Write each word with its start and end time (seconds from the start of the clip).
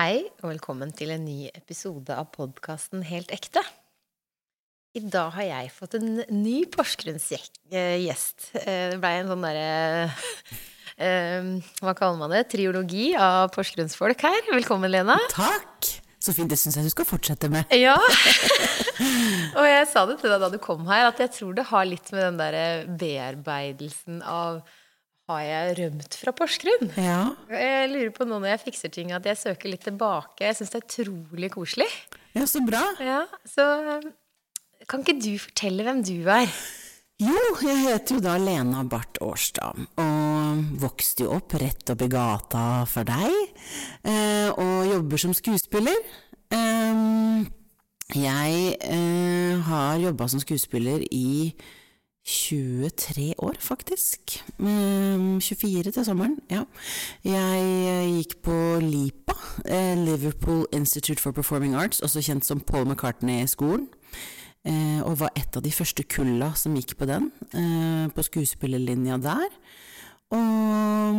Hei, 0.00 0.22
og 0.40 0.46
velkommen 0.48 0.94
til 0.96 1.10
en 1.12 1.26
ny 1.26 1.50
episode 1.50 2.14
av 2.16 2.30
podkasten 2.32 3.02
Helt 3.04 3.28
ekte. 3.34 3.60
I 4.96 5.02
dag 5.04 5.34
har 5.34 5.44
jeg 5.44 5.72
fått 5.74 5.98
en 5.98 6.22
ny 6.32 6.62
Porsgrunns-gjest. 6.72 8.46
Det 8.54 8.96
blei 9.02 9.10
en 9.18 9.28
sånn 9.28 9.44
derre 9.44 10.06
eh, 11.04 11.50
Hva 11.84 11.92
kaller 11.98 12.16
man 12.16 12.32
det? 12.32 12.46
Triologi 12.48 13.10
av 13.12 13.50
porsgrunnsfolk 13.52 14.24
her. 14.24 14.40
Velkommen, 14.54 14.88
Lena. 14.88 15.18
Takk! 15.34 15.90
Så 16.16 16.32
fint. 16.32 16.48
Det 16.48 16.56
syns 16.62 16.80
jeg 16.80 16.88
du 16.88 16.94
skal 16.94 17.10
fortsette 17.10 17.52
med. 17.52 17.68
Ja. 17.84 17.98
og 19.58 19.68
jeg 19.68 19.84
sa 19.92 20.06
det 20.08 20.16
til 20.22 20.32
deg 20.32 20.40
da 20.40 20.48
du 20.48 20.62
kom 20.64 20.88
her, 20.88 21.10
at 21.10 21.20
jeg 21.20 21.34
tror 21.36 21.60
det 21.60 21.68
har 21.74 21.84
litt 21.92 22.08
med 22.14 22.24
den 22.24 22.40
derre 22.40 22.66
bearbeidelsen 23.04 24.24
av 24.24 24.62
har 25.30 25.42
jeg 25.46 25.76
rømt 25.78 26.16
fra 26.20 26.34
Porsgrunn? 26.36 26.90
Ja. 26.98 27.20
Jeg 27.54 27.90
lurer 27.92 28.12
på 28.16 28.26
nå 28.28 28.40
når 28.42 28.54
jeg 28.56 28.62
fikser 28.66 28.92
ting, 28.94 29.12
at 29.16 29.26
jeg 29.26 29.38
søker 29.40 29.72
litt 29.72 29.84
tilbake. 29.86 30.44
Jeg 30.44 30.58
syns 30.58 30.74
det 30.74 30.80
er 30.82 30.86
utrolig 30.88 31.50
koselig. 31.54 31.88
ja, 32.36 32.46
så 32.50 32.62
bra. 32.66 32.82
Ja, 33.00 33.22
Så 33.48 33.66
kan 34.90 35.04
ikke 35.04 35.18
du 35.22 35.32
fortelle 35.38 35.86
hvem 35.86 36.02
du 36.06 36.16
er? 36.28 36.50
Jo, 37.20 37.36
jeg 37.60 37.76
heter 37.84 38.16
jo 38.16 38.22
da 38.24 38.38
Lena 38.40 38.80
Barth 38.88 39.20
Årstad, 39.20 39.76
og 40.00 40.60
vokste 40.80 41.26
jo 41.26 41.34
opp 41.36 41.52
rett 41.60 41.92
opp 41.92 42.00
i 42.00 42.08
gata 42.08 42.62
for 42.88 43.04
deg, 43.04 43.34
eh, 44.08 44.48
og 44.54 44.88
jobber 44.88 45.20
som 45.20 45.34
skuespiller. 45.36 46.00
Jeg 48.10 48.54
eh, 48.82 49.60
har 49.68 50.00
jobba 50.02 50.26
som 50.32 50.40
skuespiller 50.42 51.04
i 51.14 51.52
23 52.26 53.34
år, 53.38 53.56
faktisk. 53.60 54.44
Mm, 54.58 55.40
24 55.40 55.90
til 55.90 56.04
sommeren, 56.04 56.36
ja. 56.50 56.64
Jeg 57.24 57.62
eh, 57.64 58.10
gikk 58.18 58.36
på 58.44 58.56
LIPA, 58.84 59.36
eh, 59.64 59.96
Liverpool 59.98 60.66
Institute 60.72 61.20
for 61.20 61.32
Performing 61.32 61.74
Arts, 61.74 62.00
også 62.00 62.22
kjent 62.22 62.44
som 62.44 62.60
Paul 62.60 62.86
McCartney-skolen. 62.86 63.88
Eh, 64.64 65.00
og 65.00 65.18
var 65.22 65.32
et 65.36 65.56
av 65.56 65.64
de 65.64 65.72
første 65.72 66.04
kulla 66.04 66.52
som 66.54 66.76
gikk 66.76 66.98
på 67.00 67.08
den, 67.08 67.30
på 68.12 68.24
skuespillerlinja 68.26 69.16
der. 69.24 69.48
Og 70.30 71.16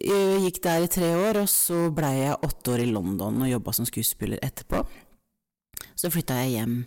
jeg 0.00 0.40
gikk 0.46 0.62
der 0.64 0.86
i 0.86 0.90
tre 0.90 1.10
år, 1.14 1.42
og 1.44 1.50
så 1.52 1.90
blei 1.94 2.16
jeg 2.24 2.40
åtte 2.42 2.72
år 2.72 2.82
i 2.82 2.88
London 2.90 3.44
og 3.44 3.52
jobba 3.52 3.76
som 3.76 3.86
skuespiller 3.86 4.40
etterpå. 4.42 4.80
Så 5.96 6.10
flytta 6.10 6.40
jeg 6.40 6.56
hjem 6.56 6.80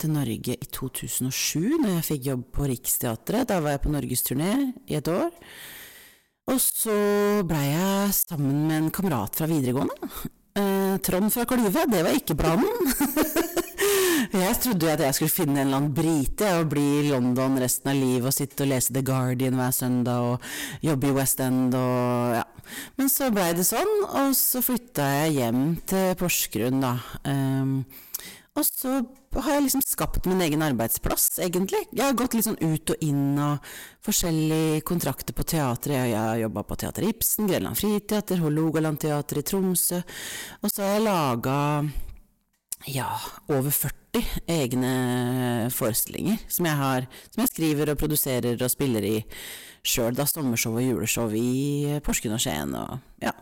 til 0.00 0.12
Norge 0.12 0.56
i 0.56 0.68
2007, 0.72 1.78
når 1.80 1.90
jeg 1.94 2.06
fikk 2.10 2.30
jobb 2.30 2.46
på 2.54 2.68
Riksteatret. 2.70 3.48
Da 3.48 3.60
var 3.64 3.76
jeg 3.76 3.84
på 3.86 3.92
norgesturné 3.94 4.52
i 4.88 4.98
et 4.98 5.08
år. 5.08 5.30
Og 6.52 6.58
så 6.62 6.96
blei 7.46 7.64
jeg 7.72 8.14
sammen 8.14 8.66
med 8.68 8.76
en 8.78 8.90
kamerat 8.94 9.38
fra 9.38 9.48
videregående. 9.50 10.10
Eh, 10.56 10.96
Trond 11.04 11.32
fra 11.32 11.44
Klyve, 11.48 11.86
det 11.90 12.04
var 12.06 12.14
ikke 12.16 12.36
planen. 12.38 12.92
jeg 14.44 14.54
trodde 14.62 14.86
jo 14.86 14.92
at 14.92 15.02
jeg 15.04 15.16
skulle 15.16 15.34
finne 15.34 15.58
en 15.58 15.66
eller 15.66 15.80
annen 15.80 15.96
brite 15.96 16.52
og 16.60 16.70
bli 16.70 16.84
i 17.00 17.08
London 17.10 17.58
resten 17.60 17.92
av 17.92 17.98
livet 17.98 18.30
og 18.30 18.36
sitte 18.36 18.64
og 18.64 18.70
lese 18.70 18.94
The 18.94 19.02
Guardian 19.04 19.58
hver 19.58 19.74
søndag 19.74 20.30
og 20.30 20.86
jobbe 20.86 21.10
i 21.10 21.16
West 21.18 21.42
End 21.44 21.76
og 21.76 22.38
ja. 22.38 22.46
Men 22.96 23.12
så 23.12 23.28
blei 23.34 23.52
det 23.54 23.66
sånn, 23.68 23.92
og 24.06 24.32
så 24.38 24.62
flytta 24.64 25.04
jeg 25.20 25.36
hjem 25.36 25.60
til 25.86 26.16
Porsgrunn, 26.18 26.80
da. 26.82 26.96
Um, 27.28 27.84
og 28.56 28.64
så 28.64 28.92
har 29.36 29.52
jeg 29.52 29.66
liksom 29.66 29.82
skapt 29.84 30.24
min 30.30 30.40
egen 30.46 30.64
arbeidsplass, 30.64 31.38
egentlig. 31.44 31.82
Jeg 31.92 32.06
har 32.06 32.16
gått 32.16 32.36
litt 32.36 32.46
sånn 32.46 32.56
ut 32.62 32.92
og 32.94 33.04
inn 33.04 33.36
av 33.42 33.74
forskjellige 34.06 34.80
kontrakter 34.88 35.36
på 35.36 35.44
teatret. 35.44 36.08
Jeg 36.08 36.16
har 36.16 36.40
jobba 36.40 36.64
på 36.64 36.78
Teater 36.80 37.04
Ibsen, 37.10 37.50
Grenland 37.50 37.76
Friteater, 37.76 38.40
Hålogaland 38.40 39.02
Teater 39.02 39.42
i 39.42 39.44
Tromsø. 39.44 40.00
Og 40.62 40.72
så 40.72 40.86
har 40.86 40.96
jeg 40.96 41.04
laga 41.04 41.58
ja, 42.94 43.10
over 43.52 43.70
40 43.70 44.24
egne 44.48 44.90
forestillinger 45.74 46.40
som 46.48 46.68
jeg, 46.68 46.80
har, 46.80 47.08
som 47.28 47.44
jeg 47.44 47.52
skriver 47.52 47.92
og 47.92 48.00
produserer 48.00 48.56
og 48.56 48.72
spiller 48.72 49.04
i 49.04 49.16
sjøl. 49.88 50.16
Sommershow 50.26 50.76
og 50.76 50.84
juleshow 50.84 51.32
i 51.36 51.98
Porsgrunn 52.04 52.36
og 52.36 52.42
Skien 52.42 52.74
og 52.78 52.98
ja. 53.22 53.32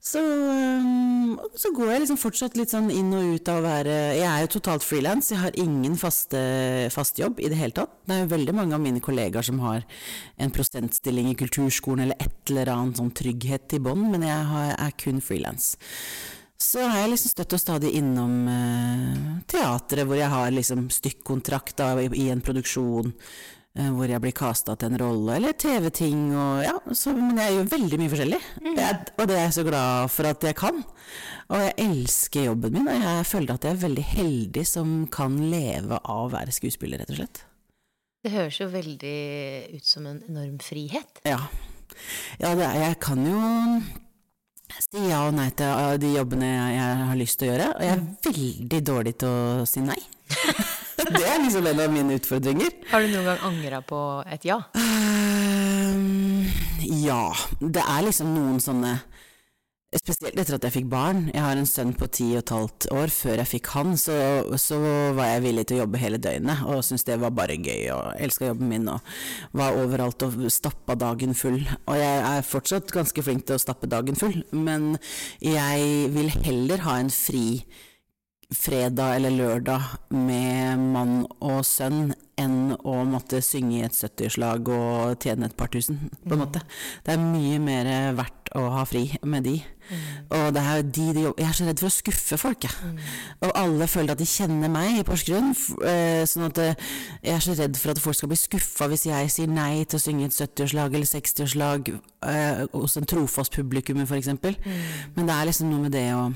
Så, 0.00 0.20
um, 0.22 1.34
så 1.60 1.68
går 1.76 1.90
jeg 1.92 2.02
liksom 2.04 2.18
fortsatt 2.22 2.54
litt 2.56 2.72
sånn 2.72 2.88
inn 2.88 3.10
og 3.12 3.34
ut 3.34 3.50
av 3.52 3.58
å 3.58 3.64
være 3.66 3.96
Jeg 4.16 4.24
er 4.24 4.46
jo 4.46 4.52
totalt 4.54 4.86
frilans, 4.86 5.28
jeg 5.28 5.42
har 5.42 5.58
ingen 5.60 5.98
fast, 6.00 6.32
fast 6.94 7.20
jobb 7.20 7.42
i 7.44 7.50
det 7.52 7.58
hele 7.60 7.76
tatt. 7.76 7.92
Det 8.08 8.16
er 8.16 8.24
jo 8.24 8.32
veldig 8.32 8.56
mange 8.56 8.78
av 8.78 8.80
mine 8.80 9.04
kollegaer 9.04 9.44
som 9.44 9.60
har 9.60 9.84
en 10.40 10.54
prosentstilling 10.56 11.28
i 11.34 11.36
kulturskolen 11.36 12.06
eller 12.06 12.24
et 12.24 12.54
eller 12.54 12.72
annet 12.72 13.02
sånn 13.02 13.12
trygghet 13.12 13.76
i 13.76 13.82
bånn, 13.84 14.08
men 14.08 14.24
jeg 14.24 14.50
har, 14.54 14.72
er 14.80 14.96
kun 15.04 15.20
frilans. 15.24 15.74
Så 16.60 16.82
er 16.84 16.98
jeg 16.98 17.14
liksom 17.14 17.32
støtt 17.32 17.54
og 17.56 17.62
stadig 17.62 17.90
innom 17.96 18.34
eh, 18.52 19.20
teatret, 19.48 20.04
hvor 20.04 20.18
jeg 20.18 20.28
har 20.28 20.50
liksom 20.52 20.90
stykkontrakt 20.92 21.78
da, 21.80 21.94
i, 22.02 22.10
i 22.20 22.26
en 22.32 22.42
produksjon. 22.44 23.14
Eh, 23.78 23.90
hvor 23.94 24.10
jeg 24.10 24.22
blir 24.22 24.34
casta 24.36 24.76
til 24.78 24.90
en 24.90 25.00
rolle, 25.02 25.36
eller 25.38 25.56
TV-ting 25.58 26.30
og 26.34 26.62
ja. 26.66 26.76
Så, 26.96 27.14
men 27.16 27.38
jeg 27.40 27.56
gjør 27.56 27.70
veldig 27.74 28.00
mye 28.00 28.12
forskjellig. 28.14 28.40
Jeg, 28.78 28.98
og 29.16 29.30
det 29.30 29.36
er 29.36 29.44
jeg 29.46 29.56
så 29.58 29.66
glad 29.68 30.14
for 30.14 30.30
at 30.30 30.48
jeg 30.48 30.58
kan. 30.58 30.82
Og 31.50 31.64
jeg 31.64 31.76
elsker 31.86 32.48
jobben 32.48 32.76
min, 32.78 32.90
og 32.90 33.06
jeg 33.06 33.28
føler 33.30 33.54
at 33.56 33.66
jeg 33.66 33.76
er 33.76 33.84
veldig 33.84 34.06
heldig 34.12 34.66
som 34.68 34.98
kan 35.12 35.38
leve 35.50 35.98
av 36.00 36.26
å 36.26 36.32
være 36.34 36.54
skuespiller, 36.54 37.02
rett 37.02 37.14
og 37.14 37.22
slett. 37.22 37.42
Det 38.20 38.34
høres 38.34 38.60
jo 38.60 38.68
veldig 38.68 39.18
ut 39.72 39.86
som 39.88 40.06
en 40.06 40.20
enorm 40.28 40.58
frihet. 40.62 41.22
Ja. 41.24 41.40
Ja, 42.38 42.52
det 42.54 42.66
er, 42.66 42.76
jeg 42.84 42.98
kan 43.02 43.24
jo 43.26 43.40
si 44.80 45.08
ja 45.08 45.24
og 45.26 45.34
nei 45.34 45.48
til 45.56 45.66
uh, 45.66 45.96
de 46.00 46.12
jobbene 46.14 46.46
jeg, 46.46 46.76
jeg 46.76 47.08
har 47.08 47.18
lyst 47.18 47.40
til 47.40 47.48
å 47.48 47.50
gjøre, 47.50 47.70
og 47.74 47.82
jeg 47.86 47.96
er 47.96 48.04
veldig 48.28 48.80
dårlig 48.92 49.14
til 49.22 49.32
å 49.32 49.66
si 49.68 49.82
nei. 49.84 49.98
det 51.16 51.22
er 51.24 51.40
liksom 51.42 51.66
en 51.70 51.80
av 51.84 51.94
mine 51.94 52.18
utfordringer. 52.18 52.74
Har 52.90 53.04
du 53.04 53.14
noen 53.14 53.30
gang 53.30 53.46
angra 53.50 53.80
på 53.86 54.00
et 54.30 54.44
ja? 54.48 54.60
Ehm, 54.78 56.50
ja. 56.84 57.24
Det 57.60 57.82
er 57.82 58.06
liksom 58.06 58.34
noen 58.34 58.60
sånne 58.62 58.98
Spesielt 59.90 60.36
etter 60.38 60.54
at 60.54 60.62
jeg 60.68 60.74
fikk 60.76 60.84
barn. 60.86 61.24
Jeg 61.34 61.42
har 61.42 61.58
en 61.58 61.66
sønn 61.66 61.90
på 61.98 62.06
ti 62.14 62.28
og 62.36 62.44
et 62.44 62.52
halvt 62.54 62.84
år. 62.94 63.10
Før 63.10 63.40
jeg 63.40 63.50
fikk 63.50 63.70
han, 63.72 63.96
så, 63.98 64.14
så 64.54 64.78
var 65.18 65.32
jeg 65.32 65.42
villig 65.48 65.64
til 65.66 65.80
å 65.80 65.80
jobbe 65.80 65.98
hele 65.98 66.20
døgnet, 66.22 66.62
og 66.62 66.84
syntes 66.86 67.08
det 67.08 67.16
var 67.18 67.34
bare 67.34 67.56
gøy, 67.58 67.88
og 67.96 68.12
elska 68.22 68.52
jobben 68.52 68.70
min, 68.70 68.86
og 68.86 69.02
var 69.58 69.74
overalt 69.82 70.22
og 70.28 70.38
stappa 70.54 70.94
dagen 70.94 71.34
full. 71.34 71.58
Og 71.90 71.98
jeg 71.98 72.22
er 72.22 72.46
fortsatt 72.46 72.94
ganske 72.94 73.26
flink 73.26 73.48
til 73.48 73.58
å 73.58 73.64
stappe 73.64 73.90
dagen 73.90 74.14
full, 74.20 74.38
men 74.54 74.92
jeg 75.42 76.06
vil 76.14 76.30
heller 76.38 76.86
ha 76.86 77.00
en 77.02 77.10
fri 77.10 77.64
fredag 78.54 79.16
eller 79.18 79.30
lørdag 79.36 79.84
med 80.10 80.80
mann 80.94 81.22
og 81.38 81.62
sønn 81.66 82.10
enn 82.40 82.72
å 82.88 83.02
måtte 83.04 83.42
synge 83.44 83.76
i 83.78 83.84
et 83.84 83.94
70-årslag 83.94 84.68
og 84.72 85.18
tjene 85.22 85.50
et 85.50 85.56
par 85.58 85.68
tusen, 85.72 85.98
på 86.24 86.34
en 86.34 86.40
måte. 86.40 86.62
Det 87.04 87.12
er 87.12 87.20
mye 87.20 87.58
mer 87.60 87.90
verdt 88.16 88.48
å 88.56 88.62
ha 88.74 88.82
fri 88.88 89.04
med 89.28 89.44
de. 89.46 89.58
Og 90.32 90.46
det 90.54 90.62
er 90.62 90.80
de, 90.86 91.04
de 91.14 91.22
Jeg 91.26 91.46
er 91.46 91.54
så 91.54 91.66
redd 91.66 91.82
for 91.82 91.90
å 91.90 91.94
skuffe 91.94 92.38
folk, 92.40 92.64
jeg. 92.66 92.94
Og 93.44 93.52
alle 93.58 93.86
føler 93.90 94.14
at 94.14 94.22
de 94.22 94.26
kjenner 94.26 94.70
meg 94.72 95.00
i 95.00 95.04
Porsgrunn. 95.06 95.52
eh, 95.86 96.22
Sånn 96.30 96.46
at 96.48 96.58
eh, 96.62 96.88
jeg 97.26 97.34
er 97.36 97.44
så 97.44 97.56
redd 97.58 97.76
for 97.78 97.92
at 97.92 98.00
folk 98.02 98.18
skal 98.18 98.30
bli 98.32 98.38
skuffa 98.40 98.88
hvis 98.90 99.06
jeg 99.10 99.30
sier 99.34 99.50
nei 99.50 99.84
til 99.84 99.98
å 100.00 100.02
synge 100.02 100.30
et 100.30 100.38
70-årslag 100.38 100.96
eller 100.96 101.10
60-årslag 101.10 101.92
eh, 101.92 102.64
hos 102.72 102.96
en 102.98 103.10
trofast 103.10 103.54
publikum, 103.58 104.00
f.eks. 104.06 104.32
Men 104.32 105.28
det 105.28 105.36
er 105.36 105.50
liksom 105.50 105.70
noe 105.74 105.84
med 105.86 105.94
det 105.98 106.08
å 106.16 106.30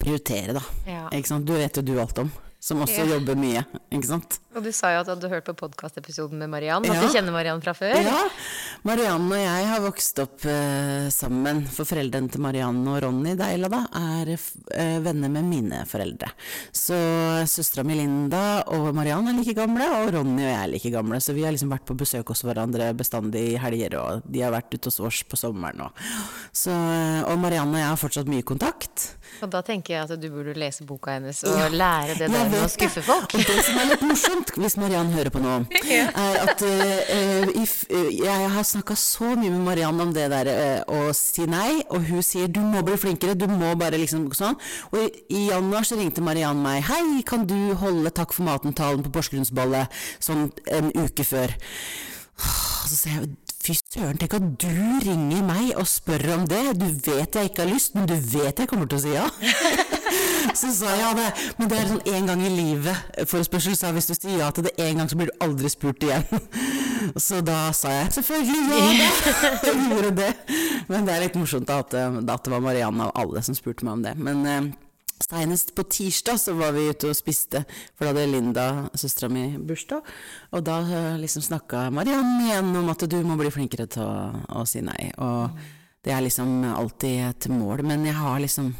prioritere, 0.00 0.52
da. 0.56 0.62
Ja. 0.86 1.08
Ikke 1.12 1.28
sant? 1.28 1.46
Du 1.46 1.52
vet 1.56 1.76
jo 1.76 1.82
du 1.82 1.94
alt 2.00 2.18
om, 2.18 2.30
som 2.60 2.80
også 2.84 3.04
Ja. 3.04 3.14
jobber 3.14 3.36
mye, 3.36 3.64
ikke 3.92 4.06
sant? 4.06 4.38
Og 4.54 4.62
du 4.62 4.70
sa 4.70 4.92
jo 4.94 5.00
at 5.02 5.08
du 5.08 5.12
hadde 5.16 5.28
hørt 5.32 5.46
på 5.48 5.54
podkastepisoden 5.58 6.38
med 6.38 6.50
Mariann, 6.52 6.84
at 6.86 6.94
Ja. 6.94 7.00
du 7.02 7.08
kjenner 7.12 7.32
Mariann 7.34 7.60
fra 7.60 7.72
før. 7.74 7.96
Ja, 7.98 8.20
Marianne 8.86 9.26
og 9.34 9.40
jeg 9.42 9.66
har 9.66 9.80
vokst 9.82 10.18
opp 10.22 10.44
uh, 10.46 11.08
sammen, 11.10 11.64
for 11.66 11.84
foreldrene 11.88 12.30
til 12.30 12.40
Marianne 12.44 12.86
og 12.92 13.00
Ronny 13.02 13.34
Deila 13.34 13.68
da, 13.72 13.80
er 13.98 14.30
eh, 14.36 14.98
venner 15.02 15.32
med 15.32 15.44
mine 15.48 15.80
foreldre. 15.90 16.30
Så 16.70 16.94
søstera 17.50 17.82
mi 17.84 17.96
Linda 17.98 18.62
og 18.70 18.92
Marianne 18.94 19.32
er 19.32 19.38
like 19.40 19.56
gamle, 19.58 19.88
og 20.04 20.12
Ronny 20.14 20.44
og 20.44 20.50
jeg 20.52 20.60
er 20.60 20.70
like 20.76 20.92
gamle, 20.94 21.18
så 21.24 21.34
vi 21.34 21.42
har 21.46 21.54
liksom 21.56 21.72
vært 21.74 21.86
på 21.90 21.96
besøk 21.98 22.30
hos 22.30 22.44
hverandre 22.46 22.92
bestandig 22.94 23.44
i 23.54 23.58
helger, 23.58 23.98
og 23.98 24.22
de 24.30 24.44
har 24.46 24.54
vært 24.54 24.70
ute 24.78 24.86
hos 24.92 25.00
oss 25.02 25.22
på 25.26 25.40
sommeren 25.40 25.82
òg. 25.88 26.04
så, 26.54 26.70
eh, 26.70 27.22
Og 27.32 27.38
Marianne 27.42 27.74
og 27.74 27.80
jeg 27.82 27.88
har 27.90 27.96
fortsatt 27.96 28.28
mye 28.30 28.42
kontakt. 28.46 29.16
Og 29.42 29.50
da 29.50 29.62
tenker 29.66 29.94
jeg 29.96 30.04
at 30.06 30.20
du 30.20 30.28
burde 30.30 30.54
lese 30.54 30.84
boka 30.86 31.10
hennes 31.16 31.42
og 31.44 31.72
lære 31.74 32.14
det 32.20 32.30
der 32.30 32.48
med 32.52 32.60
å 32.62 32.68
skuffe 32.70 33.02
folk. 33.02 33.34
Og 33.34 33.40
det 33.48 33.64
som 33.66 33.78
er 33.82 33.88
litt 33.90 34.04
morsomt, 34.06 34.43
hvis 34.58 34.76
Mariann 34.80 35.12
hører 35.14 35.32
på 35.34 35.42
nå, 35.42 35.56
er 35.96 36.38
at 36.44 36.64
uh, 36.64 37.62
if, 37.62 37.76
eh, 37.90 38.10
jeg 38.20 38.50
har 38.54 38.66
snakka 38.66 38.96
så 38.98 39.34
mye 39.34 39.52
med 39.52 39.64
Mariann 39.66 40.00
om 40.04 40.14
det 40.14 40.28
der 40.32 40.50
uh, 40.50 40.94
å 40.94 41.14
si 41.16 41.46
nei, 41.50 41.82
og 41.88 42.06
hun 42.08 42.24
sier 42.24 42.50
du 42.52 42.60
må 42.64 42.84
bli 42.86 42.98
flinkere, 43.00 43.36
du 43.38 43.46
må 43.50 43.74
bare 43.80 44.00
liksom 44.00 44.26
sånn. 44.36 44.58
Og 44.92 45.00
i, 45.00 45.08
i 45.34 45.46
januar 45.50 45.86
så 45.88 45.98
ringte 46.00 46.24
Mariann 46.24 46.62
meg, 46.64 46.84
hei, 46.90 47.22
kan 47.26 47.46
du 47.48 47.58
holde 47.80 48.12
Takk 48.14 48.34
for 48.36 48.46
maten-talen 48.46 49.02
på 49.02 49.10
Porsgrunnsballet 49.14 49.90
sånn 50.22 50.48
en 50.70 50.92
uke 50.94 51.26
før? 51.26 51.54
Så 52.84 52.98
sier 52.98 53.18
jeg 53.18 53.32
Fy 53.64 53.72
søren, 53.80 54.18
tenk 54.20 54.34
at 54.36 54.44
du 54.60 54.68
ringer 55.00 55.40
meg 55.46 55.70
og 55.80 55.86
spør 55.88 56.34
om 56.34 56.42
det. 56.44 56.74
Du 56.76 56.84
vet 56.84 57.32
jeg 57.32 57.48
ikke 57.48 57.62
har 57.62 57.70
lyst, 57.70 57.94
men 57.96 58.04
du 58.10 58.12
vet 58.12 58.58
jeg 58.60 58.68
kommer 58.68 58.90
til 58.90 58.98
å 58.98 59.04
si 59.06 59.14
ja. 59.14 59.24
så 60.60 60.68
sa 60.68 60.90
jeg 60.92 61.00
ja, 61.00 61.12
det, 61.16 61.24
men 61.56 61.70
det 61.70 61.78
er 61.78 61.88
sånn 61.88 62.02
en 62.12 62.28
gang 62.28 62.42
i 62.44 62.50
livet 62.52 63.24
forespørsel, 63.30 63.72
sa 63.78 63.94
hvis 63.96 64.10
du 64.10 64.12
sier 64.18 64.42
ja 64.42 64.50
til 64.52 64.68
det 64.68 64.74
én 64.76 65.00
gang, 65.00 65.08
så 65.08 65.16
blir 65.16 65.32
du 65.32 65.44
aldri 65.46 65.72
spurt 65.72 66.04
igjen. 66.04 66.28
så 67.26 67.40
da 67.46 67.70
sa 67.72 67.94
jeg 68.02 68.12
selvfølgelig 68.18 68.60
ja! 69.00 69.10
Jeg 69.70 69.88
gjorde 69.88 70.12
det. 70.20 70.30
Men 70.92 71.08
det 71.08 71.16
er 71.16 71.24
litt 71.24 71.40
morsomt 71.40 71.72
eh, 71.72 71.80
at 71.80 72.44
det 72.44 72.52
var 72.52 72.64
Marianne 72.68 73.08
av 73.08 73.16
alle 73.24 73.40
som 73.48 73.56
spurte 73.56 73.88
meg 73.88 73.96
om 73.96 74.04
det. 74.04 74.12
Men 74.20 74.44
eh, 74.44 74.72
Senest 75.24 75.72
på 75.76 75.84
tirsdag 75.88 76.36
så 76.40 76.52
var 76.58 76.74
vi 76.76 76.88
ute 76.90 77.08
og 77.08 77.16
spiste, 77.16 77.62
for 77.96 78.04
da 78.04 78.12
hadde 78.12 78.26
Linda, 78.28 78.64
søstera 78.98 79.30
mi, 79.32 79.46
bursdag. 79.56 80.04
Og 80.52 80.64
da 80.66 80.80
eh, 80.84 81.14
liksom 81.22 81.44
snakka 81.46 81.86
Mariann 81.94 82.42
igjen 82.44 82.74
om 82.76 82.90
at 82.92 83.06
du 83.08 83.16
må 83.24 83.38
bli 83.40 83.52
flinkere 83.54 83.86
til 83.94 84.04
å, 84.04 84.42
å 84.60 84.66
si 84.68 84.82
nei. 84.84 85.08
Og 85.24 85.56
det 86.04 86.12
er 86.12 86.26
liksom 86.26 86.58
alltid 86.74 87.22
et 87.30 87.48
mål. 87.52 87.84
Men 87.88 88.04
jeg 88.04 88.16
har 88.18 88.42
liksom 88.44 88.74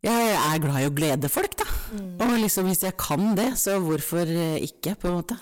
Jeg 0.00 0.32
er 0.32 0.60
glad 0.62 0.80
i 0.80 0.86
å 0.88 0.94
glede 0.96 1.28
folk, 1.28 1.58
da. 1.60 1.66
Og 2.24 2.36
liksom 2.38 2.70
hvis 2.70 2.86
jeg 2.86 2.94
kan 2.96 3.34
det, 3.36 3.50
så 3.60 3.74
hvorfor 3.82 4.30
ikke, 4.62 4.94
på 4.96 5.10
en 5.10 5.18
måte. 5.18 5.36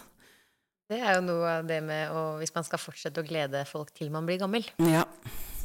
Det 0.89 1.03
er 1.05 1.19
jo 1.19 1.27
noe 1.27 1.51
av 1.59 1.69
det 1.69 1.83
med 1.85 2.09
å 2.17 2.39
Hvis 2.41 2.55
man 2.57 2.65
skal 2.65 2.81
fortsette 2.81 3.21
å 3.21 3.27
glede 3.29 3.61
folk 3.69 3.93
til 3.93 4.09
man 4.15 4.25
blir 4.27 4.41
gammel, 4.41 4.65
Ja. 4.81 5.05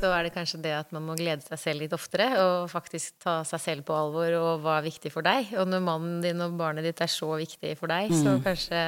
Så 0.04 0.12
er 0.12 0.28
det 0.28 0.34
kanskje 0.36 0.60
det 0.66 0.74
at 0.76 0.90
man 0.92 1.06
må 1.08 1.16
glede 1.16 1.46
seg 1.46 1.60
selv 1.62 1.84
litt 1.86 1.94
oftere, 1.96 2.26
og 2.44 2.68
faktisk 2.72 3.22
ta 3.24 3.38
seg 3.48 3.62
selv 3.64 3.86
på 3.88 3.96
alvor, 3.96 4.34
og 4.36 4.64
hva 4.66 4.82
er 4.82 4.90
viktig 4.90 5.12
for 5.14 5.24
deg. 5.24 5.54
Og 5.56 5.70
når 5.72 5.86
mannen 5.86 6.18
din 6.26 6.44
og 6.44 6.58
barnet 6.60 6.84
ditt 6.84 7.00
er 7.04 7.12
så 7.12 7.30
viktig 7.40 7.78
for 7.80 7.92
deg, 7.94 8.12
så 8.12 8.36
kanskje 8.44 8.82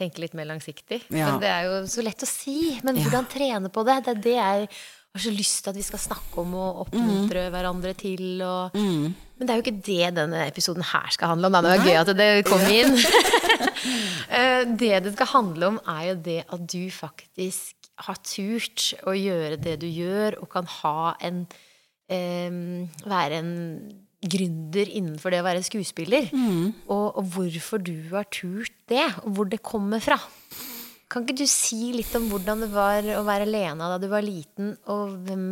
tenke 0.00 0.22
litt 0.24 0.32
mer 0.38 0.48
langsiktig. 0.48 1.02
Mm. 1.10 1.18
Ja. 1.20 1.26
Men 1.28 1.42
det 1.42 1.50
er 1.52 1.66
jo 1.68 1.74
så 1.92 2.04
lett 2.06 2.24
å 2.24 2.28
si. 2.30 2.56
Men 2.86 2.96
hvordan 3.02 3.28
trene 3.28 3.68
på 3.68 3.84
det? 3.84 3.98
Det 4.06 4.14
er 4.16 4.22
det 4.24 4.36
jeg 4.38 4.70
har 5.10 5.24
så 5.26 5.32
lyst 5.34 5.58
til 5.64 5.72
at 5.74 5.76
vi 5.76 5.84
skal 5.84 6.00
snakke 6.06 6.40
om 6.40 6.54
og 6.56 6.84
oppmuntre 6.86 7.48
Mm. 7.48 7.52
hverandre 7.52 7.92
til. 7.98 8.24
Og... 8.46 8.78
Men 8.80 9.44
det 9.44 9.50
er 9.50 9.58
jo 9.60 9.64
ikke 9.66 9.82
det 9.90 10.14
denne 10.16 10.46
episoden 10.46 10.86
her 10.86 11.12
skal 11.12 11.34
handle 11.34 11.50
om. 11.50 11.58
Det 11.60 11.72
var 11.74 11.84
gøy 11.84 11.98
at 12.00 12.14
det 12.16 12.30
kom 12.48 12.64
inn. 12.70 12.96
Eh, 14.30 14.62
det 14.78 15.00
det 15.02 15.10
skal 15.16 15.26
handle 15.32 15.68
om, 15.72 15.78
er 15.90 16.02
jo 16.10 16.16
det 16.22 16.36
at 16.54 16.60
du 16.70 16.82
faktisk 16.94 17.79
har 18.06 18.20
turt 18.26 18.90
å 19.08 19.14
gjøre 19.16 19.58
det 19.60 19.78
du 19.82 19.88
gjør, 19.88 20.40
og 20.40 20.50
kan 20.52 20.68
ha 20.80 21.14
en 21.20 21.44
eh, 22.10 22.50
Være 23.06 23.40
en 23.40 23.52
gründer 24.20 24.90
innenfor 24.92 25.32
det 25.32 25.40
å 25.40 25.46
være 25.46 25.64
skuespiller. 25.64 26.28
Og, 26.90 27.06
og 27.16 27.30
hvorfor 27.34 27.80
du 27.80 27.94
har 28.12 28.28
turt 28.32 28.74
det, 28.90 29.06
og 29.24 29.36
hvor 29.36 29.48
det 29.48 29.62
kommer 29.64 30.02
fra. 30.04 30.18
Kan 31.10 31.24
ikke 31.24 31.40
du 31.40 31.48
si 31.50 31.90
litt 31.96 32.12
om 32.18 32.28
hvordan 32.30 32.66
det 32.66 32.70
var 32.74 33.06
å 33.16 33.24
være 33.26 33.48
Lena 33.48 33.88
da 33.90 33.96
du 33.98 34.06
var 34.12 34.22
liten, 34.22 34.74
og 34.92 35.16
hvem 35.26 35.46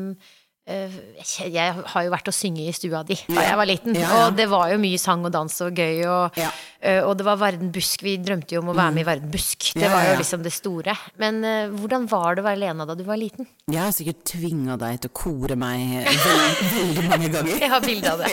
Jeg 0.69 1.73
har 1.93 2.05
jo 2.05 2.11
vært 2.12 2.29
og 2.29 2.35
synge 2.37 2.67
i 2.69 2.73
stua 2.76 3.00
di 3.09 3.17
da 3.32 3.41
jeg 3.47 3.56
var 3.56 3.69
liten, 3.70 3.94
Ja, 3.97 4.03
ja. 4.05 4.19
og 4.26 4.37
det 4.37 4.44
var 4.53 4.69
jo 4.73 4.76
mye 4.82 4.99
sang 5.00 5.25
og 5.25 5.32
dans 5.32 5.55
og 5.65 5.73
gøy, 5.81 6.03
og, 6.06 6.37
Ja. 6.37 6.50
eh, 6.81 7.00
og 7.03 7.17
det 7.17 7.25
var 7.25 7.38
Verden 7.41 7.70
Busk. 7.73 8.03
Vi 8.05 8.17
drømte 8.20 8.53
jo 8.55 8.61
om 8.61 8.69
å 8.69 8.76
være 8.76 8.93
med 8.93 9.00
i 9.03 9.09
Verden 9.09 9.31
Busk. 9.32 9.70
Det 9.75 9.88
var 9.91 10.05
jo 10.11 10.19
liksom 10.20 10.43
det 10.44 10.53
store. 10.53 10.94
Men 11.17 11.41
eh, 11.44 11.69
hvordan 11.73 12.05
var 12.11 12.35
det 12.37 12.44
å 12.44 12.49
være 12.50 12.61
Lena 12.67 12.85
da 12.85 12.94
du 12.94 13.05
var 13.09 13.17
liten? 13.17 13.49
Jeg 13.67 13.81
har 13.81 13.93
sikkert 13.97 14.25
tvinga 14.29 14.76
deg 14.79 15.00
til 15.00 15.11
å 15.11 15.17
kore 15.17 15.56
meg 15.56 16.05
veldig, 16.05 16.73
veldig 16.76 17.09
mange 17.09 17.29
ganger. 17.32 17.59
Jeg 17.65 17.70
har 17.73 17.81
bilde 17.81 18.12
av 18.12 18.19
det. 18.19 18.32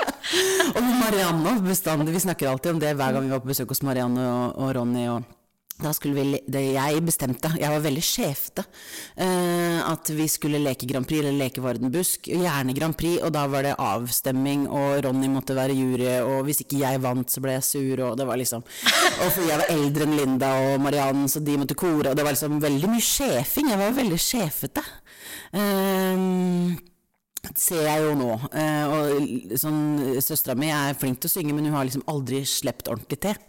Og 0.78 0.82
Marianne 0.82 1.58
bestandig, 1.66 2.14
vi 2.14 2.22
snakker 2.24 2.48
alltid 2.50 2.72
om 2.74 2.78
det 2.82 2.94
hver 2.96 3.12
gang 3.14 3.26
vi 3.26 3.32
var 3.34 3.42
på 3.44 3.50
besøk 3.50 3.68
hos 3.74 3.82
Marianne 3.86 4.22
og, 4.24 4.54
og 4.62 4.70
Ronny. 4.78 5.04
og 5.12 5.22
da 5.82 5.90
skulle 5.90 6.14
vi, 6.14 6.38
det 6.46 6.60
jeg 6.76 7.00
bestemte, 7.02 7.50
jeg 7.58 7.72
var 7.72 7.82
veldig 7.82 8.02
sjefete, 8.06 8.62
eh, 9.18 9.80
at 9.82 10.10
vi 10.14 10.28
skulle 10.30 10.60
leke 10.62 10.86
Grand 10.86 11.06
Prix 11.08 11.24
eller 11.24 11.34
leke 11.34 11.64
Varden 11.64 11.90
Busk, 11.94 12.28
gjerne 12.30 12.76
Grand 12.76 12.94
Prix, 12.94 13.18
og 13.26 13.34
da 13.34 13.42
var 13.50 13.66
det 13.66 13.74
avstemming, 13.82 14.68
og 14.70 15.02
Ronny 15.04 15.32
måtte 15.32 15.56
være 15.58 15.74
jury, 15.74 16.06
og 16.22 16.46
hvis 16.46 16.62
ikke 16.62 16.78
jeg 16.84 17.02
vant 17.02 17.34
så 17.34 17.42
ble 17.42 17.58
jeg 17.58 17.66
sur, 17.66 18.04
og 18.06 18.16
det 18.20 18.28
var 18.30 18.38
liksom, 18.38 18.62
og 18.62 19.26
fordi 19.26 19.50
jeg 19.50 19.62
var 19.64 19.74
eldre 19.74 20.06
enn 20.06 20.16
Linda 20.20 20.54
og 20.70 20.80
Marianne, 20.86 21.26
så 21.32 21.42
de 21.42 21.58
måtte 21.58 21.78
kore, 21.78 22.12
og 22.12 22.16
det 22.16 22.26
var 22.26 22.38
liksom 22.38 22.62
veldig 22.62 22.94
mye 22.94 23.08
sjefing, 23.10 23.74
jeg 23.74 23.82
var 23.82 23.98
veldig 23.98 24.22
sjefete. 24.30 24.88
Eh, 25.58 26.26
ser 27.58 27.84
jeg 27.86 28.04
jo 28.04 28.14
nå. 28.18 28.30
Eh, 28.56 28.84
og 28.88 29.54
sånn, 29.60 29.80
Søstera 30.24 30.56
mi 30.58 30.70
er 30.72 30.96
flink 30.98 31.20
til 31.22 31.30
å 31.30 31.34
synge, 31.34 31.54
men 31.56 31.68
hun 31.68 31.76
har 31.76 31.86
liksom 31.86 32.04
aldri 32.10 32.42
sluppet 32.48 32.90
ordentlig 32.92 33.20
til. 33.26 33.40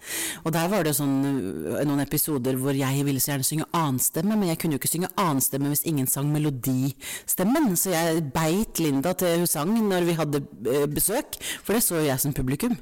Og 0.43 0.53
der 0.55 0.69
var 0.71 0.85
det 0.85 0.95
sånn, 0.97 1.15
eh, 1.23 1.83
noen 1.87 2.03
episoder 2.03 2.59
hvor 2.59 2.75
jeg 2.77 3.05
ville 3.07 3.21
så 3.23 3.33
gjerne 3.33 3.47
synge 3.47 3.69
annenstemme, 3.71 4.35
men 4.35 4.51
jeg 4.51 4.59
kunne 4.61 4.77
jo 4.77 4.81
ikke 4.81 4.91
synge 4.91 5.11
annenstemme 5.21 5.71
hvis 5.71 5.85
ingen 5.87 6.09
sang 6.11 6.29
melodistemmen. 6.33 7.75
Så 7.79 7.93
jeg 7.95 8.25
beit 8.35 8.81
Linda 8.83 9.15
til 9.17 9.43
hun 9.43 9.49
sang 9.49 9.71
når 9.89 10.09
vi 10.09 10.17
hadde 10.19 10.43
eh, 10.43 10.85
besøk, 10.91 11.39
for 11.63 11.77
det 11.77 11.83
så 11.85 12.01
jo 12.01 12.09
jeg 12.09 12.21
som 12.21 12.35
publikum. 12.35 12.75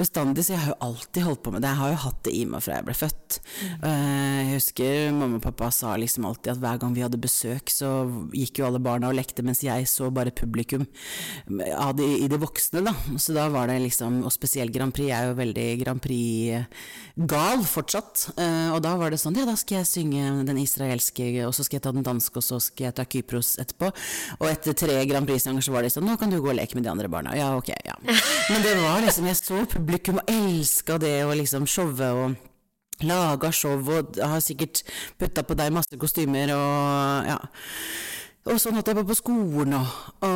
Bestandig, 0.00 0.46
så 0.46 0.56
jeg 0.56 0.64
har 0.64 0.74
jo 0.74 0.80
alltid 0.88 1.28
holdt 1.28 1.44
på 1.44 1.54
med 1.54 1.64
det. 1.64 1.74
Jeg 1.74 1.82
har 1.82 1.94
jo 1.94 2.02
hatt 2.06 2.22
det 2.26 2.36
i 2.36 2.44
meg 2.48 2.64
fra 2.64 2.80
jeg 2.80 2.88
ble 2.88 2.96
født. 2.96 3.40
Eh, 3.82 4.40
jeg 4.40 4.50
husker 4.56 5.12
mamma 5.16 5.40
og 5.40 5.46
pappa 5.46 5.70
sa 5.74 5.94
liksom 6.00 6.26
alltid 6.28 6.54
at 6.54 6.62
hver 6.64 6.80
gang 6.80 6.96
vi 6.96 7.04
hadde 7.04 7.20
besøk, 7.20 7.70
så 7.72 7.92
gikk 8.32 8.62
jo 8.62 8.70
alle 8.70 8.80
barna 8.82 9.12
og 9.12 9.18
lekte, 9.18 9.44
mens 9.44 9.64
jeg 9.66 9.88
så 9.90 10.08
bare 10.14 10.32
publikum 10.32 10.45
av 11.76 11.94
de, 11.98 12.06
i 12.24 12.28
de 12.30 12.38
voksne, 12.40 12.82
da. 12.86 12.94
Så 13.22 13.34
da 13.36 13.46
var 13.52 13.70
det 13.70 13.78
liksom, 13.84 14.22
og 14.26 14.34
spesielt 14.34 14.74
Grand 14.74 14.94
Prix, 14.94 15.10
jeg 15.10 15.18
er 15.18 15.30
jo 15.30 15.36
veldig 15.38 15.66
Grand 15.82 16.02
Prix-gal 16.02 17.64
fortsatt. 17.66 18.26
Eh, 18.36 18.70
og 18.74 18.80
da 18.84 18.94
var 19.00 19.12
det 19.12 19.20
sånn, 19.22 19.36
ja 19.38 19.46
da 19.48 19.56
skal 19.58 19.82
jeg 19.82 19.90
synge 19.90 20.32
den 20.48 20.62
israelske, 20.62 21.28
og 21.46 21.54
så 21.56 21.66
skal 21.66 21.80
jeg 21.80 21.86
ta 21.86 21.94
den 21.96 22.06
danske, 22.06 22.40
og 22.40 22.46
så 22.46 22.60
skal 22.62 22.90
jeg 22.90 22.98
ta 22.98 23.06
Kypros 23.06 23.54
etterpå. 23.62 23.92
Og 24.40 24.48
etter 24.50 24.76
tre 24.78 24.98
Grand 25.10 25.28
Prix-sanger 25.28 25.64
så 25.64 25.76
var 25.76 25.86
det 25.86 25.94
sånn, 25.94 26.08
nå 26.08 26.18
kan 26.20 26.32
du 26.32 26.40
gå 26.40 26.52
og 26.52 26.58
leke 26.58 26.78
med 26.78 26.88
de 26.88 26.92
andre 26.92 27.12
barna. 27.12 27.36
Ja, 27.38 27.52
ok, 27.58 27.72
ja. 27.86 27.96
Men 28.52 28.66
det 28.66 28.76
var 28.82 29.00
liksom, 29.04 29.28
jeg 29.30 29.40
så 29.40 29.64
publikum 29.76 30.20
og 30.22 30.36
elska 30.36 31.00
det, 31.02 31.16
og 31.28 31.36
liksom 31.40 31.68
showet 31.70 32.06
og 32.12 32.36
laga 33.04 33.52
show 33.52 33.76
og 33.92 34.16
har 34.16 34.40
sikkert 34.40 34.82
putta 35.20 35.44
på 35.44 35.56
deg 35.58 35.74
masse 35.74 35.98
kostymer 36.00 36.52
og 36.56 37.28
ja. 37.28 37.40
Og 38.46 38.60
sånn 38.62 38.76
at 38.78 38.86
jeg 38.86 38.94
var 38.94 39.02
på 39.08 39.14
skolen 39.18 39.72
og, 39.74 39.94
og, 40.22 40.26
eh, 40.28 40.35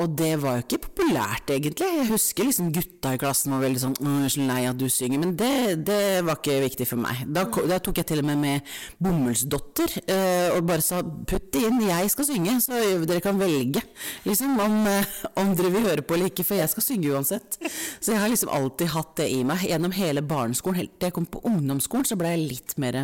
og 0.00 0.14
det 0.18 0.32
var 0.42 0.58
jo 0.58 0.64
ikke 0.64 0.80
populært 0.88 1.50
egentlig. 1.54 1.86
Jeg 1.86 2.08
husker 2.08 2.48
liksom 2.48 2.72
gutta 2.74 3.14
i 3.14 3.20
klassen 3.20 3.54
var 3.54 3.62
veldig 3.62 3.82
sånn 3.82 3.96
«Å, 3.98 4.14
'Jeg 4.14 4.26
er 4.26 4.34
så 4.34 4.46
lei 4.48 4.60
at 4.68 4.78
du 4.80 4.86
synger', 4.90 5.20
men 5.22 5.34
det, 5.38 5.84
det 5.86 6.24
var 6.26 6.40
ikke 6.40 6.58
viktig 6.64 6.86
for 6.90 7.00
meg. 7.00 7.22
Da, 7.30 7.44
da 7.70 7.78
tok 7.78 8.00
jeg 8.00 8.08
til 8.10 8.22
og 8.22 8.28
med 8.28 8.40
med 8.44 8.74
bomullsdotter 9.02 9.96
uh, 10.08 10.56
og 10.56 10.66
bare 10.68 10.84
sa 10.84 11.02
'putt 11.02 11.50
det 11.54 11.64
inn, 11.68 11.80
jeg 11.86 12.10
skal 12.10 12.28
synge', 12.28 12.56
så 12.66 12.80
dere 13.04 13.22
kan 13.24 13.38
velge 13.38 13.82
liksom 14.24 14.58
om, 14.60 14.76
eh, 14.90 15.14
om 15.40 15.54
dere 15.54 15.70
vil 15.74 15.86
høre 15.88 16.02
på 16.02 16.16
eller 16.16 16.32
ikke, 16.32 16.46
for 16.46 16.58
jeg 16.58 16.72
skal 16.72 16.86
synge 16.88 17.12
uansett. 17.14 17.58
Så 18.00 18.12
jeg 18.12 18.20
har 18.20 18.30
liksom 18.32 18.52
alltid 18.52 18.92
hatt 18.94 19.16
det 19.20 19.30
i 19.30 19.42
meg. 19.46 19.62
Gjennom 19.68 19.94
hele 19.94 20.22
barneskolen, 20.22 20.80
helt 20.82 20.98
til 20.98 21.10
jeg 21.10 21.16
kom 21.16 21.26
på 21.26 21.42
ungdomsskolen, 21.46 22.08
så 22.08 22.18
ble 22.18 22.34
jeg 22.34 22.48
litt 22.48 22.76
mer 22.82 22.98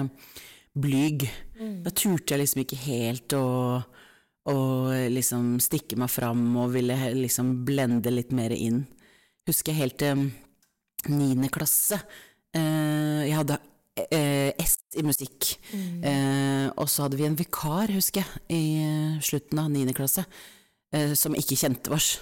blyg. 0.78 1.28
Da 1.84 1.92
turte 1.92 2.34
jeg 2.34 2.42
liksom 2.42 2.62
ikke 2.64 2.78
helt 2.86 3.34
å, 3.36 3.44
å 4.48 4.56
liksom 5.12 5.58
stikke 5.60 5.98
meg 6.00 6.10
fram 6.12 6.42
og 6.62 6.72
ville 6.74 6.96
liksom 7.16 7.60
blende 7.66 8.12
litt 8.12 8.32
mer 8.32 8.54
inn. 8.56 8.84
Husker 9.48 9.74
jeg 9.74 9.82
helt 9.82 9.98
til 10.00 10.24
niende 11.12 11.50
klasse. 11.52 12.00
Eh, 12.56 13.26
jeg 13.28 13.36
hadde 13.36 13.58
eh, 14.08 14.52
S 14.60 14.78
i 14.96 15.04
musikk. 15.06 15.52
Mm. 15.74 16.72
og 16.80 16.88
så 16.88 17.04
hadde 17.04 17.18
vi 17.18 17.26
en 17.28 17.38
vikar, 17.38 17.92
husker 17.94 18.24
jeg, 18.24 18.42
i 18.48 18.62
eh, 18.80 19.20
slutten 19.24 19.60
av 19.62 19.70
niende 19.70 19.94
klasse, 19.96 20.24
eh, 20.94 21.12
som 21.18 21.36
ikke 21.36 21.58
kjente 21.58 21.92
oss. 21.94 22.16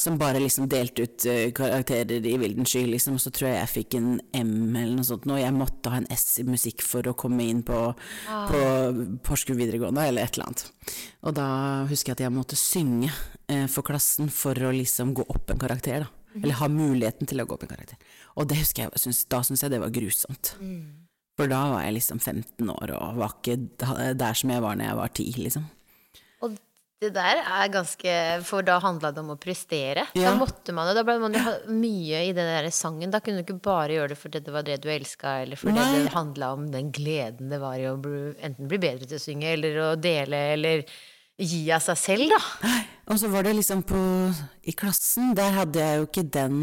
Som 0.00 0.16
bare 0.18 0.40
liksom 0.40 0.66
delte 0.72 1.04
ut 1.04 1.26
eh, 1.30 1.50
karakterer 1.54 2.24
i 2.26 2.36
vilden 2.40 2.66
sky, 2.66 2.86
liksom. 2.90 3.18
Så 3.22 3.30
tror 3.34 3.50
jeg 3.50 3.58
jeg 3.60 3.72
fikk 3.72 3.96
en 3.98 4.08
M 4.34 4.54
eller 4.74 4.96
noe 4.96 5.06
sånt, 5.06 5.28
og 5.30 5.38
jeg 5.38 5.54
måtte 5.54 5.92
ha 5.92 6.00
en 6.00 6.08
S 6.10 6.40
i 6.42 6.46
musikk 6.48 6.82
for 6.82 7.06
å 7.06 7.14
komme 7.18 7.44
inn 7.46 7.60
på, 7.66 7.82
på 8.26 8.62
Porsgrunn 9.22 9.60
videregående, 9.60 10.08
eller 10.08 10.26
et 10.26 10.38
eller 10.38 10.48
annet. 10.50 10.64
Og 11.22 11.36
da 11.38 11.46
husker 11.90 12.12
jeg 12.12 12.18
at 12.18 12.24
jeg 12.26 12.34
måtte 12.34 12.58
synge 12.58 13.12
eh, 13.46 13.68
for 13.70 13.86
klassen 13.86 14.32
for 14.32 14.58
å 14.58 14.72
liksom 14.74 15.14
gå 15.18 15.28
opp 15.30 15.52
en 15.54 15.62
karakter, 15.62 16.06
da. 16.06 16.10
Eller 16.40 16.56
ha 16.62 16.66
muligheten 16.72 17.28
til 17.28 17.42
å 17.42 17.44
gå 17.44 17.58
opp 17.58 17.66
en 17.66 17.74
karakter. 17.74 17.98
Og 18.40 18.46
det 18.48 18.56
husker 18.62 18.86
jeg, 18.86 19.00
synes, 19.02 19.18
da 19.28 19.42
syns 19.44 19.62
jeg 19.66 19.74
det 19.74 19.82
var 19.82 19.92
grusomt. 19.92 20.54
For 21.36 21.48
da 21.48 21.58
var 21.74 21.82
jeg 21.84 21.98
liksom 21.98 22.20
15 22.20 22.70
år 22.72 22.92
og 22.96 23.18
var 23.20 23.34
ikke 23.36 23.58
der 24.16 24.36
som 24.40 24.52
jeg 24.52 24.64
var 24.64 24.76
når 24.80 24.88
jeg 24.88 24.96
var 25.02 25.12
10, 25.12 25.38
liksom. 25.46 25.66
Og 26.42 26.56
det 27.02 27.12
der 27.16 27.40
er 27.42 27.70
ganske 27.72 28.14
For 28.46 28.64
da 28.66 28.78
handla 28.82 29.10
det 29.14 29.22
om 29.22 29.32
å 29.34 29.38
prestere. 29.40 30.06
Da 30.14 30.34
måtte 30.38 30.74
man 30.76 30.90
jo 30.90 30.96
Da 30.98 31.04
ble 31.06 31.18
man 31.22 31.36
jo 31.36 31.42
mye 31.74 32.24
i 32.28 32.34
den 32.36 32.48
der 32.48 32.68
sangen. 32.74 33.12
Da 33.12 33.20
kunne 33.22 33.42
du 33.42 33.46
ikke 33.46 33.60
bare 33.64 33.96
gjøre 33.96 34.14
det 34.14 34.20
fordi 34.20 34.42
det 34.46 34.54
var 34.54 34.66
det 34.66 34.80
du 34.82 34.90
elska, 34.92 35.40
eller 35.44 35.60
fordi 35.60 35.78
Nei. 35.78 35.88
det 36.06 36.14
handla 36.14 36.52
om 36.56 36.68
den 36.72 36.92
gleden 36.94 37.52
det 37.52 37.60
var 37.62 37.80
i 37.80 37.88
å 37.90 37.96
bli, 38.00 38.32
enten 38.44 38.70
bli 38.70 38.80
bedre 38.82 39.08
til 39.08 39.18
å 39.18 39.22
synge, 39.22 39.50
eller 39.56 39.80
å 39.82 39.88
dele, 40.00 40.44
eller 40.54 40.84
gi 41.42 41.62
av 41.74 41.82
seg 41.82 41.98
selv, 41.98 42.32
da. 42.32 42.72
Og 43.10 43.18
så 43.18 43.28
var 43.32 43.46
det 43.46 43.54
liksom 43.56 43.82
på 43.86 43.98
I 44.68 44.74
klassen, 44.78 45.32
der 45.36 45.56
hadde 45.56 45.80
jeg 45.82 45.98
jo 45.98 46.04
ikke 46.06 46.22
den 46.30 46.60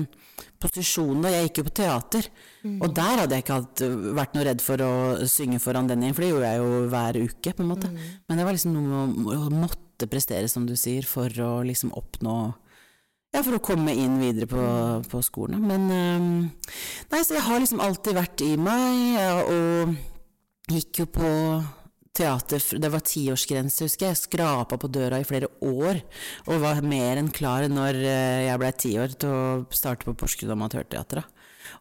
posisjonen 0.60 1.26
Og 1.28 1.34
Jeg 1.34 1.48
gikk 1.48 1.60
jo 1.60 1.66
på 1.68 1.74
teater. 1.82 2.30
Og 2.70 2.88
der 2.96 3.24
hadde 3.24 3.36
jeg 3.36 3.46
ikke 3.46 3.60
hatt, 3.60 3.84
vært 4.18 4.34
noe 4.36 4.48
redd 4.48 4.64
for 4.64 4.84
å 4.84 4.94
synge 5.30 5.60
foran 5.64 5.90
den 5.90 6.04
igjen, 6.04 6.16
for 6.16 6.26
det 6.26 6.32
gjorde 6.32 6.50
jeg 6.54 6.64
jo 6.64 6.82
hver 6.94 7.22
uke, 7.26 7.54
på 7.56 7.64
en 7.66 7.72
måte. 7.74 7.92
Men 7.92 8.40
det 8.40 8.48
var 8.48 8.58
liksom 8.58 8.76
noe 8.76 9.38
å 9.38 9.52
måtte 9.54 9.89
prestere, 10.08 10.48
som 10.48 10.68
du 10.70 10.76
sier, 10.80 11.04
for 11.04 11.34
å 11.44 11.60
liksom 11.68 11.92
oppnå 11.98 12.38
ja, 13.30 13.44
for 13.44 13.58
å 13.58 13.62
komme 13.62 13.94
inn 13.94 14.18
videre 14.22 14.48
på, 14.50 14.62
på 15.10 15.20
skolen. 15.26 15.62
Men 15.62 15.90
um, 15.90 16.30
Nei, 17.12 17.20
så 17.22 17.36
jeg 17.36 17.46
har 17.46 17.62
liksom 17.62 17.84
alltid 17.84 18.18
vært 18.18 18.46
i 18.46 18.56
meg, 18.58 19.20
og 19.54 19.94
gikk 20.70 21.04
jo 21.04 21.10
på 21.20 21.30
teater 22.20 22.64
Det 22.82 22.90
var 22.92 23.04
tiårsgrense, 23.06 23.86
husker 23.86 24.08
jeg. 24.08 24.16
Jeg 24.18 24.24
skrapa 24.24 24.80
på 24.82 24.90
døra 24.92 25.22
i 25.22 25.28
flere 25.28 25.50
år, 25.64 26.02
og 26.50 26.64
var 26.64 26.82
mer 26.84 27.22
enn 27.22 27.30
klar 27.32 27.68
når 27.72 28.00
øh, 28.02 28.40
jeg 28.48 28.62
blei 28.62 28.72
ti 28.76 28.96
år 29.00 29.14
til 29.14 29.36
å 29.36 29.44
starte 29.72 30.08
på 30.10 30.16
Porsgrunn 30.18 30.56
Amatørteater. 30.58 31.22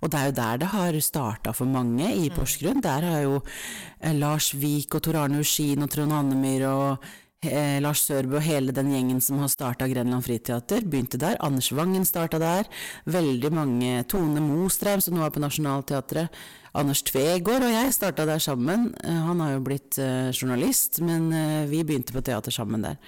Og 0.04 0.12
det 0.12 0.20
er 0.20 0.28
jo 0.28 0.37
der 0.37 0.60
det 0.60 0.68
har 0.75 0.98
starta 1.02 1.54
for 1.56 1.70
mange 1.70 2.10
i 2.12 2.28
Porsgrunn. 2.34 2.84
Der 2.84 3.06
har 3.08 3.25
jo 3.25 3.40
eh, 3.40 4.14
Lars 4.14 4.52
Vik 4.54 4.98
og 4.98 5.06
Tor 5.06 5.22
Arne 5.25 5.40
Uskin 5.42 5.82
og 5.82 5.90
Trond 5.94 6.14
Hannemyr 6.14 6.68
og 6.68 7.08
eh, 7.47 7.78
Lars 7.83 8.02
Sørbø 8.07 8.38
og 8.38 8.47
hele 8.47 8.73
den 8.75 8.90
gjengen 8.92 9.21
som 9.23 9.38
har 9.42 9.50
starta 9.52 9.88
Grenland 9.90 10.25
Friteater, 10.26 10.83
begynte 10.83 11.21
der. 11.21 11.37
Anders 11.45 11.71
Wangen 11.73 12.07
starta 12.09 12.40
der. 12.42 12.68
Veldig 13.07 13.50
mange 13.54 14.02
Tone 14.11 14.42
Mostreim, 14.42 15.02
som 15.04 15.14
nå 15.16 15.25
er 15.26 15.35
på 15.35 15.42
Nationaltheatret. 15.42 16.35
Anders 16.78 17.02
Tvegård 17.07 17.64
og 17.66 17.73
jeg 17.73 17.95
starta 17.97 18.26
der 18.28 18.42
sammen. 18.42 18.92
Eh, 19.04 19.23
Han 19.28 19.40
har 19.40 19.57
jo 19.57 19.64
blitt 19.66 19.99
eh, 19.99 20.30
journalist, 20.33 21.00
men 21.00 21.33
eh, 21.33 21.64
vi 21.71 21.85
begynte 21.85 22.14
på 22.16 22.25
teater 22.25 22.54
sammen 22.54 22.85
der. 22.85 23.00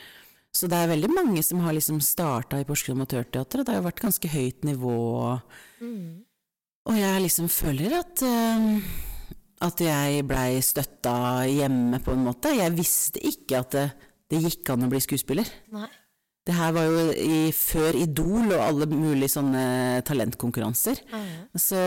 Så 0.51 0.67
det 0.67 0.79
er 0.81 0.91
veldig 0.91 1.13
mange 1.15 1.43
som 1.47 1.61
har 1.63 1.77
liksom 1.77 2.01
starta 2.03 2.59
i 2.59 2.65
Porsgrunn 2.67 2.99
Amatørteater, 2.99 3.61
og 3.61 3.67
det 3.67 3.71
har 3.71 3.79
jo 3.79 3.87
vært 3.87 4.03
ganske 4.03 4.31
høyt 4.33 4.65
nivå. 4.67 4.97
Og 6.91 6.97
jeg 6.99 7.23
liksom 7.23 7.47
føler 7.53 7.95
at 8.01 8.25
eh, 8.27 8.81
at 9.61 9.81
jeg 9.85 10.25
blei 10.25 10.61
støtta 10.65 11.45
hjemme, 11.45 12.01
på 12.01 12.15
en 12.15 12.25
måte. 12.25 12.53
Jeg 12.57 12.73
visste 12.73 13.21
ikke 13.29 13.61
at 13.61 13.75
det, 13.77 13.83
det 14.31 14.41
gikk 14.45 14.71
an 14.73 14.87
å 14.87 14.91
bli 14.93 15.01
skuespiller. 15.03 15.49
Nei. 15.75 15.89
Det 16.47 16.55
her 16.57 16.73
var 16.73 16.87
jo 16.89 17.01
i, 17.21 17.41
før 17.53 17.97
Idol 18.01 18.53
og 18.55 18.61
alle 18.65 18.87
mulige 18.89 19.29
sånne 19.35 19.65
talentkonkurranser. 20.09 21.03
Så 21.61 21.81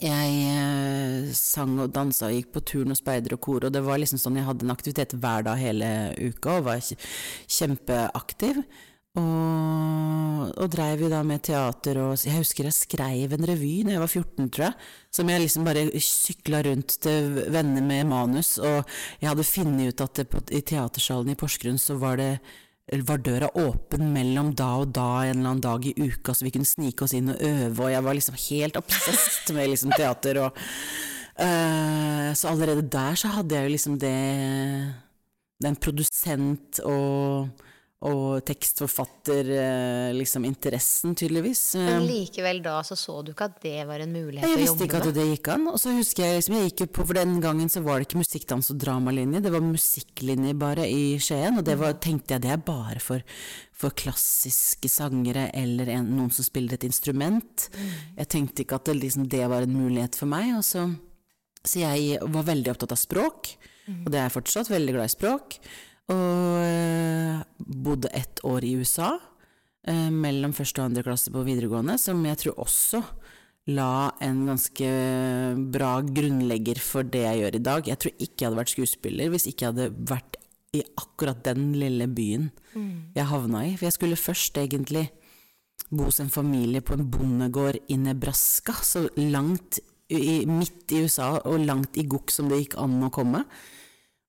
jeg 0.00 0.32
eh, 0.48 1.28
sang 1.36 1.78
og 1.80 1.92
dansa 1.96 2.28
og 2.28 2.34
gikk 2.36 2.50
på 2.56 2.62
turn 2.72 2.92
og 2.92 2.98
speider 2.98 3.34
og 3.36 3.40
kor, 3.44 3.64
og 3.68 3.72
det 3.72 3.80
var 3.84 4.00
liksom 4.00 4.20
sånn 4.20 4.36
jeg 4.40 4.44
hadde 4.48 4.66
en 4.66 4.74
aktivitet 4.74 5.14
hver 5.20 5.46
dag 5.46 5.60
hele 5.60 5.88
uka 6.28 6.58
og 6.58 6.66
var 6.68 6.82
kj- 6.84 6.98
kjempeaktiv. 7.58 8.60
Og, 9.18 10.52
og 10.54 10.68
dreiv 10.70 11.02
jo 11.04 11.10
da 11.10 11.24
med 11.26 11.42
teater 11.48 11.98
og 12.02 12.14
Jeg 12.22 12.38
husker 12.38 12.68
jeg 12.68 12.76
skreiv 12.76 13.34
en 13.34 13.46
revy 13.50 13.72
da 13.86 13.96
jeg 13.96 14.02
var 14.04 14.12
14, 14.12 14.48
tror 14.54 14.66
jeg. 14.68 14.86
Som 15.18 15.32
jeg 15.32 15.42
liksom 15.42 15.66
bare 15.66 15.88
sykla 16.04 16.62
rundt 16.68 16.98
til 17.02 17.42
venner 17.54 17.84
med 17.84 18.08
manus. 18.12 18.56
Og 18.62 18.80
jeg 19.18 19.30
hadde 19.30 19.48
funnet 19.48 19.92
ut 19.92 20.06
at 20.06 20.20
det 20.20 20.28
på, 20.30 20.42
i 20.54 20.62
teatersalen 20.62 21.34
i 21.34 21.38
Porsgrunn 21.38 21.80
så 21.82 21.98
var 22.00 22.20
det 22.20 22.32
var 23.04 23.20
døra 23.20 23.50
åpen 23.60 24.12
mellom 24.14 24.54
da 24.56 24.68
og 24.80 24.94
da 24.96 25.08
en 25.26 25.34
eller 25.34 25.50
annen 25.50 25.60
dag 25.60 25.84
i 25.84 25.92
uka, 25.92 26.32
så 26.32 26.46
vi 26.46 26.52
kunne 26.54 26.68
snike 26.68 27.04
oss 27.04 27.12
inn 27.12 27.28
og 27.34 27.42
øve, 27.44 27.82
og 27.84 27.90
jeg 27.92 28.04
var 28.06 28.16
liksom 28.16 28.38
helt 28.46 28.78
obsessed 28.80 29.52
med 29.52 29.68
liksom 29.74 29.92
teater 29.92 30.40
og 30.46 30.56
uh, 30.56 32.32
Så 32.32 32.48
allerede 32.48 32.88
der 32.88 33.18
så 33.20 33.28
hadde 33.34 33.54
jeg 33.54 33.68
jo 33.68 33.74
liksom 33.74 33.98
det 34.00 34.14
Den 35.60 35.76
produsent 35.76 36.80
og 36.80 37.50
og 38.06 38.44
tekstforfatter, 38.46 39.48
eh, 39.58 40.12
liksom 40.14 40.44
interessen, 40.46 41.16
tydeligvis. 41.18 41.74
Men 41.74 42.02
Eh, 42.02 42.06
likevel 42.06 42.60
da 42.62 42.76
så 42.86 42.94
så 42.94 43.24
du 43.24 43.32
ikke 43.32 43.48
at 43.50 43.60
det 43.60 43.86
var 43.88 43.98
en 43.98 44.12
mulighet 44.12 44.46
jeg 44.46 44.60
visste 44.60 44.86
ikke 44.86 45.00
at 45.02 45.14
det 45.16 45.24
gikk 45.26 45.48
an. 45.50 45.66
Og 45.66 45.80
så 45.82 45.90
husker 45.96 46.22
jeg 46.22 46.36
liksom, 46.38 46.54
jeg 46.54 46.70
gikk 46.70 46.80
jo 46.84 46.86
på, 46.86 47.06
for 47.08 47.18
den 47.18 47.40
gangen 47.42 47.68
så 47.68 47.82
var 47.82 47.98
det 47.98 48.06
ikke 48.06 48.20
musikkdans- 48.22 48.70
og 48.70 48.78
dramalinje, 48.78 49.42
det 49.42 49.50
var 49.50 49.64
musikklinje 49.66 50.54
bare 50.54 50.86
i 50.86 51.18
Skien. 51.18 51.58
Og 51.58 51.64
det 51.66 51.74
var, 51.80 51.98
tenkte 51.98 52.36
jeg 52.36 52.42
det 52.46 52.52
er 52.54 52.62
bare 52.62 53.00
for, 53.02 53.20
for 53.72 53.90
klassiske 53.90 54.88
sangere 54.88 55.50
eller 55.52 55.90
en, 55.96 56.06
noen 56.14 56.30
som 56.30 56.46
spiller 56.46 56.78
et 56.78 56.86
instrument. 56.86 57.66
Jeg 58.16 58.28
tenkte 58.30 58.62
ikke 58.62 58.78
at 58.78 58.84
det, 58.92 58.94
liksom, 59.02 59.26
det 59.26 59.42
var 59.50 59.66
en 59.66 59.74
mulighet 59.74 60.14
for 60.14 60.30
meg. 60.30 60.54
Og 60.54 60.62
så, 60.62 60.86
så 61.66 61.82
jeg 61.82 62.22
var 62.22 62.46
veldig 62.46 62.76
opptatt 62.76 62.94
av 62.94 63.02
språk, 63.02 63.56
og 63.88 64.10
det 64.12 64.18
er 64.20 64.28
jeg 64.28 64.36
fortsatt, 64.38 64.70
veldig 64.70 64.94
glad 64.94 65.08
i 65.08 65.16
språk. 65.16 65.58
Og 66.12 66.62
øh, 66.64 67.42
bodde 67.58 68.12
ett 68.16 68.40
år 68.48 68.64
i 68.64 68.76
USA, 68.80 69.12
eh, 69.88 70.08
mellom 70.12 70.54
første 70.56 70.80
og 70.80 70.90
andre 70.90 71.04
klasse 71.06 71.32
på 71.34 71.44
videregående, 71.46 71.98
som 72.00 72.24
jeg 72.24 72.40
tror 72.44 72.62
også 72.64 73.02
la 73.68 74.08
en 74.24 74.46
ganske 74.48 74.90
bra 75.72 75.98
grunnlegger 76.00 76.80
for 76.80 77.04
det 77.04 77.26
jeg 77.26 77.42
gjør 77.42 77.58
i 77.58 77.64
dag. 77.66 77.90
Jeg 77.92 78.00
tror 78.00 78.14
ikke 78.16 78.40
jeg 78.40 78.48
hadde 78.48 78.60
vært 78.62 78.72
skuespiller 78.72 79.32
hvis 79.34 79.48
ikke 79.50 79.66
jeg 79.66 79.74
hadde 79.74 80.08
vært 80.08 80.38
i 80.76 80.82
akkurat 81.00 81.40
den 81.44 81.72
lille 81.76 82.08
byen 82.12 82.48
jeg 83.16 83.28
havna 83.28 83.66
i. 83.66 83.74
For 83.76 83.88
jeg 83.88 83.96
skulle 83.96 84.20
først 84.20 84.56
egentlig 84.60 85.08
bo 85.90 86.08
hos 86.08 86.20
en 86.20 86.32
familie 86.32 86.80
på 86.84 86.96
en 86.96 87.06
bondegård 87.10 87.78
i 87.88 87.96
Nebraska, 88.00 88.74
så 88.84 89.06
langt 89.16 89.80
i, 90.08 90.44
midt 90.48 90.92
i 90.92 91.02
USA 91.04 91.34
og 91.44 91.64
langt 91.64 91.96
i 92.00 92.06
gokk 92.08 92.32
som 92.32 92.48
det 92.48 92.62
gikk 92.62 92.78
an 92.80 92.98
å 93.04 93.12
komme. 93.12 93.44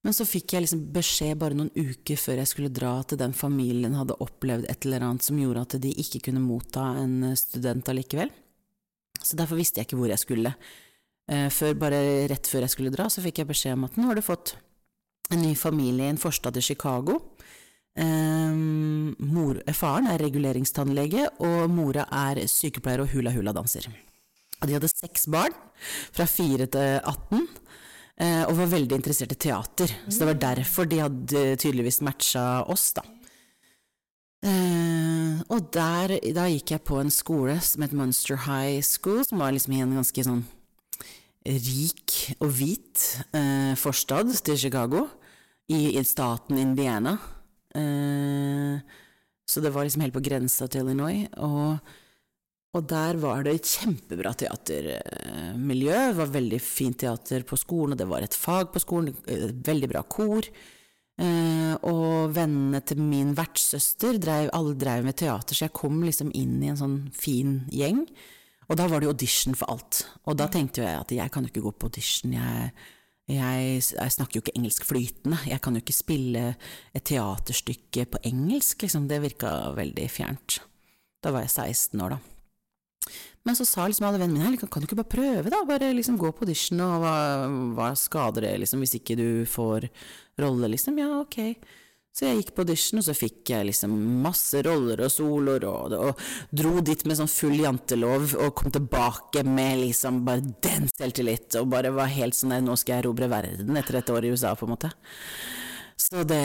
Men 0.05 0.15
så 0.15 0.23
fikk 0.23 0.53
jeg 0.55 0.63
liksom 0.63 0.83
beskjed 0.95 1.39
bare 1.41 1.57
noen 1.59 1.71
uker 1.75 2.19
før 2.19 2.39
jeg 2.39 2.49
skulle 2.53 2.71
dra 2.71 2.93
at 3.01 3.17
den 3.19 3.33
familien 3.35 3.97
hadde 3.99 4.15
opplevd 4.23 4.69
et 4.71 4.85
eller 4.87 5.03
annet 5.09 5.25
som 5.25 5.39
gjorde 5.41 5.65
at 5.65 5.75
de 5.83 5.91
ikke 6.03 6.21
kunne 6.29 6.43
motta 6.43 6.85
en 7.01 7.33
student 7.39 7.91
allikevel. 7.91 8.31
Så 9.19 9.35
derfor 9.35 9.59
visste 9.59 9.81
jeg 9.81 9.89
ikke 9.89 9.99
hvor 9.99 10.13
jeg 10.13 10.21
skulle. 10.21 10.53
Eh, 11.29 11.49
Før, 11.51 11.75
bare 11.81 11.99
rett 12.31 12.47
før 12.47 12.63
jeg 12.63 12.73
skulle 12.73 12.93
dra, 12.95 13.09
så 13.11 13.21
fikk 13.25 13.41
jeg 13.41 13.51
beskjed 13.51 13.75
om 13.75 13.87
at 13.89 13.99
nå 13.99 14.07
har 14.07 14.15
du 14.15 14.23
fått 14.23 14.55
en 15.29 15.43
ny 15.43 15.51
familie 15.59 16.07
i 16.07 16.13
en 16.13 16.21
forstad 16.21 16.57
i 16.57 16.63
Chicago. 16.63 17.19
Eh, 17.99 18.55
mor, 18.55 19.59
faren 19.75 20.07
er 20.09 20.23
reguleringstannlege, 20.23 21.27
og 21.43 21.67
mora 21.73 22.07
er 22.29 22.45
sykepleier 22.47 23.03
og 23.03 23.11
hula-hula-danser. 23.11 23.89
Og 24.59 24.67
de 24.67 24.75
hadde 24.75 24.91
seks 24.91 25.27
barn, 25.31 25.53
fra 26.15 26.25
fire 26.27 26.67
til 26.71 26.97
18, 27.03 27.43
eh, 27.43 27.65
og 28.19 28.57
var 28.57 28.67
veldig 28.73 28.97
interessert 28.97 29.31
i 29.31 29.37
teater. 29.39 29.91
Så 30.09 30.19
det 30.19 30.27
var 30.27 30.39
derfor 30.41 30.87
de 30.89 30.97
hadde 30.99 31.43
tydeligvis 31.61 32.01
matcha 32.03 32.65
oss, 32.67 32.89
da. 32.97 33.05
Eh, 34.39 35.39
og 35.51 35.67
der, 35.75 36.13
da 36.35 36.45
gikk 36.47 36.71
jeg 36.71 36.83
på 36.87 36.99
en 37.01 37.11
skole 37.11 37.57
som 37.63 37.83
het 37.83 37.95
Munster 37.95 38.39
High 38.45 38.79
School, 38.85 39.25
som 39.27 39.41
var 39.43 39.51
liksom 39.55 39.75
i 39.75 39.81
en 39.83 39.97
ganske 39.99 40.23
sånn 40.25 40.45
rik 41.49 42.15
og 42.39 42.53
hvit 42.55 43.03
eh, 43.35 43.75
forstad 43.79 44.31
til 44.45 44.59
Chicago, 44.59 45.07
i, 45.69 45.97
i 45.99 46.03
staten 46.07 46.57
Indiana. 46.57 47.17
Eh, 47.75 48.79
så 49.49 49.61
det 49.61 49.73
var 49.73 49.85
liksom 49.85 50.05
helt 50.05 50.15
på 50.15 50.23
grensa 50.23 50.69
til 50.69 50.87
Illinois. 50.87 51.27
Og, 51.37 51.77
og 52.77 52.85
der 52.85 53.17
var 53.17 53.41
det 53.43 53.53
et 53.57 53.69
kjempebra 53.71 54.33
teatermiljø. 54.37 55.95
Det 56.11 56.17
var 56.19 56.33
veldig 56.35 56.59
fint 56.61 56.99
teater 57.01 57.45
på 57.47 57.57
skolen, 57.57 57.95
og 57.95 58.01
det 58.01 58.07
var 58.09 58.21
et 58.25 58.35
fag 58.37 58.69
på 58.73 58.81
skolen. 58.83 59.15
eh, 59.27 59.49
Veldig 59.65 59.89
bra 59.89 60.03
kor. 60.03 60.45
Eh, 61.19 61.73
og 61.83 62.31
vennene 62.35 62.79
til 62.85 63.01
min 63.01 63.33
vertssøster 63.35 64.19
drev, 64.21 64.51
alle 64.53 64.75
drev 64.79 65.03
med 65.03 65.17
teater, 65.19 65.55
så 65.57 65.65
jeg 65.65 65.73
kom 65.75 65.97
liksom 66.05 66.29
inn 66.33 66.61
i 66.63 66.69
en 66.71 66.77
sånn 66.79 66.99
fin 67.11 67.65
gjeng. 67.73 68.05
Og 68.69 68.77
da 68.77 68.85
var 68.87 69.01
det 69.01 69.09
audition 69.09 69.55
for 69.57 69.73
alt. 69.73 70.05
Og 70.29 70.37
da 70.37 70.45
tenkte 70.47 70.85
jeg 70.85 70.93
at 71.01 71.11
jeg 71.11 71.31
kan 71.33 71.43
jo 71.43 71.49
ikke 71.49 71.65
gå 71.65 71.71
på 71.73 71.89
audition. 71.89 72.31
Jeg, 72.37 72.71
jeg, 73.27 73.81
jeg 73.97 74.13
snakker 74.13 74.37
jo 74.37 74.43
ikke 74.45 74.57
engelsk 74.61 74.85
flytende. 74.85 75.39
Jeg 75.49 75.59
kan 75.65 75.73
jo 75.73 75.81
ikke 75.81 75.97
spille 75.97 76.43
et 76.93 77.03
teaterstykke 77.09 78.05
på 78.13 78.21
engelsk, 78.29 78.85
liksom. 78.85 79.09
Det 79.09 79.23
virka 79.25 79.73
veldig 79.73 80.05
fjernt. 80.13 80.59
Da 81.25 81.33
var 81.33 81.47
jeg 81.47 81.73
16 81.73 82.05
år, 82.05 82.13
da. 82.13 82.38
Men 83.47 83.55
så 83.55 83.65
sa 83.65 83.87
liksom 83.87 84.05
alle 84.09 84.19
vennene 84.21 84.49
mine 84.51 84.59
kan, 84.59 84.69
kan 84.71 84.83
du 84.83 84.87
ikke 84.89 84.99
bare 84.99 85.13
prøve, 85.13 85.51
da? 85.51 85.61
Bare 85.67 85.93
liksom 85.95 86.17
gå 86.19 86.31
på 86.35 86.45
audition, 86.45 86.81
og 86.83 87.03
hva, 87.03 87.17
hva 87.77 87.91
skader 87.97 88.45
det, 88.45 88.55
liksom, 88.65 88.83
hvis 88.83 88.97
ikke 88.99 89.15
du 89.19 89.29
får 89.49 89.87
rolle, 90.41 90.71
liksom? 90.75 90.99
Ja, 90.99 91.21
ok. 91.21 91.39
Så 92.19 92.25
jeg 92.25 92.41
gikk 92.41 92.51
på 92.57 92.65
audition, 92.65 92.99
og 92.99 93.05
så 93.05 93.13
fikk 93.15 93.51
jeg 93.53 93.67
liksom 93.69 93.93
masse 94.25 94.59
roller 94.65 95.05
og 95.05 95.13
soloer, 95.13 95.65
og, 95.69 95.95
og 95.95 96.23
dro 96.51 96.81
dit 96.83 97.05
med 97.07 97.19
sånn 97.19 97.31
full 97.31 97.55
jantelov, 97.61 98.33
og 98.35 98.51
kom 98.59 98.73
tilbake 98.75 99.45
med 99.47 99.85
liksom 99.85 100.23
bare 100.27 100.43
den 100.65 100.89
selvtillit, 100.91 101.55
og 101.61 101.71
bare 101.71 101.93
var 101.95 102.11
helt 102.11 102.35
sånn 102.35 102.57
nå 102.65 102.75
skal 102.79 102.97
jeg 102.97 103.05
erobre 103.05 103.31
verden 103.31 103.79
etter 103.79 104.01
et 104.01 104.11
år 104.11 104.27
i 104.27 104.33
USA, 104.35 104.51
på 104.59 104.67
en 104.67 104.75
måte. 104.75 104.91
Så 105.99 106.23
det 106.23 106.39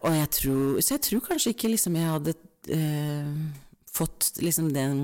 Og 0.00 0.14
jeg 0.16 0.28
tror 0.32 0.78
Så 0.80 0.94
jeg 0.94 1.02
tror 1.04 1.20
kanskje 1.26 1.50
ikke 1.52 1.68
liksom 1.68 1.98
jeg 1.98 2.08
hadde 2.08 2.32
eh, 2.72 3.26
fått 3.92 4.30
liksom 4.40 4.70
den 4.72 5.02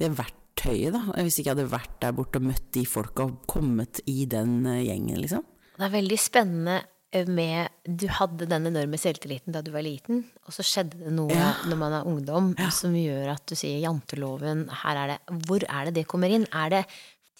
det 0.00 0.08
verktøyet, 0.18 0.94
da, 0.94 1.02
hvis 1.22 1.38
ikke 1.40 1.50
jeg 1.50 1.56
hadde 1.56 1.68
vært 1.72 1.98
der 2.02 2.14
borte 2.16 2.40
og 2.40 2.46
møtt 2.48 2.70
de 2.74 2.84
folka 2.88 3.26
og 3.28 3.44
kommet 3.50 4.00
i 4.10 4.24
den 4.30 4.62
eh, 4.66 4.84
gjengen, 4.88 5.20
liksom. 5.20 5.44
Det 5.76 5.86
er 5.88 5.94
veldig 5.94 6.18
spennende 6.20 6.74
eh, 7.12 7.26
med 7.28 7.72
Du 7.84 8.06
hadde 8.12 8.46
den 8.50 8.68
enorme 8.70 8.98
selvtilliten 9.00 9.54
da 9.54 9.62
du 9.64 9.70
var 9.74 9.84
liten, 9.86 10.24
og 10.46 10.54
så 10.56 10.64
skjedde 10.66 11.00
det 11.04 11.12
noe 11.16 11.32
Ja. 11.34 11.52
når 11.68 11.80
man 11.80 11.96
er 11.98 12.06
ungdom 12.08 12.52
som 12.70 12.94
gjør 12.96 13.32
at 13.34 13.44
du 13.48 13.56
sier 13.58 13.80
janteloven, 13.84 14.66
her 14.82 15.00
er 15.04 15.14
det 15.14 15.38
Hvor 15.46 15.64
er 15.68 15.88
det 15.90 15.94
det 16.00 16.06
kommer 16.10 16.30
inn? 16.32 16.46
Er 16.52 16.70
det 16.76 16.84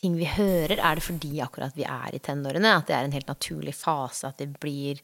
ting 0.02 0.16
vi 0.18 0.26
hører? 0.26 0.78
Er 0.80 0.96
det 0.98 1.04
fordi 1.06 1.36
akkurat 1.44 1.76
vi 1.78 1.84
er 1.86 2.14
i 2.16 2.18
tenårene? 2.18 2.72
At 2.78 2.88
det 2.88 2.96
er 2.96 3.04
en 3.06 3.12
helt 3.14 3.28
naturlig 3.30 3.74
fase? 3.78 4.32
At 4.32 4.40
det 4.42 4.48
blir 4.58 4.98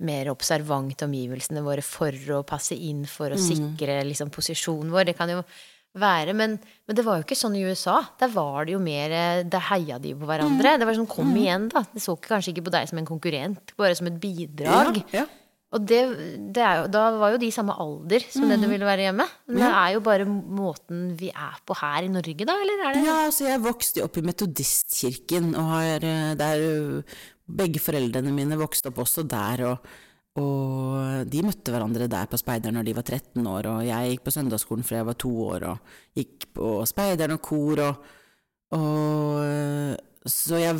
mer 0.00 0.30
observant 0.32 0.96
til 0.96 1.06
omgivelsene 1.06 1.60
våre 1.62 1.82
for 1.84 2.10
å 2.34 2.40
passe 2.48 2.74
inn, 2.74 3.04
for 3.06 3.30
å 3.30 3.38
sikre 3.38 4.00
liksom, 4.08 4.32
posisjonen 4.32 4.90
vår? 4.90 5.10
Det 5.10 5.16
kan 5.18 5.28
jo 5.30 5.42
være, 5.98 6.34
men, 6.38 6.54
men 6.86 6.96
det 6.96 7.04
var 7.06 7.18
jo 7.18 7.26
ikke 7.26 7.38
sånn 7.38 7.56
i 7.58 7.64
USA. 7.66 7.98
Der 8.20 8.30
var 8.30 8.66
det 8.66 8.76
jo 8.76 8.80
mer 8.82 9.10
eh, 9.10 9.42
Der 9.50 9.64
heia 9.72 9.98
de 10.02 10.14
på 10.14 10.28
hverandre. 10.28 10.76
Det 10.78 10.86
var 10.86 10.98
sånn 10.98 11.10
kom 11.10 11.32
igjen, 11.34 11.68
da. 11.72 11.82
De 11.90 12.02
så 12.02 12.14
kanskje 12.14 12.54
ikke 12.54 12.68
på 12.68 12.74
deg 12.76 12.90
som 12.90 13.00
en 13.00 13.08
konkurrent, 13.08 13.74
bare 13.80 13.96
som 13.98 14.10
et 14.10 14.18
bidrag. 14.22 15.02
Ja, 15.10 15.22
ja. 15.22 15.28
Og 15.70 15.84
det, 15.86 16.00
det 16.50 16.66
jo, 16.66 16.86
da 16.90 17.02
var 17.14 17.30
jo 17.30 17.38
de 17.38 17.48
samme 17.54 17.76
alder 17.78 18.24
som 18.26 18.48
det 18.50 18.56
du 18.58 18.66
ville 18.66 18.86
være 18.86 19.04
hjemme. 19.06 19.26
Men 19.46 19.60
det 19.62 19.68
er 19.70 19.92
jo 19.94 20.00
bare 20.02 20.26
måten 20.26 21.12
vi 21.18 21.30
er 21.30 21.60
på 21.62 21.76
her 21.78 22.08
i 22.08 22.10
Norge, 22.10 22.46
da, 22.46 22.56
eller 22.58 22.82
er 22.88 22.96
det 22.96 23.04
Ja, 23.06 23.18
altså 23.28 23.46
jeg 23.46 23.62
vokste 23.62 24.02
opp 24.02 24.18
i 24.18 24.24
metodistkirken, 24.26 25.52
og 25.54 25.74
har 25.76 26.06
eh, 26.06 26.30
der 26.38 26.64
Begge 27.50 27.80
foreldrene 27.82 28.30
mine 28.30 28.54
vokste 28.58 28.92
opp 28.92 29.00
også 29.02 29.24
der, 29.26 29.64
og, 29.72 29.94
og 30.38 31.26
de 31.26 31.42
møtte 31.42 31.72
hverandre 31.74 32.06
der 32.10 32.28
på 32.30 32.38
Speideren 32.38 32.78
når 32.78 32.86
de 32.86 32.94
var 32.94 33.06
13 33.06 33.46
år, 33.50 33.66
og 33.72 33.86
jeg 33.88 34.12
gikk 34.12 34.26
på 34.26 34.34
søndagsskolen 34.36 34.86
fra 34.86 35.00
jeg 35.00 35.08
var 35.08 35.18
to 35.18 35.32
år, 35.48 35.66
og 35.72 35.96
gikk 36.20 36.46
på 36.54 36.74
Speideren 36.86 37.34
og 37.34 37.42
kor, 37.42 37.82
og, 37.82 38.04
og 38.78 40.30
så 40.30 40.60
jeg 40.60 40.78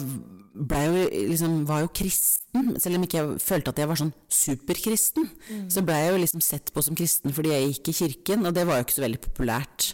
blei 0.54 0.82
jo 0.86 1.02
liksom, 1.30 1.56
var 1.68 1.84
jo 1.84 1.90
kristen, 1.94 2.72
selv 2.82 2.98
om 2.98 3.06
ikke 3.06 3.18
jeg 3.18 3.42
følte 3.42 3.72
at 3.72 3.80
jeg 3.80 3.90
var 3.90 4.00
sånn 4.00 4.12
superkristen. 4.34 5.28
Så 5.72 5.82
ble 5.86 5.96
jeg 5.98 6.12
jo 6.12 6.22
liksom 6.24 6.44
sett 6.44 6.72
på 6.74 6.84
som 6.84 6.98
kristen 6.98 7.34
fordi 7.34 7.52
jeg 7.54 7.74
gikk 7.74 7.90
i 7.92 7.96
kirken, 8.00 8.46
og 8.46 8.56
det 8.56 8.66
var 8.68 8.78
jo 8.78 8.86
ikke 8.86 8.98
så 8.98 9.04
veldig 9.06 9.22
populært. 9.26 9.90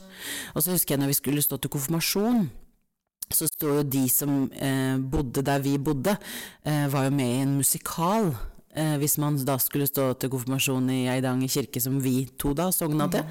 Og 0.54 0.64
så 0.64 0.74
husker 0.74 0.96
jeg 0.96 1.04
når 1.04 1.12
vi 1.12 1.18
skulle 1.20 1.44
stå 1.44 1.60
til 1.60 1.72
konfirmasjon, 1.76 2.46
så 3.26 3.48
sto 3.50 3.72
jo 3.78 3.86
de 3.90 4.04
som 4.12 4.44
eh, 4.54 4.96
bodde 5.02 5.42
der 5.46 5.62
vi 5.64 5.76
bodde, 5.82 6.14
eh, 6.64 6.86
var 6.92 7.08
jo 7.08 7.14
med 7.14 7.32
i 7.32 7.40
en 7.42 7.56
musikal. 7.58 8.30
Eh, 8.76 8.96
hvis 9.00 9.16
man 9.16 9.38
da 9.48 9.54
skulle 9.62 9.86
stå 9.88 10.10
til 10.20 10.28
konfirmasjon 10.34 10.90
i 10.92 11.06
Eidanger 11.08 11.48
kirke, 11.48 11.80
som 11.80 11.96
vi 12.04 12.26
to 12.36 12.52
da 12.56 12.68
sogna 12.74 13.06
til. 13.12 13.24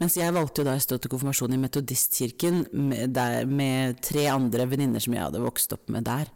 Mens 0.00 0.18
jeg 0.18 0.34
valgte 0.36 0.60
jo 0.60 0.68
da 0.68 0.74
å 0.76 0.82
stå 0.84 0.98
til 1.00 1.12
konfirmasjon 1.14 1.56
i 1.56 1.60
Metodistkirken 1.62 2.66
med, 2.76 3.14
der, 3.16 3.48
med 3.48 4.02
tre 4.04 4.26
andre 4.28 4.66
venninner 4.68 5.00
som 5.00 5.16
jeg 5.16 5.24
hadde 5.24 5.40
vokst 5.40 5.72
opp 5.72 5.88
med 5.94 6.04
der. 6.08 6.28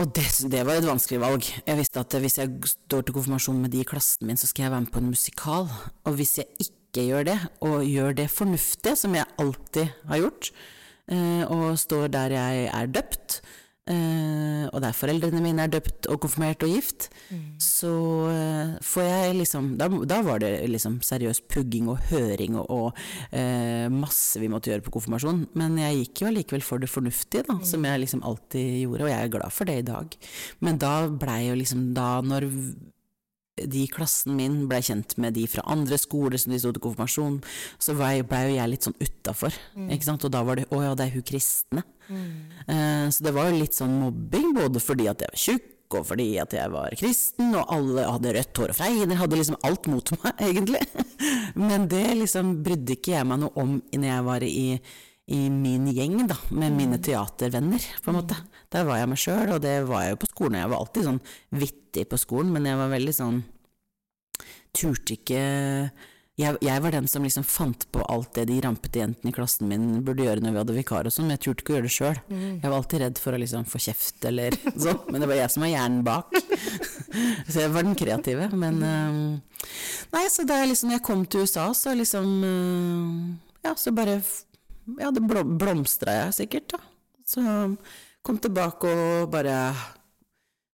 Og 0.00 0.12
det, 0.12 0.26
det 0.52 0.60
var 0.68 0.76
et 0.76 0.88
vanskelig 0.88 1.22
valg. 1.22 1.48
Jeg 1.64 1.80
visste 1.80 2.04
at 2.04 2.18
hvis 2.20 2.36
jeg 2.42 2.52
står 2.68 3.08
til 3.08 3.16
konfirmasjon 3.16 3.64
med 3.64 3.72
de 3.72 3.80
i 3.80 3.88
klassen 3.88 4.28
min, 4.28 4.40
så 4.40 4.50
skal 4.50 4.66
jeg 4.66 4.74
være 4.76 4.84
med 4.84 4.92
på 4.92 5.00
en 5.00 5.10
musikal. 5.14 5.72
Og 6.04 6.20
hvis 6.20 6.36
jeg 6.42 6.68
ikke 6.68 7.08
gjør 7.08 7.28
det, 7.30 7.38
og 7.64 7.88
gjør 7.88 8.20
det 8.20 8.28
fornuftige, 8.32 8.96
som 9.00 9.16
jeg 9.16 9.28
alltid 9.40 9.96
har 10.12 10.20
gjort, 10.20 10.52
eh, 11.08 11.42
og 11.48 11.80
står 11.80 12.12
der 12.12 12.36
jeg 12.36 12.68
er 12.68 12.92
døpt, 12.92 13.40
eh, 13.90 14.66
og 14.70 14.78
der 14.84 14.94
foreldrene 14.96 15.42
mine 15.42 15.66
er 15.66 15.72
døpt 15.72 16.08
og 16.12 16.20
konfirmert 16.22 16.62
og 16.66 16.72
gift, 16.72 17.08
så 17.62 17.92
uh, 18.28 18.74
får 18.84 19.06
jeg 19.06 19.34
liksom 19.40 19.72
da, 19.80 19.88
da 20.08 20.20
var 20.26 20.42
det 20.42 20.52
liksom 20.70 21.00
seriøs 21.04 21.42
pugging 21.50 21.88
og 21.92 22.00
høring 22.10 22.58
og, 22.60 22.70
og 22.70 23.02
uh, 23.32 23.88
masse 23.92 24.40
vi 24.40 24.50
måtte 24.52 24.72
gjøre 24.72 24.86
på 24.86 24.94
konfirmasjon. 24.96 25.44
Men 25.58 25.76
jeg 25.80 26.00
gikk 26.02 26.22
jo 26.22 26.30
allikevel 26.30 26.66
for 26.66 26.82
det 26.82 26.90
fornuftige, 26.92 27.46
da, 27.48 27.58
som 27.66 27.84
jeg 27.88 28.04
liksom 28.04 28.24
alltid 28.28 28.82
gjorde, 28.84 29.06
og 29.06 29.12
jeg 29.12 29.20
er 29.20 29.36
glad 29.36 29.56
for 29.56 29.70
det 29.70 29.78
i 29.82 29.86
dag. 29.92 30.18
Men 30.64 30.80
da 30.82 30.94
blei 31.10 31.42
jo 31.48 31.58
liksom 31.58 31.90
da 31.96 32.14
når 32.24 32.48
de 33.60 33.82
i 33.84 33.88
klassen 33.90 34.36
min 34.38 34.62
blei 34.68 34.80
kjent 34.84 35.16
med 35.20 35.34
de 35.36 35.44
fra 35.50 35.64
andre 35.68 35.98
skoler 36.00 36.40
som 36.40 36.54
de 36.54 36.60
sto 36.60 36.70
til 36.72 36.84
konfirmasjon, 36.86 37.40
så 37.82 37.94
blei 37.98 38.22
ble 38.24 38.40
jo 38.48 38.54
jeg 38.56 38.72
litt 38.72 38.86
sånn 38.88 38.96
utafor. 38.96 39.52
ikke 39.92 40.08
sant? 40.08 40.24
Og 40.24 40.32
da 40.32 40.42
var 40.42 40.56
det 40.56 40.68
'å 40.70 40.80
ja, 40.82 40.94
det 40.94 41.06
er 41.06 41.14
hun 41.16 41.22
kristne'. 41.22 41.84
Eh, 42.66 43.06
så 43.12 43.20
det 43.22 43.34
var 43.34 43.50
jo 43.50 43.60
litt 43.60 43.74
sånn 43.74 44.00
mobbing, 44.00 44.54
både 44.54 44.80
fordi 44.80 45.08
at 45.08 45.20
jeg 45.20 45.28
var 45.32 45.44
tjukk, 45.44 45.68
og 45.92 46.06
fordi 46.06 46.38
at 46.40 46.52
jeg 46.56 46.70
var 46.72 46.88
kristen, 46.96 47.54
og 47.54 47.68
alle 47.68 48.06
hadde 48.08 48.32
rødt 48.32 48.56
hår 48.56 48.72
og 48.72 48.76
fregner, 48.76 49.16
hadde 49.20 49.36
liksom 49.36 49.60
alt 49.62 49.86
mot 49.86 50.10
meg, 50.22 50.32
egentlig. 50.48 50.86
Men 51.54 51.88
det 51.88 52.16
liksom 52.16 52.62
brydde 52.64 52.96
ikke 52.96 53.12
jeg 53.18 53.26
meg 53.26 53.42
noe 53.44 53.52
om 53.60 53.82
når 53.92 54.08
jeg 54.08 54.24
var 54.24 54.42
i, 54.42 54.80
i 55.28 55.48
min 55.50 55.86
gjeng, 55.92 56.26
da, 56.26 56.36
med 56.50 56.72
mine 56.72 56.98
teatervenner, 56.98 57.84
på 58.02 58.10
en 58.10 58.16
måte. 58.22 58.36
Der 58.72 58.86
var 58.88 59.00
jeg 59.00 59.10
meg 59.12 59.20
sjøl, 59.20 59.52
og 59.54 59.60
det 59.64 59.74
var 59.88 60.06
jeg 60.06 60.14
jo 60.14 60.22
på 60.22 60.30
skolen. 60.30 60.60
Jeg 60.62 60.72
var 60.72 60.80
alltid 60.80 61.08
sånn 61.08 61.20
vittig 61.62 62.06
på 62.08 62.20
skolen, 62.20 62.54
men 62.54 62.68
jeg 62.70 62.80
var 62.80 62.94
veldig 62.94 63.18
sånn 63.18 63.42
Turte 64.72 65.18
ikke 65.18 65.40
jeg, 66.40 66.56
jeg 66.64 66.80
var 66.80 66.94
den 66.94 67.08
som 67.10 67.24
liksom 67.26 67.44
fant 67.44 67.84
på 67.92 68.00
alt 68.08 68.30
det 68.38 68.46
de 68.48 68.54
rampete 68.64 69.02
jentene 69.02 69.28
i 69.28 69.34
klassen 69.36 69.68
min 69.68 69.98
burde 70.04 70.24
gjøre 70.24 70.40
når 70.40 70.54
vi 70.54 70.60
hadde 70.62 70.76
vikar 70.78 71.08
og 71.08 71.12
sånn, 71.12 71.26
men 71.28 71.36
jeg 71.36 71.42
turte 71.44 71.60
ikke 71.62 71.74
å 71.74 71.76
gjøre 71.76 71.86
det 71.86 71.92
sjøl. 71.92 72.20
Jeg 72.32 72.62
var 72.64 72.76
alltid 72.78 73.02
redd 73.02 73.20
for 73.20 73.36
å 73.36 73.40
liksom 73.42 73.66
få 73.68 73.80
kjeft 73.84 74.24
eller 74.30 74.56
sånn, 74.86 75.02
men 75.12 75.20
det 75.20 75.28
var 75.28 75.40
jeg 75.42 75.52
som 75.52 75.66
var 75.66 75.72
hjernen 75.74 76.06
bak. 76.06 76.32
så 77.52 77.58
jeg 77.58 77.74
var 77.74 77.84
den 77.84 77.98
kreative. 78.00 78.48
Men 78.56 78.80
um, 78.80 79.20
Nei, 80.14 80.24
så 80.32 80.46
da 80.48 80.62
jeg 80.62 80.72
liksom 80.72 80.94
jeg 80.94 81.04
kom 81.04 81.26
til 81.28 81.44
USA, 81.44 81.68
så 81.76 81.92
liksom 81.98 82.32
uh, 82.40 83.68
Ja, 83.68 83.76
så 83.76 83.92
bare 83.94 84.16
Ja, 84.96 85.12
det 85.12 85.22
blom, 85.28 85.58
blomstra 85.60 86.16
jeg 86.16 86.38
sikkert, 86.40 86.72
da. 86.72 86.80
Så 87.28 87.44
kom 88.22 88.38
tilbake 88.42 88.90
og 88.90 89.30
bare 89.32 89.56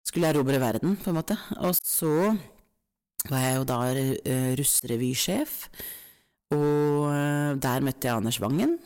skulle 0.07 0.31
erobre 0.33 0.61
verden, 0.61 0.97
på 0.97 1.11
en 1.11 1.19
måte. 1.19 1.37
Og 1.61 1.77
så 1.77 2.33
var 3.29 3.43
jeg 3.45 3.57
jo 3.59 3.65
da 3.69 3.79
uh, 3.89 4.53
russrevysjef, 4.61 5.57
og 6.55 7.11
eh, 7.13 7.59
der 7.61 7.85
møtte 7.85 8.09
jeg 8.09 8.17
Anders 8.17 8.39
Wangen. 8.41 8.79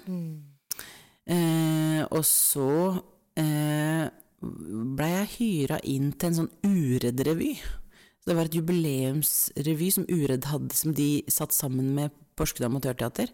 Eh, 1.31 2.01
og 2.11 2.25
så 2.27 2.71
eh, 3.39 4.09
blei 4.43 5.11
jeg 5.13 5.31
hyra 5.37 5.79
inn 5.87 6.11
til 6.17 6.33
en 6.33 6.39
sånn 6.41 6.51
Uredd-revy. 6.67 7.53
Så 8.23 8.31
det 8.31 8.39
var 8.39 8.51
et 8.51 8.59
jubileumsrevy 8.59 9.91
som 9.95 10.09
Uredd 10.11 10.49
hadde, 10.51 10.75
som 10.79 10.95
de 10.95 11.23
satt 11.31 11.55
sammen 11.55 11.93
med 11.97 12.15
Porsgrunn 12.39 12.71
Amatørteater. 12.71 13.31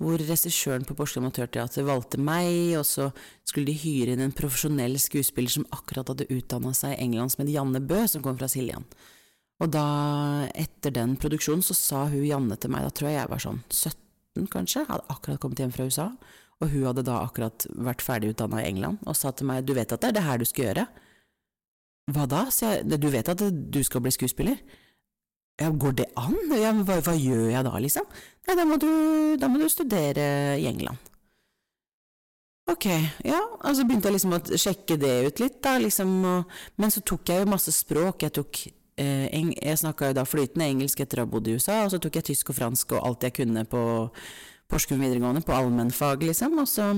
Hvor 0.00 0.16
regissøren 0.16 0.86
på 0.88 0.94
Porsgrunn 0.96 1.26
Amatørteater 1.26 1.84
valgte 1.84 2.16
meg, 2.24 2.72
og 2.80 2.86
så 2.88 3.10
skulle 3.44 3.68
de 3.68 3.76
hyre 3.82 4.14
inn 4.14 4.22
en 4.24 4.32
profesjonell 4.36 4.96
skuespiller 5.00 5.52
som 5.52 5.66
akkurat 5.76 6.08
hadde 6.08 6.28
utdanna 6.32 6.72
seg 6.76 6.94
i 6.94 7.02
England, 7.04 7.34
som 7.34 7.44
het 7.44 7.52
Janne 7.52 7.82
Bø, 7.84 7.98
som 8.08 8.24
kom 8.24 8.38
fra 8.40 8.48
Siljan. 8.48 8.86
Og 9.60 9.68
da, 9.74 9.84
etter 10.56 10.94
den 10.96 11.18
produksjonen, 11.20 11.60
så 11.64 11.76
sa 11.76 12.06
hun 12.08 12.24
Janne 12.24 12.56
til 12.56 12.72
meg, 12.72 12.86
da 12.86 12.94
tror 12.96 13.10
jeg 13.10 13.18
jeg 13.18 13.32
var 13.34 13.44
sånn 13.44 13.60
17 13.68 14.48
kanskje, 14.54 14.86
hadde 14.88 15.12
akkurat 15.12 15.42
kommet 15.42 15.60
hjem 15.60 15.74
fra 15.74 15.88
USA, 15.90 16.08
og 16.60 16.72
hun 16.72 16.86
hadde 16.88 17.04
da 17.04 17.20
akkurat 17.26 17.68
vært 17.76 18.04
ferdigutdanna 18.04 18.64
i 18.64 18.70
England, 18.72 19.04
og 19.04 19.20
sa 19.20 19.34
til 19.36 19.52
meg, 19.52 19.66
du 19.68 19.74
vet 19.76 19.92
at 19.92 20.00
det 20.00 20.14
er 20.14 20.16
det 20.16 20.24
her 20.24 20.40
du 20.40 20.48
skal 20.48 20.70
gjøre? 20.70 20.86
Hva 22.10 22.24
da? 22.30 22.46
sier 22.48 22.80
jeg, 22.80 23.00
du 23.04 23.10
vet 23.12 23.28
at 23.28 23.44
du 23.52 23.82
skal 23.84 24.00
bli 24.04 24.16
skuespiller? 24.16 24.56
Ja, 25.60 25.68
går 25.70 25.92
det 25.98 26.08
an? 26.16 26.36
Ja, 26.56 26.72
hva, 26.72 26.98
hva 27.04 27.14
gjør 27.14 27.50
jeg 27.52 27.64
da, 27.66 27.72
liksom? 27.84 28.06
Nei, 28.48 28.56
da 28.56 28.64
må, 28.64 28.78
du, 28.80 28.90
da 29.40 29.50
må 29.52 29.60
du 29.60 29.68
studere 29.68 30.56
i 30.56 30.64
England. 30.70 31.10
Ok, 32.70 32.86
ja, 33.26 33.40
og 33.58 33.74
så 33.74 33.84
begynte 33.84 34.08
jeg 34.08 34.16
liksom 34.16 34.36
å 34.36 34.40
sjekke 34.62 34.96
det 35.00 35.14
ut 35.26 35.40
litt, 35.42 35.58
da, 35.64 35.74
liksom, 35.82 36.12
og, 36.30 36.58
men 36.80 36.92
så 36.94 37.02
tok 37.04 37.32
jeg 37.32 37.42
jo 37.42 37.50
masse 37.50 37.74
språk. 37.74 38.24
Jeg 38.24 38.34
tok 38.38 38.60
eh, 39.00 39.26
Jeg 39.28 39.80
snakka 39.82 40.10
jo 40.10 40.16
da 40.20 40.24
flytende 40.28 40.68
engelsk 40.70 41.02
etter 41.02 41.20
å 41.20 41.26
ha 41.26 41.32
bodd 41.32 41.50
i 41.50 41.56
USA, 41.58 41.82
og 41.84 41.92
så 41.92 42.00
tok 42.00 42.20
jeg 42.20 42.30
tysk 42.30 42.52
og 42.54 42.60
fransk 42.60 42.94
og 42.94 43.04
alt 43.04 43.26
jeg 43.26 43.36
kunne 43.42 43.66
på 43.68 43.82
Porsgrunn 44.70 45.02
videregående, 45.02 45.42
på 45.42 45.56
allmennfag, 45.56 46.22
liksom, 46.30 46.60
og 46.62 46.68
så 46.70 46.92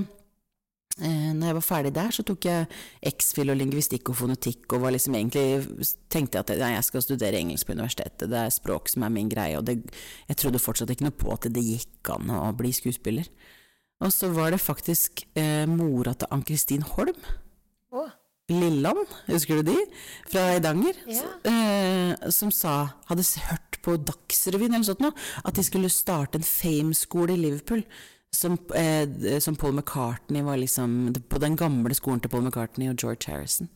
når 1.00 1.46
jeg 1.48 1.56
var 1.56 1.64
ferdig 1.64 1.92
der, 1.96 2.10
så 2.12 2.24
tok 2.26 2.44
jeg 2.44 2.66
X-fil 3.12 3.52
og 3.52 3.56
lingvistikk 3.56 4.10
og 4.12 4.18
fonetikk, 4.18 4.66
og 4.74 4.84
var 4.84 4.92
liksom 4.92 5.16
egentlig 5.16 5.86
tenkte 6.12 6.38
jeg 6.38 6.44
at 6.44 6.52
nei, 6.60 6.74
jeg 6.74 6.88
skal 6.90 7.04
studere 7.06 7.40
engelsk 7.40 7.66
på 7.66 7.76
universitetet, 7.78 8.28
det 8.28 8.42
er 8.42 8.52
språk 8.52 8.92
som 8.92 9.06
er 9.06 9.14
min 9.14 9.30
greie, 9.32 9.56
og 9.56 9.64
det, 9.66 9.78
jeg 10.28 10.40
trodde 10.42 10.60
fortsatt 10.62 10.92
ikke 10.92 11.08
noe 11.08 11.16
på 11.16 11.32
at 11.32 11.48
det 11.48 11.64
gikk 11.64 12.12
an 12.12 12.34
å 12.36 12.42
bli 12.58 12.74
skuespiller. 12.76 13.30
Og 14.02 14.12
så 14.12 14.28
var 14.34 14.50
det 14.52 14.60
faktisk 14.60 15.24
eh, 15.38 15.64
mora 15.70 16.12
til 16.18 16.30
Ann-Kristin 16.34 16.84
Holm, 16.94 17.18
Oh. 17.92 18.08
Lilland, 18.48 19.04
husker 19.28 19.60
du 19.60 19.70
de? 19.70 19.76
Fra 20.32 20.46
Eidanger. 20.54 20.96
Ja. 21.08 21.28
Eh, 21.48 22.30
som 22.32 22.50
sa, 22.52 22.94
hadde 23.08 23.24
hørt 23.48 23.78
på 23.84 23.96
Dagsrevyen 24.00 24.74
eller 24.74 24.86
sånt 24.86 25.02
noe, 25.04 25.14
at 25.44 25.58
de 25.58 25.64
skulle 25.66 25.92
starte 25.92 26.40
en 26.40 26.46
Fame-skole 26.46 27.36
i 27.36 27.40
Liverpool. 27.40 27.84
Som, 28.32 28.56
eh, 28.74 29.38
som 29.44 29.56
Paul 29.56 29.74
McCartney 29.76 30.40
var 30.42 30.56
liksom 30.56 31.12
På 31.28 31.38
den 31.38 31.56
gamle 31.56 31.92
skolen 31.94 32.20
til 32.20 32.30
Paul 32.32 32.46
McCartney 32.46 32.88
og 32.88 32.96
George 32.96 33.28
Harrison. 33.28 33.68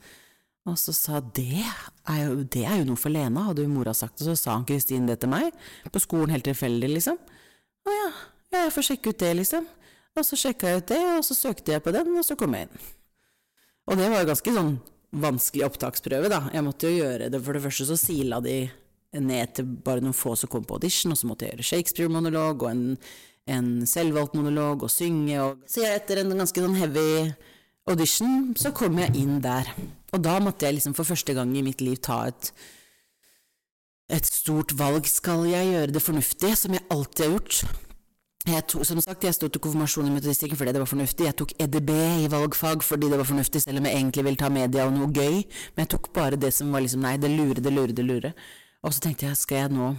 Og 0.67 0.79
så 0.81 0.95
sa 0.97 1.21
det 1.21 1.63
er 1.63 2.23
jo, 2.25 2.41
det 2.43 2.65
er 2.67 2.81
jo 2.81 2.89
noe 2.89 2.99
for 2.99 3.15
Lena, 3.15 3.45
hadde 3.47 3.63
jo 3.63 3.71
mora 3.71 3.93
sagt. 3.95 4.19
Og 4.19 4.27
så 4.27 4.35
sa 4.39 4.57
han 4.57 4.67
Kristin 4.67 5.07
det 5.07 5.21
til 5.23 5.31
meg, 5.31 5.55
på 5.93 6.03
skolen 6.03 6.33
helt 6.35 6.47
tilfeldig, 6.49 6.91
liksom. 6.97 7.21
Å 7.87 7.95
ja, 7.95 8.09
ja, 8.51 8.65
jeg 8.65 8.73
får 8.75 8.89
sjekke 8.89 9.13
ut 9.13 9.23
det, 9.23 9.31
liksom. 9.39 9.69
Og 10.17 10.27
så 10.27 10.39
sjekka 10.41 10.73
jeg 10.73 10.83
ut 10.83 10.91
det, 10.91 11.01
og 11.19 11.23
så 11.29 11.37
søkte 11.39 11.77
jeg 11.77 11.85
på 11.85 11.93
den, 11.95 12.11
og 12.19 12.27
så 12.27 12.35
kom 12.41 12.57
jeg 12.57 12.67
inn. 12.67 12.85
Og 13.87 14.01
det 14.01 14.09
var 14.11 14.25
jo 14.25 14.31
ganske 14.33 14.57
sånn 14.57 14.73
vanskelig 15.23 15.69
opptaksprøve, 15.69 16.33
da. 16.33 16.43
Jeg 16.57 16.67
måtte 16.67 16.91
jo 16.91 16.99
gjøre 16.99 17.31
det. 17.31 17.41
For 17.47 17.55
det 17.55 17.63
første 17.69 17.87
så 17.93 17.99
sila 18.01 18.41
de 18.43 18.57
ned 19.23 19.55
til 19.57 19.69
bare 19.87 20.03
noen 20.03 20.17
få 20.17 20.35
som 20.37 20.51
kom 20.51 20.67
på 20.67 20.81
audition, 20.81 21.15
og 21.15 21.21
så 21.21 21.31
måtte 21.31 21.47
jeg 21.47 21.55
gjøre 21.55 21.69
Shakespeare-monolog 21.71 22.67
og 22.67 22.73
en, 22.73 22.85
en 23.47 23.87
selvvalgt 23.87 24.35
monolog 24.35 24.87
og 24.87 24.91
synge 24.91 25.37
og 25.43 25.63
Så 25.71 25.85
jeg, 25.85 26.01
etter 26.01 26.23
en 26.23 26.35
ganske 26.35 26.63
sånn 26.65 26.79
heavy 26.79 27.33
audition, 27.87 28.55
så 28.59 28.73
kom 28.75 28.99
jeg 28.99 29.15
inn 29.21 29.39
der. 29.45 29.69
Og 30.15 30.23
da 30.23 30.39
måtte 30.43 30.67
jeg 30.67 30.79
liksom 30.79 30.97
for 30.99 31.07
første 31.07 31.35
gang 31.37 31.53
i 31.55 31.63
mitt 31.67 31.85
liv 31.85 32.01
ta 32.03 32.27
et 32.31 32.51
et 34.07 34.27
stort 34.27 34.71
valg. 34.79 35.07
Skal 35.11 35.49
jeg 35.51 35.73
gjøre 35.73 35.95
det 35.95 36.03
fornuftig, 36.03 36.53
som 36.59 36.75
jeg 36.77 36.87
alltid 36.95 37.25
har 37.25 37.33
gjort? 37.35 37.83
Tok, 38.47 38.85
som 38.87 39.01
sagt, 39.03 39.25
jeg 39.27 39.35
sto 39.35 39.49
til 39.51 39.59
konfirmasjon 39.63 40.07
i 40.07 40.13
metodistikken 40.15 40.59
fordi 40.59 40.77
det 40.77 40.83
var 40.83 40.87
fornuftig. 40.87 41.27
Jeg 41.27 41.35
tok 41.41 41.55
EDB 41.59 41.91
i 42.23 42.29
valgfag 42.31 42.85
fordi 42.87 43.09
det 43.11 43.19
var 43.19 43.27
fornuftig, 43.27 43.65
selv 43.65 43.81
om 43.81 43.89
jeg 43.89 43.99
egentlig 43.99 44.25
ville 44.29 44.39
ta 44.39 44.51
media 44.55 44.85
og 44.87 44.95
noe 44.95 45.11
gøy. 45.11 45.41
Men 45.75 45.83
jeg 45.83 45.91
tok 45.97 46.13
bare 46.15 46.39
det 46.39 46.53
som 46.55 46.71
var 46.71 46.85
liksom 46.85 47.03
nei, 47.03 47.17
det 47.19 47.33
lure, 47.33 47.59
det 47.59 47.73
lure, 47.75 47.97
det 47.97 48.07
lure. 48.07 48.31
Og 48.87 48.95
så 48.95 49.03
tenkte 49.03 49.27
jeg, 49.27 49.41
skal 49.41 49.65
jeg 49.65 49.75
nå 49.75 49.97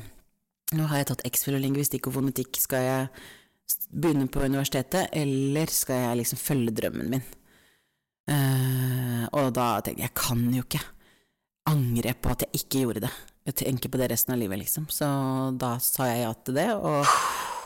Nå 0.75 0.83
har 0.91 0.99
jeg 0.99 1.07
tatt 1.13 1.25
X-fil 1.29 1.55
og 1.55 1.63
lingvistikk 1.63 2.09
og 2.09 2.17
fonetikk, 2.17 2.57
skal 2.59 2.83
jeg 2.83 3.03
begynne 3.87 4.27
på 4.31 4.43
universitetet, 4.43 5.07
eller 5.15 5.71
skal 5.71 6.01
jeg 6.03 6.19
liksom 6.21 6.39
følge 6.41 6.73
drømmen 6.75 7.13
min? 7.13 7.23
Uh, 8.27 9.23
og 9.39 9.53
da 9.55 9.77
tenkte 9.79 10.03
jeg, 10.03 10.09
jeg 10.09 10.15
kan 10.19 10.41
jo 10.51 10.65
ikke 10.65 10.83
angre 11.71 12.11
på 12.19 12.33
at 12.33 12.43
jeg 12.43 12.61
ikke 12.61 12.81
gjorde 12.81 13.05
det. 13.05 13.13
Jeg 13.47 13.55
tenker 13.61 13.91
på 13.91 14.01
det 14.01 14.09
resten 14.11 14.35
av 14.35 14.41
livet, 14.41 14.59
liksom. 14.59 14.89
Så 14.91 15.07
da 15.55 15.77
sa 15.83 16.09
jeg 16.09 16.25
ja 16.25 16.33
til 16.43 16.59
det, 16.59 16.67
og 16.75 17.07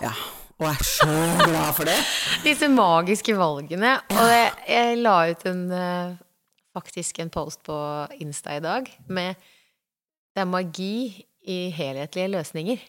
ja. 0.05 0.13
Og 0.61 0.67
er 0.69 0.83
så 0.85 1.07
glad 1.41 1.71
for 1.73 1.89
det. 1.89 1.97
Disse 2.45 2.69
magiske 2.69 3.33
valgene. 3.33 3.95
Og 4.13 4.27
jeg, 4.29 4.51
jeg 4.69 4.99
la 5.01 5.15
ut 5.31 5.45
en 5.49 5.63
uh, 5.73 6.19
faktisk 6.77 7.23
en 7.23 7.33
post 7.33 7.63
på 7.65 7.77
Insta 8.21 8.59
i 8.59 8.61
dag 8.61 8.85
med 9.09 9.41
Det 10.31 10.45
er 10.45 10.47
magi 10.47 11.25
i 11.49 11.69
helhetlige 11.75 12.31
løsninger. 12.35 12.81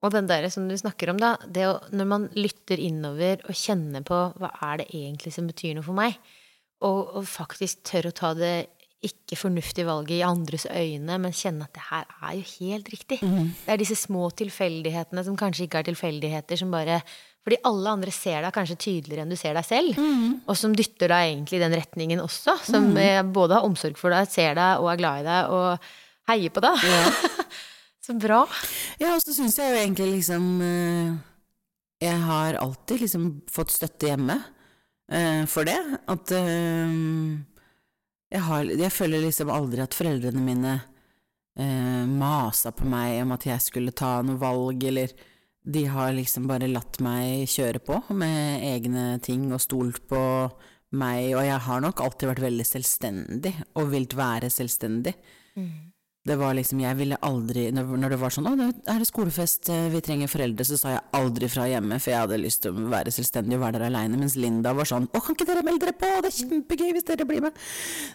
Og 0.00 0.14
den 0.14 0.28
der 0.30 0.46
som 0.52 0.68
du 0.68 0.76
snakker 0.78 1.12
om, 1.12 1.20
da, 1.20 1.34
det 1.44 1.66
å, 1.68 1.76
når 1.92 2.08
man 2.08 2.28
lytter 2.38 2.80
innover 2.80 3.42
og 3.44 3.56
kjenner 3.56 4.04
på 4.06 4.20
hva 4.40 4.52
er 4.70 4.80
det 4.80 4.90
egentlig 4.94 5.32
som 5.34 5.48
betyr 5.50 5.76
noe 5.76 5.86
for 5.86 5.96
meg, 5.96 6.16
og, 6.80 7.16
og 7.20 7.26
faktisk 7.28 7.82
tør 7.90 8.08
å 8.08 8.16
ta 8.16 8.30
det 8.36 8.54
ikke 9.04 9.36
fornuftige 9.38 9.88
valget 9.88 10.18
i 10.18 10.24
andres 10.26 10.66
øyne, 10.68 11.16
men 11.22 11.36
kjenne 11.36 11.64
at 11.64 11.76
det 11.76 11.84
her 11.86 12.08
er 12.20 12.34
jo 12.36 12.44
helt 12.58 12.90
riktig. 12.92 13.20
Mm. 13.24 13.52
Det 13.64 13.72
er 13.72 13.80
disse 13.80 13.96
små 13.96 14.26
tilfeldighetene 14.36 15.24
som 15.24 15.38
kanskje 15.40 15.66
ikke 15.66 15.80
er 15.80 15.88
tilfeldigheter, 15.88 16.60
som 16.60 16.72
bare 16.72 17.00
Fordi 17.40 17.56
alle 17.64 17.88
andre 17.88 18.12
ser 18.12 18.42
deg 18.44 18.52
kanskje 18.52 18.74
tydeligere 18.76 19.22
enn 19.24 19.30
du 19.32 19.36
ser 19.40 19.54
deg 19.56 19.64
selv, 19.64 19.96
mm. 19.96 20.42
og 20.44 20.58
som 20.60 20.74
dytter 20.76 21.08
deg 21.08 21.30
egentlig 21.30 21.56
i 21.56 21.62
den 21.62 21.72
retningen 21.72 22.20
også. 22.20 22.58
Som 22.66 22.90
mm. 22.92 23.32
både 23.32 23.56
har 23.56 23.64
omsorg 23.64 23.96
for 23.96 24.12
deg, 24.12 24.28
ser 24.28 24.58
deg 24.58 24.82
og 24.82 24.90
er 24.92 25.00
glad 25.00 25.22
i 25.22 25.24
deg 25.24 25.54
og 25.56 25.88
heier 26.28 26.52
på 26.52 26.60
deg. 26.66 26.84
Ja. 26.84 27.40
Så 28.10 28.16
bra. 28.18 28.40
Ja, 28.98 29.12
og 29.14 29.20
så 29.22 29.30
syns 29.36 29.54
jeg 29.60 29.70
jo 29.70 29.78
egentlig 29.78 30.08
liksom 30.16 30.46
eh, 30.66 31.12
Jeg 32.02 32.22
har 32.24 32.56
alltid 32.58 33.04
liksom 33.04 33.26
fått 33.46 33.70
støtte 33.70 34.08
hjemme 34.08 34.34
uh, 34.34 35.44
for 35.46 35.68
det. 35.68 35.78
At 36.10 36.32
uh, 36.34 36.90
jeg, 38.32 38.42
har, 38.48 38.64
jeg, 38.66 38.90
føler 38.90 39.22
liksom 39.22 39.52
aldri 39.54 39.84
at 39.84 39.94
foreldrene 39.94 40.42
mine 40.42 40.72
eh, 41.58 42.06
masa 42.06 42.72
på 42.74 42.88
meg 42.88 43.20
om 43.24 43.34
at 43.34 43.46
jeg 43.46 43.62
skulle 43.62 43.94
ta 43.94 44.20
noe 44.26 44.40
valg, 44.40 44.84
eller 44.86 45.14
de 45.60 45.84
har 45.90 46.14
liksom 46.16 46.46
bare 46.50 46.70
latt 46.70 46.98
meg 47.04 47.50
kjøre 47.50 47.82
på 47.84 48.00
med 48.16 48.64
egne 48.70 49.06
ting 49.22 49.50
og 49.52 49.62
stolt 49.62 50.02
på 50.10 50.22
meg, 50.98 51.34
og 51.34 51.44
jeg 51.46 51.62
har 51.66 51.82
nok 51.84 52.02
alltid 52.02 52.32
vært 52.32 52.46
veldig 52.46 52.66
selvstendig 52.66 53.54
og 53.78 53.90
vilt 53.92 54.16
være 54.18 54.50
selvstendig. 54.50 55.14
Mm. 55.58 55.89
Det 56.20 56.34
var 56.36 56.52
liksom, 56.52 56.82
jeg 56.82 56.96
ville 56.98 57.16
aldri 57.24 57.62
Når 57.72 58.12
det 58.12 58.16
var 58.20 58.32
sånn 58.34 58.44
'Å, 58.44 58.52
er 58.92 58.98
det 59.00 59.06
skolefest, 59.08 59.70
eh, 59.72 59.88
vi 59.88 60.02
trenger 60.04 60.28
foreldre', 60.28 60.66
så 60.68 60.76
sa 60.76 60.88
jeg 60.92 61.00
aldri 61.16 61.48
fra 61.48 61.64
hjemme, 61.64 61.96
for 61.96 62.10
jeg 62.10 62.20
hadde 62.20 62.42
lyst 62.42 62.60
til 62.60 62.76
å 62.76 62.90
være 62.92 63.08
selvstendig 63.08 63.56
og 63.56 63.62
være 63.64 63.78
der 63.78 63.86
aleine, 63.88 64.18
mens 64.20 64.36
Linda 64.36 64.74
var 64.74 64.84
sånn 64.84 65.08
'Å, 65.08 65.22
kan 65.24 65.34
ikke 65.34 65.46
dere 65.48 65.64
melde 65.64 65.86
dere 65.86 65.96
på? 65.96 66.10
Det 66.20 66.28
er 66.28 66.36
kjempegøy 66.44 66.92
hvis 66.92 67.08
dere 67.08 67.24
blir 67.24 67.40
med'. 67.40 67.56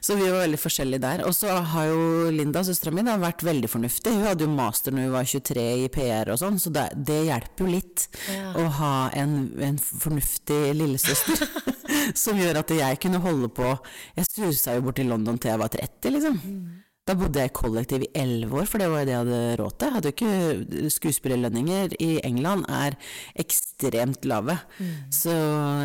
Så 0.01 0.15
vi 0.15 0.29
var 0.29 0.45
veldig 0.45 0.61
forskjellige 0.61 1.01
der. 1.01 1.25
Og 1.25 1.33
så 1.33 1.49
har 1.49 1.85
jo 1.85 2.29
Linda, 2.29 2.61
søstera 2.61 2.93
mi, 2.93 3.01
vært 3.01 3.41
veldig 3.41 3.69
fornuftig. 3.73 4.13
Hun 4.13 4.27
hadde 4.29 4.45
jo 4.45 4.53
master 4.53 4.91
når 4.91 5.01
hun 5.01 5.11
var 5.11 5.25
23 5.25 5.85
i 5.85 5.89
PR 5.89 6.29
og 6.29 6.37
sånn, 6.37 6.59
så 6.61 6.69
det, 6.69 6.91
det 6.93 7.25
hjelper 7.25 7.65
jo 7.65 7.71
litt 7.73 8.07
ja. 8.29 8.53
å 8.53 8.69
ha 8.69 9.09
en, 9.13 9.49
en 9.57 9.77
fornuftig 9.81 10.75
lillesøster. 10.77 11.41
som 12.13 12.37
gjør 12.37 12.61
at 12.61 12.69
jeg 12.69 12.99
kunne 13.01 13.17
holde 13.17 13.49
på 13.49 13.65
Jeg 14.15 14.27
susa 14.29 14.75
jo 14.75 14.81
bort 14.85 14.95
til 14.99 15.07
London 15.09 15.39
til 15.39 15.49
jeg 15.49 15.59
var 15.59 15.69
30, 15.73 16.11
liksom. 16.13 16.41
Mm. 16.43 16.85
Da 17.05 17.13
bodde 17.13 17.37
jeg 17.37 17.51
i 17.51 17.53
kollektiv 17.53 18.01
i 18.01 18.07
elleve 18.17 18.63
år, 18.63 18.65
for 18.65 18.81
det 18.81 18.87
var 18.89 19.03
jo 19.03 19.05
det 19.05 19.13
jeg 19.13 19.21
hadde 19.21 19.57
råd 19.59 19.73
til. 19.77 19.91
Hadde 19.93 20.11
ikke 20.15 20.89
Skuespillerlønninger 20.95 21.93
i 22.01 22.07
England 22.25 22.65
er 22.65 22.97
ekstremt 23.37 24.25
lave, 24.25 24.55
mm. 24.79 24.95
så 25.13 25.35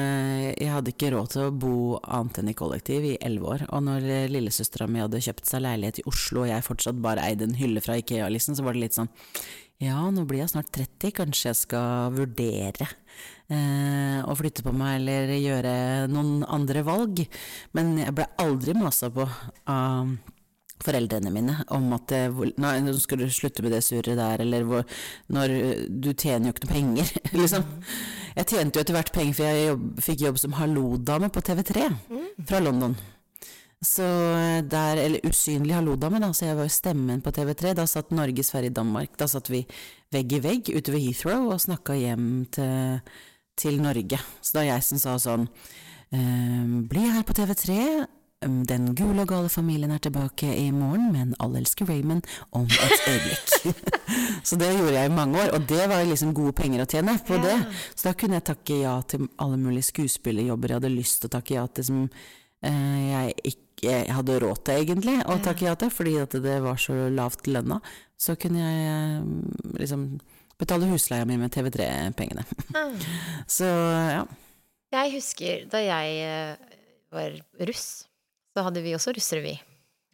eh, 0.00 0.46
jeg 0.54 0.70
hadde 0.72 0.94
ikke 0.94 1.10
råd 1.12 1.34
til 1.34 1.44
å 1.44 1.52
bo 1.52 1.74
annet 2.00 2.40
enn 2.40 2.48
i 2.54 2.56
kollektiv 2.56 3.04
i 3.04 3.18
elleve 3.20 3.52
år. 3.52 3.66
Og 3.68 3.84
når 3.90 4.08
lillesøstera 4.32 4.88
mi 4.88 5.04
hadde 5.04 5.20
kjøpt 5.20 5.52
seg 5.52 5.66
leilighet 5.66 6.00
i 6.00 6.06
Oslo, 6.08 6.46
og 6.46 6.54
jeg 6.54 6.68
fortsatt 6.70 7.04
bare 7.04 7.28
eide 7.28 7.50
en 7.50 7.58
hylle 7.60 7.84
fra 7.84 8.00
Ikea, 8.00 8.32
liksom, 8.32 8.56
så 8.56 8.64
var 8.64 8.78
det 8.78 8.86
litt 8.86 8.96
sånn 8.96 9.12
ja, 9.80 10.00
nå 10.12 10.26
blir 10.28 10.42
jeg 10.42 10.52
snart 10.52 10.72
30, 10.76 11.12
kanskje 11.16 11.46
jeg 11.48 11.56
skal 11.56 12.10
vurdere 12.12 12.88
eh, 13.48 14.18
å 14.20 14.34
flytte 14.36 14.64
på 14.64 14.74
meg 14.76 14.98
eller 14.98 15.36
gjøre 15.36 15.78
noen 16.12 16.42
andre 16.48 16.84
valg. 16.84 17.22
Men 17.76 17.96
jeg 18.00 18.12
ble 18.16 18.28
aldri 18.44 18.76
masa 18.76 19.08
på 19.12 19.24
av 19.68 20.12
foreldrene 20.84 21.32
mine 21.34 21.58
om 21.76 21.90
at 21.96 22.14
Nei, 22.60 22.74
nå 22.84 22.94
skal 23.00 23.22
du 23.22 23.28
slutte 23.32 23.64
med 23.64 23.74
det 23.74 23.82
surret 23.86 24.18
der, 24.18 24.42
eller 24.44 24.66
hvor, 24.66 24.84
når 25.32 25.54
Du 25.90 26.12
tjener 26.12 26.48
jo 26.50 26.54
ikke 26.54 26.66
noe 26.66 26.74
penger, 26.74 27.14
liksom. 27.42 27.66
Jeg 28.36 28.46
tjente 28.46 28.78
jo 28.78 28.84
etter 28.84 28.96
hvert 28.96 29.14
penger, 29.14 29.36
for 29.36 29.48
jeg 29.48 29.70
jobb, 29.70 29.86
fikk 30.06 30.26
jobb 30.26 30.42
som 30.42 30.58
hallo-dame 30.58 31.32
på 31.34 31.42
TV3 31.44 31.88
fra 32.48 32.60
London. 32.62 32.94
Så 33.80 34.04
der, 34.68 34.96
Eller 35.00 35.24
usynlig 35.24 35.74
hallo-dame, 35.74 36.20
da, 36.20 36.32
så 36.36 36.50
jeg 36.50 36.56
var 36.58 36.68
jo 36.68 36.74
stemmen 36.74 37.22
på 37.24 37.32
TV3. 37.32 37.72
Da 37.74 37.86
satt 37.88 38.12
Norge, 38.12 38.44
Sverige, 38.44 38.76
Danmark. 38.76 39.16
Da 39.16 39.26
satt 39.26 39.48
vi 39.48 39.64
vegg 40.12 40.32
i 40.36 40.40
vegg 40.44 40.68
ute 40.68 40.92
ved 40.92 41.00
Heathrow 41.00 41.48
og 41.54 41.62
snakka 41.64 41.96
hjem 41.96 42.44
til, 42.52 43.00
til 43.56 43.80
Norge. 43.80 44.20
Så 44.44 44.58
da 44.58 44.66
jeg 44.68 44.84
som 44.84 45.00
sa 45.00 45.16
sånn 45.22 45.48
ehm, 46.12 46.84
Bli 46.90 47.06
her 47.08 47.24
på 47.24 47.36
TV3 47.38 47.78
den 48.40 48.94
gule 48.96 49.20
og 49.20 49.28
gale 49.28 49.48
familien 49.52 49.90
er 49.92 50.00
tilbake 50.00 50.48
i 50.56 50.70
morgen, 50.72 51.10
men 51.12 51.34
alle 51.44 51.60
elsker 51.60 51.84
Raymond 51.90 52.24
om 52.56 52.64
et 52.64 53.02
øyeblikk. 53.10 53.76
så 54.48 54.56
det 54.56 54.70
gjorde 54.78 54.94
jeg 54.96 55.10
i 55.10 55.12
mange 55.12 55.42
år, 55.42 55.52
og 55.58 55.66
det 55.68 55.88
var 55.90 56.06
liksom 56.08 56.32
gode 56.36 56.54
penger 56.56 56.86
å 56.86 56.88
tjene 56.88 57.18
på 57.26 57.36
ja. 57.36 57.42
det. 57.44 57.58
Så 57.92 58.08
da 58.08 58.14
kunne 58.16 58.40
jeg 58.40 58.46
takke 58.48 58.80
ja 58.80 58.94
til 59.04 59.28
alle 59.44 59.60
mulige 59.60 59.90
skuespillerjobber 59.90 60.72
jeg 60.72 60.80
hadde 60.80 60.92
lyst 60.94 61.20
til 61.20 61.28
å 61.28 61.34
takke 61.36 61.58
ja 61.58 61.66
til 61.68 61.88
som 61.90 62.02
eh, 62.08 62.98
jeg 63.10 63.36
ikke 63.52 64.00
hadde 64.16 64.40
råd 64.46 64.64
til, 64.64 64.82
egentlig, 64.86 65.20
å 65.20 65.38
takke 65.44 65.68
ja 65.68 65.76
til, 65.76 65.92
fordi 65.92 66.18
at 66.24 66.40
det 66.48 66.58
var 66.64 66.80
så 66.80 66.96
lavt 67.12 67.44
lønna. 67.52 67.82
Så 68.16 68.40
kunne 68.40 68.64
jeg 68.64 68.92
eh, 68.96 69.32
liksom 69.84 70.14
betale 70.60 70.88
husleia 70.88 71.28
mi 71.28 71.36
med 71.40 71.52
TV3-pengene. 71.52 72.48
Mm. 72.72 73.00
så 73.60 73.68
ja. 73.68 74.28
Jeg 74.96 75.18
husker 75.20 75.66
da 75.70 75.84
jeg 75.84 76.22
eh, 76.24 76.70
var 77.12 77.36
russ 77.68 77.90
så 78.60 78.68
hadde 78.68 78.84
vi 78.84 78.96
også 78.96 79.14
russerevy. 79.16 79.54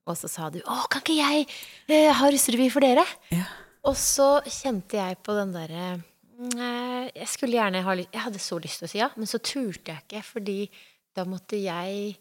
Og 0.06 0.14
så 0.14 0.30
sa 0.30 0.50
du 0.54 0.60
'Å, 0.62 0.86
kan 0.86 1.02
ikke 1.02 1.18
jeg 1.18 1.46
eh, 1.90 2.12
ha 2.14 2.28
russerevy 2.30 2.70
for 2.70 2.84
dere?' 2.84 3.06
Ja. 3.34 3.46
Og 3.86 3.96
så 3.98 4.42
kjente 4.42 4.98
jeg 4.98 5.18
på 5.22 5.34
den 5.34 5.54
derre 5.54 6.02
Jeg 7.14 7.28
skulle 7.30 7.56
gjerne 7.56 7.84
ha 7.86 7.94
Jeg 7.94 8.20
hadde 8.20 8.42
så 8.42 8.58
lyst 8.58 8.82
til 8.82 8.86
å 8.86 8.90
si 8.90 8.98
ja, 8.98 9.10
men 9.16 9.26
så 9.26 9.38
turte 9.38 9.92
jeg 9.92 10.02
ikke, 10.04 10.22
fordi 10.22 10.70
da 11.16 11.24
måtte 11.24 11.56
jeg 11.56 12.16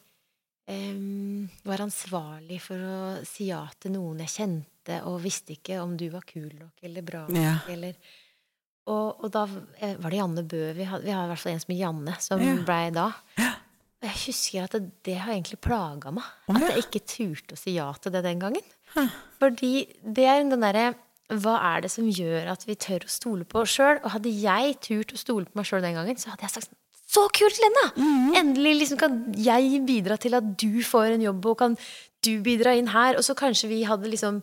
um, 0.71 1.49
være 1.65 1.83
ansvarlig 1.89 2.61
for 2.63 2.79
å 2.79 2.99
si 3.27 3.49
ja 3.49 3.65
til 3.77 3.97
noen 3.97 4.21
jeg 4.23 4.31
kjente, 4.37 5.01
og 5.03 5.19
visste 5.25 5.57
ikke 5.57 5.81
om 5.83 5.97
du 5.97 6.07
var 6.13 6.23
kul 6.23 6.47
nok 6.47 6.79
eller 6.85 7.03
bra 7.03 7.25
nok, 7.27 7.35
ja. 7.35 7.57
eller 7.73 7.97
og, 8.85 9.25
og, 9.25 9.27
da 9.33 9.43
eh, 9.81 9.97
var 9.97 10.13
det 10.13 10.21
Janne 10.21 10.43
Bø 10.45 10.63
Vi 10.77 10.85
har, 10.85 11.01
vi 11.01 11.11
har 11.11 11.25
i 11.25 11.29
hvert 11.33 11.41
fall 11.41 11.55
en 11.55 11.63
som 11.65 11.73
er 11.73 11.81
Janne, 11.81 12.15
som 12.21 12.41
ja. 12.45 12.55
blei 12.63 12.91
da. 12.93 13.09
Ja. 13.41 13.51
Jeg 14.05 14.21
husker 14.27 14.67
at 14.67 14.75
det, 14.77 14.83
det 15.07 15.17
har 15.23 15.33
egentlig 15.33 15.57
plaga 15.63 16.13
meg. 16.13 16.27
At 16.51 16.67
jeg 16.67 16.85
ikke 16.85 17.03
turte 17.09 17.57
å 17.57 17.59
si 17.59 17.75
ja 17.77 17.87
til 17.99 18.13
det 18.13 18.21
den 18.25 18.43
gangen. 18.43 18.71
Fordi 19.41 19.73
det 20.01 20.29
er 20.29 20.45
den 20.45 20.61
derre 20.61 20.93
Hva 21.41 21.55
er 21.73 21.81
det 21.83 21.89
som 21.89 22.05
gjør 22.05 22.51
at 22.53 22.67
vi 22.67 22.77
tør 22.77 23.07
å 23.07 23.11
stole 23.11 23.47
på 23.49 23.63
oss 23.63 23.73
sjøl? 23.73 23.97
Og 24.03 24.11
hadde 24.13 24.29
jeg 24.29 24.75
turt 24.85 25.15
å 25.15 25.19
stole 25.19 25.49
på 25.49 25.57
meg 25.57 25.65
sjøl 25.65 25.81
den 25.81 25.97
gangen, 25.97 26.19
så 26.21 26.31
hadde 26.33 26.45
jeg 26.45 26.53
sagt 26.59 26.75
så 27.05 27.27
kult, 27.29 27.57
Lena! 27.61 27.85
Mm. 28.01 28.29
Endelig 28.39 28.73
liksom 28.79 28.99
kan 28.99 29.17
jeg 29.37 29.81
bidra 29.85 30.17
til 30.21 30.35
at 30.37 30.47
du 30.57 30.81
får 30.83 31.15
en 31.15 31.25
jobb, 31.27 31.45
og 31.51 31.57
kan 31.61 31.75
du 32.25 32.31
bidra 32.43 32.73
inn 32.75 32.89
her? 32.93 33.17
Og 33.19 33.25
så 33.27 33.35
kanskje 33.37 33.69
vi 33.69 33.83
hadde 33.85 34.09
liksom 34.09 34.41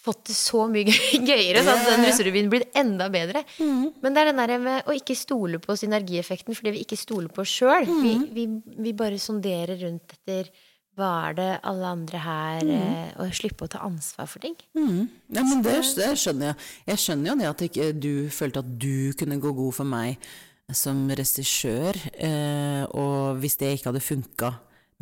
fått 0.00 0.24
det 0.30 0.36
så 0.36 0.64
mye 0.70 0.88
gøyere, 1.30 1.62
så 1.64 1.74
hadde 1.74 1.92
den 1.92 2.08
russerevyen 2.08 2.50
blir 2.52 2.66
enda 2.78 3.10
bedre. 3.12 3.44
Mm. 3.60 3.84
Men 4.02 4.16
det 4.16 4.22
er 4.22 4.30
den 4.30 4.42
der 4.42 4.56
med 4.64 4.88
å 4.88 4.96
ikke 4.96 5.16
stole 5.18 5.60
på 5.62 5.76
synergieffekten 5.78 6.56
fordi 6.56 6.74
vi 6.76 6.84
ikke 6.86 6.98
stoler 7.00 7.30
på 7.32 7.44
oss 7.44 7.54
sjøl. 7.60 7.88
Mm. 7.88 8.02
Vi, 8.04 8.16
vi, 8.36 8.48
vi, 8.88 8.96
bare 8.96 9.20
sonderer 9.20 9.80
rundt 9.84 10.16
etter 10.16 10.50
hva 10.98 11.10
er 11.28 11.36
det 11.38 11.50
alle 11.70 11.90
andre 11.94 12.20
her 12.20 12.70
eh, 12.74 13.12
Å 13.22 13.28
slippe 13.32 13.64
å 13.64 13.70
ta 13.70 13.80
ansvar 13.86 14.26
for 14.28 14.42
ting. 14.42 14.56
Mm. 14.76 15.06
Ja, 15.32 15.44
men 15.46 15.62
det, 15.64 15.78
det 15.96 16.10
skjønner 16.18 16.50
jeg. 16.50 16.70
Jeg 16.90 17.02
skjønner 17.04 17.30
jo 17.30 17.36
det 17.40 17.50
at 17.50 17.66
ikke 17.68 17.90
du 17.96 18.12
følte 18.34 18.64
at 18.64 18.72
du 18.82 19.12
kunne 19.20 19.40
gå 19.40 19.54
god 19.56 19.76
for 19.78 19.88
meg 19.88 20.30
som 20.76 21.08
regissør, 21.18 21.96
eh, 22.14 22.84
og 22.94 23.40
hvis 23.42 23.56
det 23.58 23.72
ikke 23.74 23.90
hadde 23.90 24.04
funka 24.04 24.52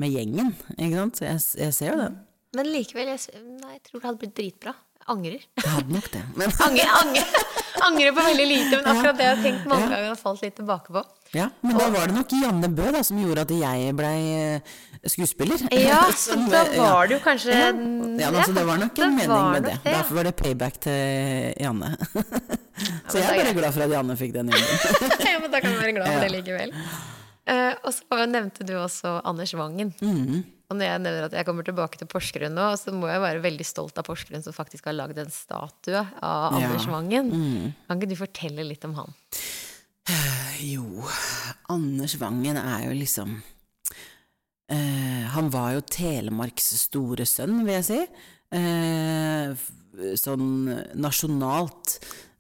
med 0.01 0.15
gjengen, 0.15 0.55
ikke 0.79 0.97
sant. 0.97 1.21
Jeg, 1.27 1.45
jeg 1.61 1.77
ser 1.77 1.93
jo 1.93 1.99
det. 2.01 2.09
Men 2.57 2.71
likevel, 2.73 3.11
jeg, 3.13 3.43
nei, 3.59 3.75
jeg 3.75 3.83
tror 3.85 4.01
det 4.01 4.09
hadde 4.09 4.21
blitt 4.23 4.37
dritbra. 4.39 4.73
Angrer. 5.09 5.45
Det 5.57 5.71
hadde 5.73 5.95
nok 5.95 6.11
det. 6.13 6.23
Men 6.37 6.53
Angrer, 6.67 6.91
angrer, 7.01 7.47
angrer 7.89 8.13
på 8.17 8.27
veldig 8.27 8.49
lite, 8.49 8.81
men 8.81 8.91
akkurat 8.93 9.19
det 9.19 9.27
jeg 9.27 9.37
har 9.37 9.43
tenkt 9.47 9.71
mange 9.71 9.89
ganger 9.93 10.13
og 10.13 10.21
falt 10.21 10.45
litt 10.45 10.57
tilbake 10.59 10.95
på. 10.99 11.05
Ja, 11.37 11.51
men 11.61 11.77
da 11.77 11.89
var 11.93 12.09
det 12.09 12.17
nok 12.17 12.33
Janne 12.33 12.71
Bø 12.73 12.87
da, 12.95 13.03
som 13.05 13.19
gjorde 13.21 13.45
at 13.45 13.53
jeg 13.53 13.97
blei 13.97 14.17
eh, 14.33 14.77
skuespiller. 15.05 15.65
Ja, 15.77 16.01
Som, 16.27 16.47
da 16.53 16.65
var 16.73 17.09
det 17.09 17.19
jo 17.19 17.21
kanskje 17.25 17.53
ja. 17.53 17.69
ja, 17.69 18.31
altså, 18.33 18.55
det 18.57 18.65
var 18.69 18.81
nok 18.81 19.03
en 19.05 19.17
mening 19.17 19.53
med 19.53 19.69
det. 19.69 19.77
det. 19.85 19.93
Derfor 19.93 20.21
var 20.21 20.29
det 20.31 20.35
payback 20.41 20.81
til 20.87 21.55
Janne. 21.61 21.93
Så 23.11 23.19
jeg 23.19 23.27
er 23.27 23.43
bare 23.43 23.55
glad 23.59 23.75
for 23.75 23.85
at 23.85 23.95
Janne 23.97 24.17
fikk 24.19 24.35
den 24.37 24.53
jobben. 24.55 25.17
ja, 25.27 25.39
men 25.43 25.51
da 25.53 25.61
kan 25.63 25.75
du 25.75 25.81
være 25.83 25.97
glad 25.99 26.13
for 26.13 26.27
det 26.27 26.33
likevel. 26.37 26.77
Eh, 27.49 27.73
og 27.83 27.95
så 27.97 28.25
nevnte 28.29 28.67
du 28.69 28.75
også 28.77 29.19
Anders 29.27 29.55
Wangen. 29.57 29.95
Mm. 30.05 30.45
Og 30.69 30.77
når 30.77 30.85
jeg 30.85 31.01
nevner 31.01 31.27
at 31.29 31.35
jeg 31.39 31.49
kommer 31.49 31.65
tilbake 31.65 31.97
til 32.01 32.09
Porsgrunn 32.11 32.53
nå, 32.57 32.67
så 32.77 32.93
må 32.93 33.09
jeg 33.09 33.23
være 33.25 33.41
veldig 33.45 33.65
stolt 33.65 33.97
av 34.01 34.05
Porsgrunn 34.05 34.45
som 34.45 34.57
faktisk 34.57 34.91
har 34.91 34.99
lagd 34.99 35.21
en 35.23 35.33
statue 35.33 36.03
av 36.21 36.59
Anders 36.59 36.85
Ja. 36.85 36.93
Vangen. 36.93 37.31
Mm. 37.33 37.71
Kan 37.89 38.01
ikke 38.01 38.11
du 38.13 38.19
fortelle 38.21 38.67
litt 38.69 38.85
om 38.89 38.99
han? 39.01 39.17
Jo, 40.59 41.07
Anders 41.71 42.17
Vangen 42.19 42.57
er 42.59 42.89
jo 42.89 42.95
liksom 42.99 43.37
eh, 44.75 45.25
Han 45.31 45.53
var 45.55 45.77
jo 45.77 45.85
Telemarks 45.87 46.73
store 46.81 47.23
sønn, 47.29 47.61
vil 47.63 47.77
jeg 47.77 47.87
si. 47.87 48.01
Eh, 48.59 49.53
sånn 50.19 50.49
nasjonalt 50.99 51.99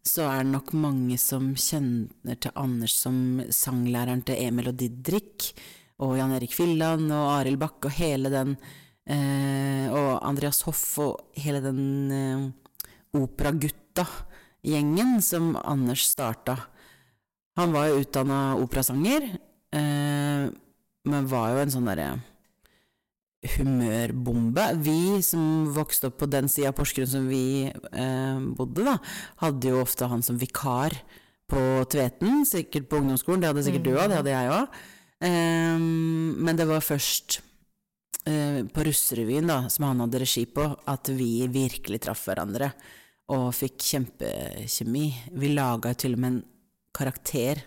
så 0.08 0.24
er 0.28 0.42
det 0.42 0.52
nok 0.54 0.72
mange 0.78 1.18
som 1.20 1.50
kjenner 1.58 2.38
til 2.40 2.54
Anders 2.58 2.94
som 2.96 3.42
sanglæreren 3.52 4.24
til 4.26 4.40
Emil 4.40 4.70
og 4.70 4.78
Didrik, 4.80 5.50
og 6.04 6.18
Jan 6.18 6.34
Erik 6.36 6.52
Filland 6.54 7.06
og 7.10 7.30
Arild 7.40 7.58
Bakke 7.60 7.86
og 7.90 7.96
hele 7.98 8.28
den 8.32 8.50
eh, 9.08 9.86
Og 9.90 10.10
Andreas 10.22 10.62
Hoff 10.66 10.98
og 11.02 11.12
hele 11.38 11.60
den 11.64 11.82
eh, 12.14 12.40
operagutta-gjengen 13.18 15.22
som 15.24 15.44
Anders 15.64 16.02
starta. 16.10 16.56
Han 17.58 17.72
var 17.74 17.84
jo 17.88 18.00
utdanna 18.04 18.40
operasanger, 18.60 19.22
eh, 19.74 20.44
men 21.08 21.30
var 21.32 21.46
jo 21.50 21.56
en 21.62 21.72
sånn 21.72 21.88
derre 21.88 22.10
humørbombe. 23.56 24.66
Vi 24.82 25.22
som 25.22 25.68
vokste 25.74 26.10
opp 26.10 26.18
på 26.22 26.28
den 26.30 26.50
sida 26.50 26.72
av 26.72 26.76
Porsgrunn 26.78 27.10
som 27.10 27.26
vi 27.30 27.70
eh, 27.70 28.38
bodde, 28.58 28.84
da, 28.86 28.98
hadde 29.42 29.72
jo 29.72 29.82
ofte 29.82 30.08
han 30.10 30.24
som 30.26 30.38
vikar 30.38 30.96
på 31.48 31.60
Tveten, 31.88 32.44
sikkert 32.46 32.88
på 32.90 33.00
ungdomsskolen. 33.00 33.42
Det 33.42 33.52
hadde 33.52 33.66
sikkert 33.66 33.86
du 33.86 33.92
òg, 33.94 34.08
det 34.10 34.20
hadde 34.20 34.34
jeg 34.34 34.52
òg. 34.52 34.80
Eh, 35.24 35.78
men 35.78 36.58
det 36.58 36.68
var 36.68 36.84
først 36.84 37.40
eh, 38.28 38.62
på 38.66 38.86
Russerevyen, 38.86 39.50
da, 39.50 39.64
som 39.72 39.88
han 39.88 40.04
hadde 40.04 40.22
regi 40.22 40.46
på, 40.46 40.66
at 40.88 41.10
vi 41.14 41.46
virkelig 41.52 42.04
traff 42.06 42.26
hverandre 42.28 42.72
og 43.34 43.50
fikk 43.56 43.84
kjempekjemi. 43.90 45.06
Vi 45.36 45.52
laga 45.52 45.92
til 45.98 46.16
og 46.16 46.22
med 46.22 46.32
en 46.32 46.42
karakter. 46.96 47.60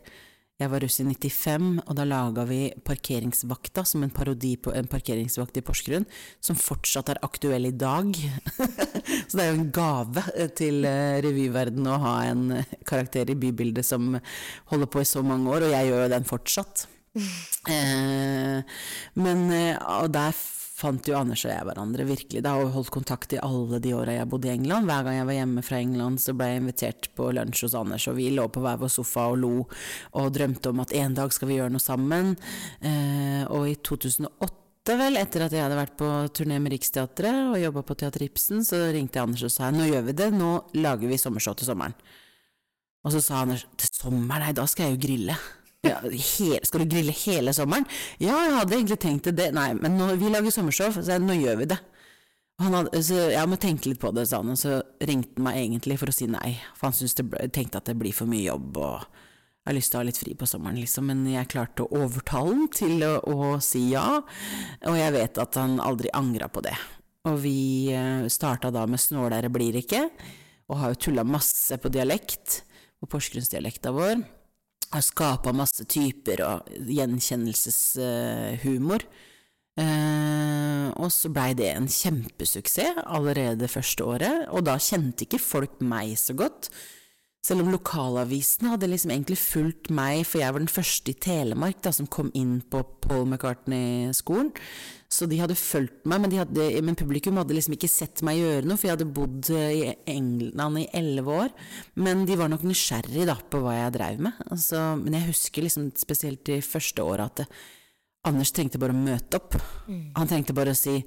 Jeg 0.62 0.70
var 0.70 0.84
russ 0.84 1.00
i 1.02 1.06
95, 1.08 1.70
og 1.90 1.96
da 1.98 2.04
laga 2.06 2.44
vi 2.46 2.60
Parkeringsvakta 2.86 3.82
som 3.88 4.04
en 4.06 4.14
parodi 4.14 4.52
på 4.62 4.74
en 4.78 4.90
parkeringsvakt 4.90 5.58
i 5.58 5.64
Porsgrunn, 5.66 6.06
som 6.38 6.60
fortsatt 6.60 7.10
er 7.10 7.22
aktuell 7.26 7.66
i 7.66 7.74
dag. 7.74 8.14
Så 9.28 9.40
det 9.40 9.46
er 9.46 9.50
jo 9.50 9.58
en 9.58 9.72
gave 9.74 10.26
eh, 10.36 10.52
til 10.54 10.86
revyverdenen 10.86 11.26
revyverden 11.26 11.90
å 11.90 12.00
ha 12.04 12.16
en 12.30 12.46
eh, 12.60 12.76
karakter 12.86 13.34
i 13.34 13.38
bybildet 13.42 13.88
som 13.88 14.14
holder 14.70 14.92
på 14.94 15.02
i 15.02 15.10
så 15.10 15.26
mange 15.26 15.50
år, 15.50 15.66
og 15.66 15.74
jeg 15.74 15.90
gjør 15.90 16.06
jo 16.06 16.14
den 16.14 16.30
fortsatt. 16.30 16.86
Eh, 17.12 18.62
men 19.20 19.42
eh, 19.52 19.76
og 20.00 20.14
der 20.16 20.32
fant 20.82 21.06
jo 21.06 21.18
Anders 21.18 21.44
og 21.46 21.52
jeg 21.54 21.66
hverandre 21.68 22.06
virkelig. 22.10 22.44
Da 22.44 22.56
har 22.56 22.66
vi 22.66 22.74
holdt 22.76 22.94
kontakt 22.94 23.36
i 23.36 23.42
alle 23.44 23.82
de 23.84 23.94
åra 23.98 24.16
jeg 24.16 24.30
bodde 24.32 24.50
i 24.50 24.54
England. 24.56 24.88
Hver 24.90 25.06
gang 25.06 25.20
jeg 25.20 25.28
var 25.30 25.38
hjemme 25.38 25.66
fra 25.66 25.82
England, 25.82 26.22
så 26.24 26.36
ble 26.38 26.48
jeg 26.50 26.62
invitert 26.64 27.10
på 27.18 27.30
lunsj 27.36 27.66
hos 27.68 27.76
Anders, 27.78 28.08
og 28.10 28.18
vi 28.18 28.32
lå 28.34 28.48
på 28.52 28.64
hver 28.64 28.80
vår 28.82 28.94
sofa 28.96 29.28
og 29.34 29.38
lo 29.44 29.54
og 30.18 30.32
drømte 30.38 30.72
om 30.72 30.82
at 30.84 30.96
en 30.98 31.20
dag 31.20 31.36
skal 31.36 31.52
vi 31.52 31.60
gjøre 31.60 31.76
noe 31.76 31.84
sammen. 31.84 32.34
Eh, 32.80 33.44
og 33.52 33.70
i 33.70 33.78
2008 33.78 34.98
vel, 34.98 35.20
etter 35.22 35.46
at 35.46 35.54
jeg 35.54 35.62
hadde 35.62 35.78
vært 35.78 35.98
på 36.00 36.10
turné 36.34 36.58
med 36.58 36.74
Riksteatret 36.74 37.52
og 37.52 37.62
jobba 37.62 37.86
på 37.86 38.00
Teater 38.02 38.26
Ibsen, 38.26 38.66
så 38.66 38.82
ringte 38.90 39.20
jeg 39.20 39.30
Anders 39.30 39.46
og 39.46 39.54
sa 39.54 39.70
nå 39.70 39.86
gjør 39.92 40.10
vi 40.10 40.18
det, 40.24 40.32
nå 40.34 40.56
lager 40.82 41.12
vi 41.12 41.22
sommershow 41.22 41.54
til 41.60 41.70
sommeren. 41.70 41.96
Og 43.06 43.14
så 43.14 43.22
sa 43.22 43.44
Anders 43.46 43.68
til 43.78 43.94
sommeren, 43.94 44.48
nei, 44.48 44.56
da 44.58 44.66
skal 44.70 44.90
jeg 44.90 44.98
jo 44.98 45.04
grille. 45.06 45.38
Ja, 45.82 45.98
hele, 46.06 46.60
skal 46.62 46.84
du 46.84 46.92
grille 46.92 47.14
hele 47.24 47.54
sommeren? 47.58 47.88
Ja, 48.22 48.36
jeg 48.46 48.54
hadde 48.54 48.76
egentlig 48.78 49.00
tenkt 49.02 49.32
det. 49.34 49.48
Nei, 49.56 49.72
men 49.74 49.96
nå, 49.98 50.12
vi 50.22 50.30
lager 50.30 50.54
sommershow, 50.54 50.94
så 50.94 51.18
nå 51.18 51.40
gjør 51.40 51.64
vi 51.64 51.72
det. 51.72 51.78
Hadde, 52.62 53.02
så 53.02 53.18
jeg 53.32 53.50
må 53.50 53.58
tenke 53.58 53.90
litt 53.90 54.02
på 54.02 54.12
det, 54.14 54.28
sa 54.30 54.44
han, 54.44 54.54
og 54.54 54.60
så 54.62 54.78
ringte 55.02 55.34
han 55.40 55.48
meg 55.48 55.58
egentlig 55.64 55.98
for 55.98 56.12
å 56.12 56.14
si 56.14 56.28
nei. 56.30 56.54
For 56.78 56.92
han 56.92 57.30
ble, 57.32 57.48
tenkte 57.56 57.82
at 57.82 57.90
det 57.90 57.96
blir 57.98 58.14
for 58.14 58.30
mye 58.30 58.44
jobb, 58.46 58.78
og 58.78 59.00
jeg 59.02 59.70
har 59.72 59.78
lyst 59.78 59.94
til 59.94 59.98
å 59.98 60.02
ha 60.04 60.08
litt 60.10 60.20
fri 60.22 60.36
på 60.38 60.50
sommeren, 60.50 60.78
liksom. 60.78 61.10
Men 61.10 61.24
jeg 61.32 61.50
klarte 61.50 61.88
å 61.88 62.04
overtale 62.04 62.54
han 62.54 62.70
til 62.78 63.02
å, 63.08 63.16
å 63.26 63.56
si 63.66 63.88
ja, 63.96 64.20
og 64.22 65.00
jeg 65.00 65.16
vet 65.16 65.40
at 65.42 65.58
han 65.58 65.80
aldri 65.82 66.12
angra 66.14 66.50
på 66.54 66.62
det. 66.66 66.76
Og 67.30 67.40
vi 67.42 67.90
eh, 67.94 68.28
starta 68.34 68.70
da 68.74 68.86
med 68.90 69.02
Snålere 69.02 69.50
blir 69.54 69.82
ikke, 69.82 70.04
og 70.70 70.78
har 70.78 70.94
jo 70.94 71.02
tulla 71.08 71.26
masse 71.26 71.74
på 71.82 71.90
dialekt, 71.94 72.62
på 73.02 73.10
porsgrunnsdialekta 73.10 73.96
vår 73.98 74.22
har 74.92 75.02
skapa 75.06 75.54
masse 75.56 75.86
typer 75.90 76.42
og 76.46 76.60
gjenkjennelseshumor. 76.92 79.02
Eh, 79.80 80.88
og 81.00 81.08
så 81.16 81.30
blei 81.32 81.54
det 81.56 81.70
en 81.72 81.88
kjempesuksess 81.90 82.98
allerede 83.06 83.68
første 83.72 84.04
året, 84.04 84.50
og 84.52 84.66
da 84.68 84.76
kjente 84.82 85.24
ikke 85.26 85.40
folk 85.42 85.80
meg 85.80 86.18
så 86.20 86.34
godt. 86.38 86.70
Selv 87.42 87.64
om 87.64 87.72
lokalavisene 87.74 88.76
hadde 88.76 88.90
liksom 88.92 89.12
egentlig 89.16 89.40
fulgt 89.42 89.90
meg, 89.98 90.22
for 90.30 90.44
jeg 90.44 90.54
var 90.54 90.62
den 90.62 90.70
første 90.70 91.10
i 91.10 91.18
Telemark 91.18 91.80
da, 91.82 91.90
som 91.96 92.06
kom 92.06 92.30
inn 92.38 92.60
på 92.70 92.84
Paul 93.02 93.26
McCartney-skolen. 93.26 94.52
Så 95.12 95.26
de 95.28 95.40
hadde 95.42 95.58
fulgt 95.58 96.06
meg, 96.06 96.22
men, 96.22 96.32
de 96.32 96.38
hadde, 96.40 96.68
men 96.86 96.96
publikum 96.96 97.40
hadde 97.42 97.58
liksom 97.58 97.74
ikke 97.76 97.90
sett 97.92 98.22
meg 98.24 98.40
gjøre 98.40 98.70
noe, 98.70 98.78
for 98.78 98.88
jeg 98.88 98.96
hadde 98.96 99.10
bodd 99.18 99.50
i 99.58 99.90
England 100.14 100.84
i 100.84 100.88
elleve 101.02 101.40
år. 101.48 101.52
Men 101.98 102.24
de 102.30 102.38
var 102.40 102.54
nok 102.54 102.64
nysgjerrig 102.70 103.26
på 103.50 103.64
hva 103.66 103.76
jeg 103.80 103.98
dreiv 103.98 104.22
med. 104.30 104.38
Altså, 104.54 104.86
men 105.02 105.18
jeg 105.18 105.32
husker 105.34 105.66
liksom 105.66 105.90
spesielt 106.00 106.46
de 106.48 106.62
første 106.64 107.04
åra 107.04 107.26
at 107.28 107.42
det, 107.42 107.50
Anders 108.30 108.52
trengte 108.54 108.78
bare 108.78 108.94
å 108.94 109.02
møte 109.02 109.40
opp. 109.40 109.56
Han 109.90 110.28
trengte 110.30 110.54
bare 110.54 110.76
å 110.76 110.78
si 110.78 111.00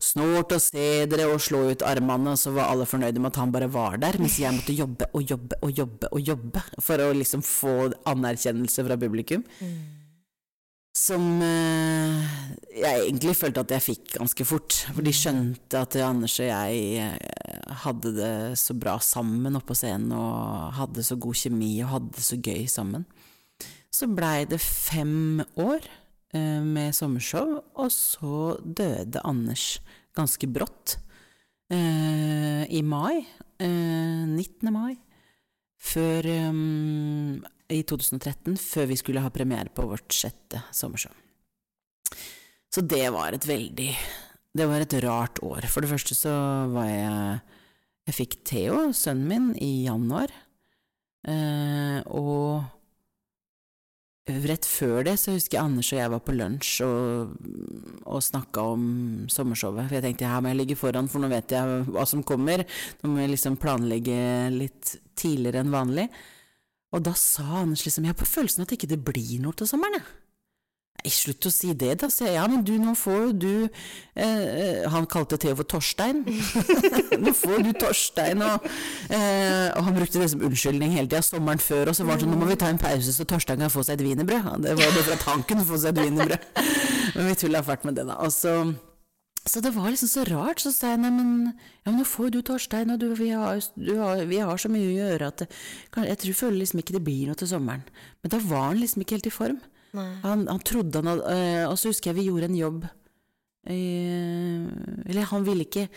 'snort 0.00 0.54
og 0.56 0.60
se 0.60 1.04
dere' 1.04 1.28
og 1.28 1.40
slå 1.44 1.70
ut 1.70 1.82
armene, 1.84 2.32
og 2.32 2.38
så 2.40 2.52
var 2.54 2.70
alle 2.72 2.86
fornøyde 2.88 3.20
med 3.20 3.32
at 3.32 3.40
han 3.42 3.52
bare 3.52 3.68
var 3.68 3.98
der, 3.98 4.16
mens 4.18 4.38
jeg 4.40 4.56
måtte 4.56 4.72
jobbe 4.72 5.04
og 5.12 5.22
jobbe 5.22 5.58
og 5.60 5.70
jobbe 5.70 6.08
og 6.10 6.20
jobbe 6.20 6.62
for 6.80 6.96
å 6.96 7.12
liksom 7.12 7.42
få 7.44 7.92
anerkjennelse 8.08 8.86
fra 8.86 8.96
publikum. 8.96 9.44
Som 10.96 11.42
eh, 11.42 12.24
jeg 12.72 13.04
egentlig 13.04 13.36
følte 13.36 13.60
at 13.60 13.70
jeg 13.70 13.82
fikk 13.82 14.16
ganske 14.16 14.44
fort. 14.44 14.72
For 14.94 15.02
de 15.02 15.12
skjønte 15.12 15.76
at 15.76 15.96
Anders 15.96 16.40
og 16.40 16.46
jeg 16.46 16.82
eh, 17.00 17.76
hadde 17.84 18.16
det 18.16 18.58
så 18.60 18.72
bra 18.72 18.98
sammen 18.98 19.56
oppe 19.56 19.72
på 19.72 19.76
scenen, 19.76 20.12
og 20.16 20.72
hadde 20.80 21.04
så 21.04 21.16
god 21.16 21.36
kjemi 21.36 21.82
og 21.82 21.98
hadde 21.98 22.16
det 22.16 22.24
så 22.24 22.36
gøy 22.40 22.64
sammen. 22.64 23.04
Så 23.92 24.08
blei 24.08 24.46
det 24.48 24.60
fem 24.60 25.44
år 25.60 25.84
med 26.32 26.94
sommershow, 26.96 27.58
og 27.76 27.90
så 27.92 28.54
døde 28.64 29.20
Anders 29.28 29.82
ganske 30.16 30.48
brått. 30.48 30.96
Eh, 31.72 32.64
I 32.68 32.82
mai. 32.82 33.24
Eh, 33.58 34.24
19. 34.28 34.72
mai. 34.72 34.96
Før 35.82 36.28
eh, 36.28 36.58
I 37.72 37.80
2013, 37.88 38.58
før 38.60 38.90
vi 38.90 38.98
skulle 39.00 39.22
ha 39.24 39.32
premiere 39.32 39.72
på 39.72 39.86
vårt 39.88 40.12
sjette 40.12 40.62
sommershow. 40.74 41.14
Så 42.72 42.84
det 42.88 43.04
var 43.12 43.34
et 43.36 43.44
veldig 43.44 43.90
Det 44.52 44.66
var 44.68 44.80
et 44.80 44.94
rart 45.04 45.40
år. 45.44 45.64
For 45.68 45.80
det 45.80 45.90
første 45.92 46.16
så 46.16 46.32
var 46.72 46.86
jeg 46.88 47.40
Jeg 48.08 48.14
fikk 48.16 48.32
Theo, 48.44 48.92
sønnen 48.92 49.28
min, 49.28 49.50
i 49.62 49.84
januar. 49.86 50.32
Eh, 51.22 52.00
og 52.10 52.64
rett 54.26 54.66
før 54.68 55.02
det 55.06 55.16
så 55.18 55.34
husker 55.34 55.58
jeg 55.58 55.64
Anders 55.64 55.88
og 55.90 55.98
jeg 55.98 56.10
var 56.12 56.20
på 56.22 56.34
lunsj 56.36 56.72
og, 56.86 57.32
og 58.06 58.22
snakka 58.22 58.66
om 58.74 58.84
sommershowet. 59.32 59.88
For 59.88 59.98
jeg 59.98 60.06
tenkte 60.06 60.30
her 60.30 60.42
må 60.44 60.52
jeg 60.52 60.60
ligge 60.60 60.78
foran, 60.78 61.10
for 61.10 61.22
nå 61.22 61.30
vet 61.32 61.54
jeg 61.56 61.82
hva 61.90 62.06
som 62.08 62.22
kommer. 62.26 62.64
Nå 63.02 63.10
må 63.10 63.22
jeg 63.24 63.34
liksom 63.34 63.58
planlegge 63.62 64.18
litt 64.54 64.96
tidligere 65.18 65.64
enn 65.64 65.74
vanlig. 65.74 66.06
Og 66.92 67.02
da 67.02 67.14
sa 67.16 67.62
Anders 67.62 67.86
liksom 67.86 68.04
Jeg 68.04 68.12
har 68.12 68.20
på 68.20 68.28
følelsen 68.28 68.66
at 68.66 68.74
ikke 68.76 68.90
det 68.90 69.00
blir 69.04 69.40
noe 69.42 69.56
til 69.56 69.68
sommeren, 69.68 69.98
jeg. 69.98 70.21
Nei, 71.02 71.10
slutt 71.10 71.48
å 71.48 71.50
si 71.50 71.72
det, 71.74 71.96
da, 71.98 72.06
sier 72.12 72.28
jeg. 72.28 72.36
Ja, 72.36 72.44
men 72.46 72.62
du, 72.66 72.76
nå 72.78 72.92
får 72.98 73.32
du 73.34 73.66
eh, 74.14 74.84
Han 74.92 75.08
kalte 75.10 75.38
Theo 75.40 75.56
for 75.58 75.66
Torstein. 75.66 76.22
nå 77.24 77.32
får 77.34 77.64
du 77.66 77.72
Torstein, 77.74 78.42
og, 78.46 78.68
eh, 79.10 79.66
og 79.74 79.88
han 79.88 79.98
brukte 79.98 80.22
det 80.22 80.30
som 80.30 80.44
unnskyldning 80.46 80.94
hele 80.94 81.10
tida. 81.10 81.24
Sommeren 81.26 81.62
før, 81.62 81.90
og 81.90 81.98
så 81.98 82.06
var 82.06 82.20
det 82.20 82.26
sånn 82.26 82.34
Nå 82.36 82.38
må 82.38 82.52
vi 82.52 82.58
ta 82.60 82.70
en 82.70 82.78
pause, 82.78 83.10
så 83.16 83.26
Torstein 83.26 83.64
kan 83.64 83.72
få 83.72 83.82
seg 83.86 83.98
et 83.98 84.06
wienerbrød. 84.06 84.62
Det 84.62 84.78
var 84.78 84.94
det 84.94 85.04
fra 85.08 85.18
tanken 85.24 85.64
å 85.64 85.66
få 85.72 85.82
seg 85.82 85.96
et 85.96 86.06
wienerbrød. 86.06 86.64
men 87.16 87.30
vi 87.32 87.36
tulla 87.42 87.66
fælt 87.66 87.88
med 87.88 87.98
det, 87.98 88.06
da. 88.12 88.20
Og 88.22 88.30
så 88.34 88.56
så 89.42 89.58
det 89.58 89.72
var 89.74 89.90
liksom 89.90 90.06
så 90.06 90.22
rart. 90.28 90.62
Så 90.62 90.70
sa 90.70 90.92
jeg 90.92 91.02
nei, 91.02 91.10
men, 91.10 91.30
ja, 91.82 91.90
men 91.90 91.98
nå 91.98 92.06
får 92.06 92.30
du 92.30 92.40
Torstein, 92.46 92.94
og 92.94 93.00
du, 93.02 93.08
vi, 93.18 93.32
har, 93.34 93.58
du 93.74 93.96
har, 93.98 94.22
vi, 94.30 94.38
har, 94.38 94.60
så 94.60 94.70
mye 94.70 94.86
å 94.86 94.94
gjøre 95.00 95.30
at 95.32 95.42
det, 95.42 95.48
jeg 96.06 96.20
tror, 96.22 96.38
føler 96.44 96.60
liksom 96.62 96.82
ikke 96.82 96.94
det 96.94 97.02
blir 97.02 97.26
noe 97.26 97.38
til 97.40 97.50
sommeren. 97.50 97.82
Men 98.22 98.34
da 98.36 98.38
var 98.46 98.68
han 98.70 98.78
liksom 98.78 99.02
ikke 99.02 99.18
helt 99.18 99.30
i 99.32 99.34
form. 99.34 99.58
Han, 99.92 100.46
han, 100.48 100.60
trodde 100.64 101.02
han 101.02 101.10
hadde 101.10 101.36
øh, 101.36 101.66
Og 101.68 101.74
så 101.76 101.90
husker 101.90 102.10
jeg 102.10 102.16
vi 102.22 102.28
gjorde 102.30 102.48
en 102.48 102.56
jobb 102.56 102.84
øh, 102.86 104.68
Eller 105.04 105.26
han 105.28 105.44
ville 105.44 105.66
ikke 105.66 105.88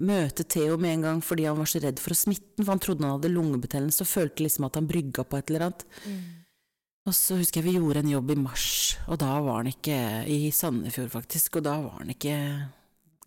møte 0.00 0.46
Theo 0.48 0.78
med 0.80 0.94
en 0.94 1.02
gang 1.04 1.18
fordi 1.24 1.44
han 1.44 1.58
var 1.58 1.68
så 1.68 1.82
redd 1.82 2.00
for 2.00 2.14
å 2.14 2.16
smitte 2.16 2.56
den, 2.56 2.64
for 2.64 2.72
han 2.72 2.80
trodde 2.80 3.04
han 3.04 3.18
hadde 3.18 3.32
lungebetennelse 3.32 4.06
og 4.06 4.08
følte 4.08 4.46
liksom 4.46 4.64
at 4.64 4.78
han 4.80 4.88
brygga 4.88 5.26
på 5.28 5.36
et 5.36 5.52
eller 5.52 5.66
annet. 5.66 5.84
Mm. 6.06 6.22
Og 7.02 7.16
så 7.18 7.36
husker 7.36 7.60
jeg 7.60 7.66
vi 7.66 7.74
gjorde 7.76 8.00
en 8.04 8.12
jobb 8.12 8.30
i 8.32 8.38
mars, 8.38 8.68
og 9.10 9.18
da 9.20 9.34
var 9.42 9.60
han 9.60 9.68
ikke 9.72 9.98
I 10.30 10.38
Sandefjord, 10.54 11.10
faktisk, 11.12 11.58
og 11.58 11.66
da 11.66 11.74
var 11.82 11.98
han 11.98 12.14
ikke 12.14 12.36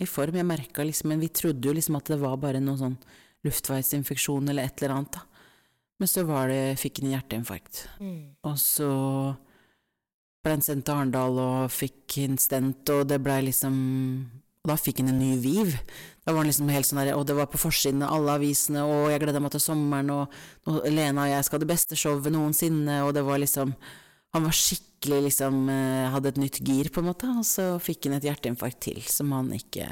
i 0.01 0.07
form. 0.09 0.39
Jeg 0.39 0.47
merka 0.47 0.83
liksom 0.83 1.11
Men 1.11 1.21
vi 1.21 1.29
trodde 1.29 1.67
jo 1.67 1.75
liksom 1.75 1.99
at 1.99 2.09
det 2.11 2.19
var 2.23 2.39
bare 2.41 2.63
noe 2.63 2.79
sånn 2.79 2.97
luftveisinfeksjon 3.45 4.49
eller 4.49 4.65
et 4.65 4.81
eller 4.81 4.95
annet, 4.95 5.19
da. 5.19 5.25
Men 6.01 6.11
så 6.11 6.25
var 6.27 6.49
det 6.51 6.79
Fikk 6.81 7.03
han 7.03 7.13
hjerteinfarkt. 7.13 7.85
Mm. 8.01 8.35
Og 8.47 8.57
så 8.59 8.89
ble 10.45 10.55
han 10.55 10.65
sendt 10.65 10.85
til 10.87 10.95
Arendal 10.95 11.39
og 11.41 11.73
fikk 11.73 12.19
en 12.23 12.39
stent, 12.41 12.87
og 12.93 13.07
det 13.09 13.21
blei 13.25 13.41
liksom 13.47 13.75
Og 14.65 14.71
da 14.71 14.79
fikk 14.81 15.03
han 15.03 15.11
en 15.11 15.19
ny 15.21 15.35
Viv. 15.37 15.75
Da 16.25 16.33
var 16.33 16.41
han 16.41 16.47
liksom 16.49 16.71
helt 16.73 16.87
sånn 16.87 17.03
der, 17.03 17.11
og 17.13 17.27
det 17.29 17.35
var 17.37 17.49
på 17.51 17.59
forsiden 17.61 18.01
av 18.01 18.15
alle 18.15 18.39
avisene, 18.39 18.81
og 18.81 19.11
jeg 19.13 19.21
gleda 19.21 19.41
meg 19.43 19.53
til 19.53 19.61
sommeren, 19.61 20.09
og, 20.09 20.33
Lena 20.89 21.27
og 21.27 21.29
jeg 21.29 21.45
skal 21.45 21.59
ha 21.59 21.61
det 21.61 21.69
beste 21.69 21.99
showet 21.99 22.33
noensinne, 22.33 23.03
og 23.05 23.13
det 23.13 23.21
var 23.27 23.37
liksom 23.43 23.75
han 24.35 24.43
var 24.43 24.55
skikkelig 24.57 25.21
liksom 25.29 25.69
eh, 25.71 26.09
Hadde 26.11 26.33
et 26.33 26.39
nytt 26.41 26.57
gir, 26.65 26.89
på 26.91 26.99
en 26.99 27.07
måte, 27.07 27.29
og 27.31 27.45
så 27.47 27.75
fikk 27.79 28.09
han 28.09 28.17
et 28.17 28.25
hjerteinfarkt 28.27 28.81
til 28.83 28.99
som 29.07 29.31
han 29.31 29.53
ikke 29.55 29.87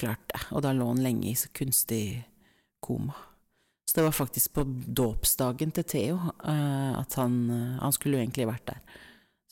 klarte. 0.00 0.40
Og 0.56 0.64
da 0.64 0.72
lå 0.74 0.88
han 0.90 1.02
lenge 1.04 1.28
i 1.30 1.36
så 1.38 1.52
kunstig 1.54 2.24
koma. 2.82 3.14
Så 3.86 4.00
det 4.00 4.06
var 4.08 4.16
faktisk 4.16 4.56
på 4.56 4.64
dåpsdagen 4.66 5.70
til 5.76 5.86
Theo 5.86 6.16
uh, 6.18 6.98
at 6.98 7.14
han, 7.20 7.36
uh, 7.46 7.76
han 7.78 7.94
skulle 7.94 8.18
jo 8.18 8.24
egentlig 8.24 8.48
vært 8.50 8.72
der. 8.72 8.96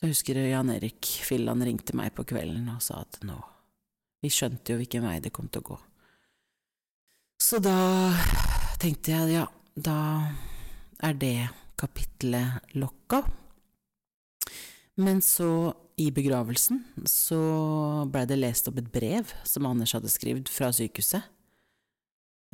Jeg 0.02 0.16
husker 0.16 0.38
Jan 0.42 0.70
Erik 0.74 1.06
Filland 1.22 1.62
ringte 1.62 1.94
meg 1.94 2.10
på 2.16 2.24
kvelden 2.26 2.66
og 2.72 2.80
sa 2.82 3.04
at 3.04 3.20
nå 3.22 3.36
Vi 4.24 4.30
skjønte 4.34 4.74
jo 4.74 4.80
hvilken 4.80 5.06
vei 5.06 5.20
det 5.22 5.30
kom 5.34 5.46
til 5.50 5.62
å 5.62 5.68
gå. 5.72 5.76
Så 7.42 7.58
da 7.62 8.10
tenkte 8.82 9.14
jeg 9.14 9.36
ja, 9.36 9.46
da 9.74 9.98
er 11.02 11.14
det 11.18 11.36
kapitlet 11.78 12.74
lokka. 12.78 13.22
Men 15.02 15.22
så, 15.24 15.72
i 15.98 16.10
begravelsen, 16.14 16.82
så 17.08 17.38
blei 18.10 18.26
det 18.30 18.38
lest 18.38 18.68
opp 18.70 18.78
et 18.82 18.90
brev 18.94 19.30
som 19.48 19.66
Anders 19.70 19.94
hadde 19.96 20.10
skrevet 20.12 20.50
fra 20.52 20.70
sykehuset, 20.74 21.26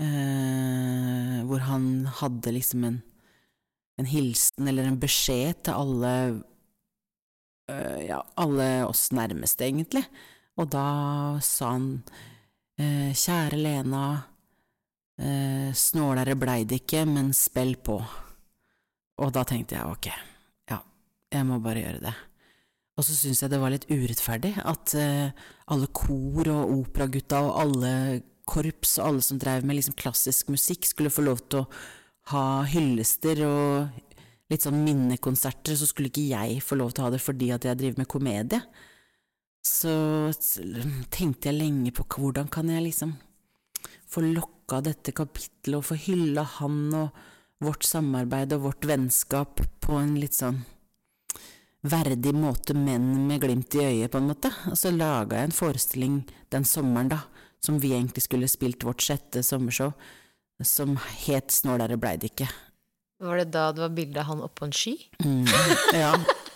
eh, 0.00 1.40
hvor 1.48 1.64
han 1.68 2.06
hadde 2.20 2.54
liksom 2.56 2.87
en, 2.88 3.00
en, 4.00 4.08
hilsen 4.08 4.70
eller 4.70 4.88
en 4.88 5.00
beskjed 5.00 5.64
til 5.66 5.76
alle 5.76 6.14
ja, 7.68 8.22
alle 8.40 8.68
oss 8.87 9.09
nærmeste, 9.16 9.66
egentlig. 9.68 10.04
Og 10.59 10.70
da 10.72 10.87
sa 11.44 11.74
han 11.74 11.90
eh, 12.81 13.12
Kjære 13.12 13.59
Lena, 13.61 14.04
eh, 15.20 15.68
snålere 15.76 16.38
blei 16.38 16.62
det 16.68 16.83
ikke, 16.83 17.04
men 17.11 17.35
spill 17.37 17.76
på. 17.85 17.98
Og 19.18 19.35
da 19.35 19.44
tenkte 19.46 19.78
jeg 19.78 19.92
ok, 19.92 20.09
ja, 20.72 20.81
jeg 21.35 21.46
må 21.48 21.61
bare 21.62 21.85
gjøre 21.85 22.02
det. 22.09 22.16
Og 22.98 23.07
så 23.07 23.14
syns 23.14 23.44
jeg 23.44 23.52
det 23.52 23.61
var 23.62 23.70
litt 23.70 23.87
urettferdig 23.90 24.57
at 24.59 24.94
alle 25.70 25.87
kor 25.94 26.48
og 26.50 26.72
operagutta 26.81 27.44
og 27.46 27.61
alle 27.62 27.92
korps 28.48 28.96
og 28.98 29.11
alle 29.11 29.24
som 29.24 29.38
drev 29.40 29.66
med 29.66 29.78
liksom 29.78 29.96
klassisk 29.98 30.50
musikk, 30.52 30.87
skulle 30.88 31.12
få 31.12 31.24
lov 31.26 31.42
til 31.46 31.62
å 31.62 31.68
ha 32.33 32.44
hyllester 32.68 33.42
og 33.46 34.07
litt 34.48 34.64
sånn 34.64 34.82
minnekonserter, 34.84 35.76
så 35.76 35.88
skulle 35.88 36.11
ikke 36.12 36.28
jeg 36.30 36.62
få 36.64 36.78
lov 36.80 36.94
til 36.94 37.04
å 37.04 37.08
ha 37.08 37.14
det 37.14 37.22
fordi 37.22 37.50
at 37.54 37.66
jeg 37.68 37.78
driver 37.80 38.02
med 38.02 38.11
komedie. 38.11 38.62
Så 39.64 39.92
tenkte 41.12 41.50
jeg 41.50 41.58
lenge 41.58 41.92
på 41.96 42.06
hvordan 42.08 42.48
kan 42.52 42.70
jeg 42.72 42.87
liksom 42.87 43.16
få 44.08 44.24
lokka 44.24 44.80
dette 44.87 45.12
kapitlet 45.12 45.76
og 45.76 45.84
få 45.90 45.98
hylla 46.00 46.46
han 46.58 46.80
og 46.96 47.18
vårt 47.64 47.84
samarbeid 47.84 48.54
og 48.56 48.64
vårt 48.68 48.87
vennskap 48.88 49.61
på 49.84 49.98
en 49.98 50.14
litt 50.20 50.38
sånn 50.38 50.62
verdig 51.88 52.32
måte, 52.34 52.74
men 52.74 53.26
med 53.28 53.42
glimt 53.42 53.74
i 53.78 53.84
øyet, 53.84 54.11
på 54.12 54.20
en 54.20 54.30
måte. 54.32 54.50
Og 54.70 54.78
så 54.78 54.90
laga 54.94 55.38
jeg 55.38 55.48
en 55.48 55.58
forestilling 55.58 56.16
den 56.54 56.66
sommeren, 56.66 57.12
da, 57.12 57.20
som 57.62 57.78
vi 57.82 57.92
egentlig 57.94 58.24
skulle 58.26 58.50
spilt 58.50 58.84
vårt 58.87 59.04
sjette 59.04 59.44
sommershow, 59.46 59.92
som 60.64 60.96
het 61.26 61.54
Snålere 61.54 61.98
blei 62.00 62.16
det 62.18 62.32
ikke. 62.32 62.48
Var 63.18 63.40
det 63.40 63.48
da 63.54 63.70
det 63.74 63.83
var 63.83 63.94
bilde 63.96 64.20
av 64.22 64.28
han 64.31 64.44
oppå 64.46 64.68
en 64.68 64.74
sky? 64.74 64.94
Mm, 65.24 65.46
ja. 66.02 66.12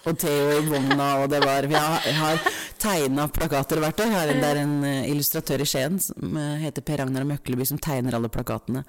Og 0.07 0.19
Theo 0.19 0.47
i 0.57 0.63
vogna, 0.67 1.09
og 1.23 1.29
det 1.31 1.41
var 1.45 1.67
Jeg 1.67 1.79
har, 1.79 2.07
har 2.19 2.47
tegna 2.79 3.29
plakater 3.31 3.79
hvert 3.83 4.01
år. 4.03 4.33
Det 4.35 4.49
er 4.49 4.63
en 4.63 4.79
uh, 4.83 5.11
illustratør 5.11 5.63
i 5.63 5.67
Skien 5.69 5.99
som 6.03 6.39
uh, 6.39 6.59
heter 6.63 6.83
Per 6.83 7.03
Ragnar 7.03 7.27
Møkleby, 7.27 7.67
som 7.67 7.79
tegner 7.79 8.19
alle 8.19 8.31
plakatene. 8.31 8.83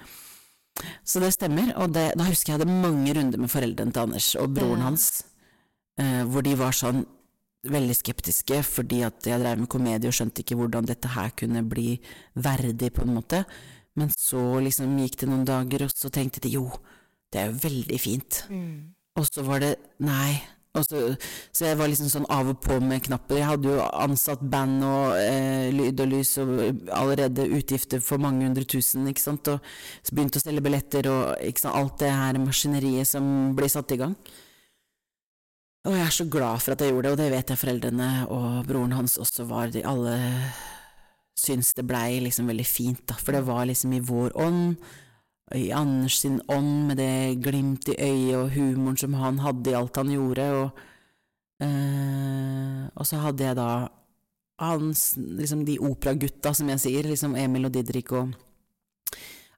Så 1.05 1.21
det 1.21 1.33
stemmer. 1.35 1.73
Og 1.81 1.93
det, 1.93 2.11
da 2.17 2.25
husker 2.25 2.53
jeg 2.53 2.57
jeg 2.57 2.63
hadde 2.63 2.81
mange 2.81 3.13
runder 3.13 3.41
med 3.41 3.53
foreldrene 3.53 3.93
til 3.93 4.07
Anders 4.07 4.31
og 4.41 4.55
broren 4.55 4.81
hans 4.81 5.05
eh, 6.01 6.23
hvor 6.29 6.45
de 6.45 6.55
var 6.57 6.75
sånn 6.75 7.03
veldig 7.73 7.95
skeptiske 7.95 8.59
fordi 8.67 9.03
at 9.07 9.23
jeg 9.27 9.39
drev 9.39 9.61
med 9.61 9.71
komedie 9.71 10.09
og 10.09 10.17
skjønte 10.17 10.43
ikke 10.43 10.57
hvordan 10.59 10.89
dette 10.89 11.13
her 11.13 11.31
kunne 11.39 11.63
bli 11.67 11.95
verdig, 12.33 12.91
på 12.91 13.05
en 13.05 13.15
måte. 13.15 13.43
Men 13.99 14.09
så 14.17 14.41
liksom 14.63 14.97
gikk 14.99 15.21
det 15.21 15.29
noen 15.29 15.45
dager, 15.47 15.85
og 15.85 15.93
så 15.93 16.09
tenkte 16.11 16.41
de 16.43 16.55
jo, 16.57 16.65
det 17.33 17.41
er 17.41 17.49
jo 17.49 17.61
veldig 17.63 17.99
fint. 18.01 18.43
Mm. 18.49 18.93
Og 19.19 19.29
så 19.29 19.45
var 19.45 19.63
det 19.63 19.75
nei. 20.01 20.41
Så, 20.73 20.99
så, 21.53 21.67
jeg 21.67 21.77
var 21.77 21.89
liksom 21.91 22.07
sånn 22.09 22.25
av 22.33 22.47
og 22.49 22.57
på 22.65 22.79
med 22.81 23.03
knapper. 23.05 23.37
Jeg 23.37 23.45
hadde 23.45 23.75
jo 23.75 23.83
ansatt 23.93 24.41
band 24.41 24.81
og 24.87 25.19
eh, 25.19 25.67
lyd 25.69 26.01
og 26.01 26.09
lys 26.09 26.31
og 26.41 26.53
allerede 26.97 27.45
utgifter 27.59 28.01
for 28.01 28.21
mange 28.21 28.47
hundre 28.47 28.65
tusen, 28.65 29.05
ikke 29.11 29.21
sant, 29.21 29.51
og 29.53 29.61
så 30.01 30.15
begynte 30.15 30.41
å 30.41 30.45
selge 30.45 30.63
billetter 30.65 31.11
og 31.11 31.45
ikke 31.45 31.67
sant, 31.67 31.77
alt 31.77 32.01
det 32.01 32.09
her 32.09 32.41
maskineriet 32.41 33.11
som 33.11 33.27
ble 33.53 33.69
satt 33.69 33.93
i 33.93 33.99
gang. 34.01 34.17
Og 35.83 35.93
jeg 35.93 36.07
er 36.07 36.15
så 36.15 36.25
glad 36.31 36.63
for 36.63 36.73
at 36.73 36.81
jeg 36.81 36.95
gjorde 36.95 37.05
det, 37.05 37.13
og 37.13 37.21
det 37.21 37.31
vet 37.35 37.53
jeg 37.53 37.59
foreldrene 37.59 38.09
og 38.33 38.49
broren 38.65 38.97
hans 38.97 39.19
også 39.21 39.45
var. 39.49 39.69
De 39.69 39.85
alle 39.85 40.17
syns 41.37 41.73
det 41.77 41.85
blei 41.85 42.17
liksom 42.23 42.49
veldig 42.49 42.65
fint, 42.65 43.05
da, 43.09 43.17
for 43.19 43.37
det 43.37 43.45
var 43.45 43.67
liksom 43.69 43.93
i 43.93 44.01
vår 44.01 44.33
ånd, 44.41 44.79
i 45.53 45.71
Anders 45.71 46.19
sin 46.23 46.39
ånd, 46.47 46.87
med 46.89 46.97
det 46.97 47.41
glimt 47.43 47.89
i 47.93 47.97
øyet 47.97 48.37
og 48.39 48.53
humoren 48.55 48.97
som 48.97 49.17
han 49.19 49.41
hadde 49.43 49.71
i 49.71 49.75
alt 49.77 49.99
han 49.99 50.13
gjorde, 50.13 50.47
og, 50.59 50.85
øh, 51.65 52.79
og 52.93 53.07
så 53.07 53.21
hadde 53.21 53.45
jeg 53.49 53.59
da 53.59 53.69
hans, 54.63 55.13
liksom 55.17 55.65
de 55.65 55.77
operagutta, 55.81 56.53
som 56.53 56.69
jeg 56.73 56.81
sier, 56.83 57.09
liksom 57.09 57.37
Emil 57.39 57.69
og 57.69 57.73
Didrik 57.75 58.11
og 58.17 58.33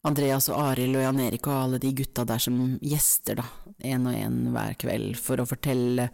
Andreas 0.05 0.49
og 0.51 0.59
Arild 0.61 0.99
og 0.99 1.05
Jan 1.05 1.21
Erik 1.23 1.47
og 1.49 1.57
alle 1.63 1.81
de 1.81 1.93
gutta 1.97 2.25
der 2.27 2.41
som 2.41 2.59
gjester, 2.83 3.39
da, 3.41 3.47
én 3.89 4.05
og 4.05 4.13
én 4.13 4.39
hver 4.53 4.77
kveld, 4.81 5.15
for 5.17 5.41
å 5.41 5.47
fortelle 5.49 6.09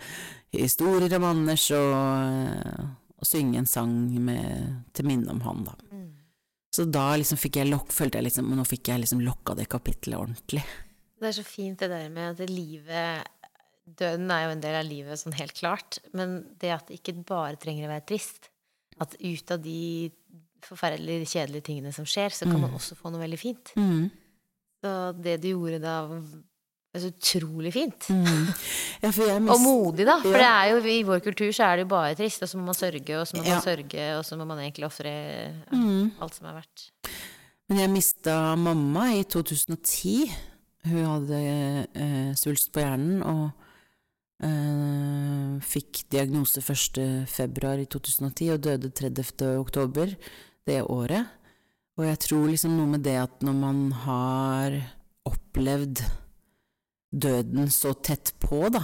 historier 0.56 1.18
om 1.18 1.28
Anders 1.28 1.68
og, 1.76 2.86
og 3.20 3.28
synge 3.28 3.60
en 3.60 3.70
sang 3.70 3.96
med, 4.24 4.86
til 4.96 5.10
minne 5.10 5.36
om 5.36 5.44
han, 5.48 5.66
da. 5.68 5.91
Mm. 6.72 6.76
Så 6.76 6.86
da 6.88 7.10
liksom 7.20 7.40
fikk 7.40 7.60
jeg 7.60 7.68
lokk, 7.68 7.92
følte 7.92 8.20
jeg 8.20 8.30
liksom 8.30 8.48
Nå 8.56 8.64
fikk 8.64 8.94
jeg 8.94 9.04
liksom 9.04 9.22
lokka 9.26 9.58
det 9.60 9.68
kapitlet 9.72 10.16
ordentlig. 10.16 10.64
Det 11.20 11.28
er 11.28 11.36
så 11.36 11.44
fint 11.46 11.80
det 11.80 11.92
der 11.92 12.08
med 12.10 12.32
at 12.32 12.50
livet 12.50 13.28
Døden 13.92 14.32
er 14.32 14.46
jo 14.46 14.54
en 14.54 14.62
del 14.64 14.78
av 14.78 14.88
livet, 14.88 15.20
sånn 15.20 15.36
helt 15.36 15.56
klart, 15.58 15.98
men 16.16 16.38
det 16.62 16.70
at 16.72 16.88
det 16.88 17.00
ikke 17.00 17.16
bare 17.28 17.58
trenger 17.60 17.90
å 17.90 17.92
være 17.92 18.06
trist. 18.08 18.48
At 19.02 19.18
ut 19.20 19.52
av 19.52 19.60
de 19.60 20.12
forferdelig 20.64 21.26
kjedelige 21.32 21.66
tingene 21.68 21.92
som 21.92 22.06
skjer, 22.08 22.32
så 22.32 22.46
kan 22.46 22.56
mm. 22.60 22.64
man 22.68 22.78
også 22.78 22.96
få 22.96 23.12
noe 23.12 23.24
veldig 23.24 23.40
fint. 23.42 23.74
Mm. 23.76 24.06
Så 24.86 24.94
det 25.18 25.36
du 25.44 25.50
gjorde 25.50 25.82
da, 25.84 25.96
så 27.00 27.08
utrolig 27.08 27.72
fint. 27.72 28.10
Mm. 28.12 28.48
Ja, 29.02 29.10
og 29.40 29.62
modig, 29.64 30.04
da. 30.06 30.18
For 30.22 30.36
ja. 30.38 30.56
jo, 30.68 30.82
i 30.84 31.00
vår 31.08 31.22
kultur 31.24 31.48
så 31.56 31.70
er 31.70 31.80
det 31.80 31.86
jo 31.86 31.92
bare 31.94 32.18
trist, 32.20 32.44
og 32.44 32.52
så 32.52 32.60
må 32.60 32.68
man 32.68 32.78
sørge, 32.78 33.16
og 33.16 33.24
så 33.30 33.38
må 33.38 33.46
man 33.48 33.64
sørge, 33.64 34.08
og 34.18 34.26
så 34.28 34.38
må 34.38 34.48
man 34.50 34.60
egentlig 34.60 34.86
ofre 34.90 35.14
mm. 35.72 36.20
alt 36.22 36.36
som 36.36 36.50
er 36.52 36.58
verdt. 36.60 36.86
Men 37.72 37.80
jeg 37.80 37.94
mista 37.94 38.38
mamma 38.60 39.08
i 39.16 39.24
2010. 39.24 40.16
Hun 40.92 41.06
hadde 41.08 41.42
eh, 41.96 42.32
svulst 42.36 42.74
på 42.76 42.84
hjernen 42.84 43.22
og 43.24 43.46
eh, 44.44 45.54
fikk 45.64 46.04
diagnose 46.12 46.60
1. 46.60 47.00
februar 47.32 47.80
i 47.80 47.88
2010 47.88 48.50
og 48.58 48.66
døde 48.66 48.92
30. 48.92 49.54
oktober 49.62 50.12
det 50.68 50.82
året. 50.84 51.30
Og 51.96 52.08
jeg 52.10 52.20
tror 52.26 52.50
liksom 52.50 52.76
noe 52.76 52.92
med 52.98 53.06
det 53.06 53.16
at 53.22 53.46
når 53.46 53.56
man 53.62 53.80
har 54.04 54.76
opplevd 55.30 56.04
døden 57.12 57.70
så 57.72 57.94
tett 57.94 58.34
på, 58.40 58.64
da, 58.74 58.84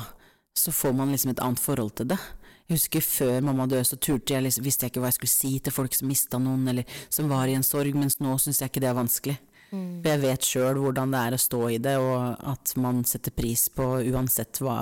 så 0.58 0.72
får 0.72 0.94
man 0.94 1.12
liksom 1.14 1.32
et 1.32 1.44
annet 1.44 1.62
forhold 1.62 1.96
til 1.98 2.12
det. 2.12 2.20
Jeg 2.68 2.82
husker 2.82 3.04
før 3.06 3.44
mamma 3.48 3.68
døde, 3.70 3.86
så 3.88 3.96
turte 3.96 4.36
jeg 4.36 4.44
liksom, 4.44 4.66
visste 4.66 4.86
jeg 4.86 4.92
ikke 4.92 5.04
hva 5.04 5.12
jeg 5.12 5.20
skulle 5.22 5.36
si 5.36 5.52
til 5.64 5.76
folk 5.76 5.94
som 5.96 6.10
mista 6.12 6.40
noen, 6.42 6.66
eller 6.68 6.98
som 7.08 7.30
var 7.32 7.48
i 7.48 7.56
en 7.56 7.64
sorg, 7.64 7.96
mens 7.96 8.20
nå 8.20 8.34
syns 8.44 8.60
jeg 8.60 8.74
ikke 8.74 8.84
det 8.84 8.90
er 8.92 8.98
vanskelig. 8.98 9.38
Mm. 9.72 10.00
For 10.02 10.10
jeg 10.12 10.24
vet 10.24 10.48
sjøl 10.48 10.82
hvordan 10.84 11.14
det 11.14 11.22
er 11.22 11.36
å 11.36 11.44
stå 11.44 11.62
i 11.72 11.78
det, 11.84 11.96
og 12.00 12.50
at 12.52 12.74
man 12.80 13.06
setter 13.08 13.36
pris 13.36 13.68
på 13.72 13.88
uansett 14.12 14.60
hva 14.64 14.80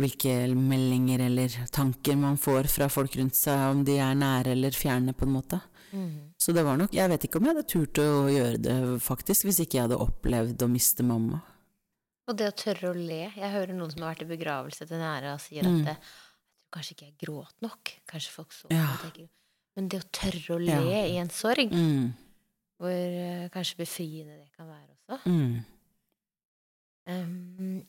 hvilke 0.00 0.32
meldinger 0.54 1.24
eller 1.26 1.54
tanker 1.74 2.18
man 2.18 2.38
får 2.40 2.70
fra 2.72 2.88
folk 2.90 3.16
rundt 3.18 3.36
seg, 3.36 3.62
om 3.72 3.84
de 3.86 3.98
er 4.02 4.18
nære 4.18 4.54
eller 4.54 4.74
fjerne, 4.74 5.14
på 5.14 5.26
en 5.26 5.34
måte. 5.34 5.60
Mm. 5.90 6.34
Så 6.38 6.54
det 6.54 6.62
var 6.62 6.76
nok 6.78 6.92
Jeg 6.94 7.10
vet 7.10 7.24
ikke 7.26 7.40
om 7.40 7.48
jeg 7.48 7.56
hadde 7.56 7.66
turt 7.66 7.98
å 7.98 8.10
gjøre 8.30 8.60
det, 8.62 8.76
faktisk, 9.02 9.46
hvis 9.48 9.62
ikke 9.64 9.78
jeg 9.78 9.88
hadde 9.88 10.02
opplevd 10.02 10.62
å 10.62 10.70
miste 10.70 11.06
mamma. 11.06 11.42
Og 12.28 12.36
det 12.38 12.50
å 12.50 12.56
tørre 12.56 12.90
å 12.92 12.96
le. 12.96 13.22
Jeg 13.32 13.52
hører 13.54 13.74
noen 13.74 13.92
som 13.92 14.04
har 14.04 14.14
vært 14.14 14.26
i 14.26 14.30
begravelse 14.30 14.86
til 14.86 15.00
nære, 15.00 15.34
og 15.34 15.42
sier 15.42 15.66
mm. 15.66 15.76
at 15.80 15.88
det, 15.88 15.96
kanskje 16.74 16.96
ikke 16.96 17.08
jeg 17.08 17.16
gråt 17.24 17.54
nok. 17.64 17.94
Kanskje 18.10 18.34
folk 18.34 18.54
så 18.54 18.70
ja. 18.72 18.88
Men 19.78 19.88
det 19.90 20.02
å 20.02 20.08
tørre 20.14 20.56
å 20.56 20.60
le 20.60 20.80
ja. 20.90 21.04
i 21.06 21.16
en 21.22 21.30
sorg 21.32 21.70
mm. 21.70 22.10
Hvor 22.80 22.90
uh, 22.90 23.46
kanskje 23.54 23.78
befriende 23.82 24.38
det 24.38 24.48
kan 24.56 24.68
være 24.70 24.88
også. 24.96 25.30
Mm. 25.30 25.56
Um, 27.10 27.80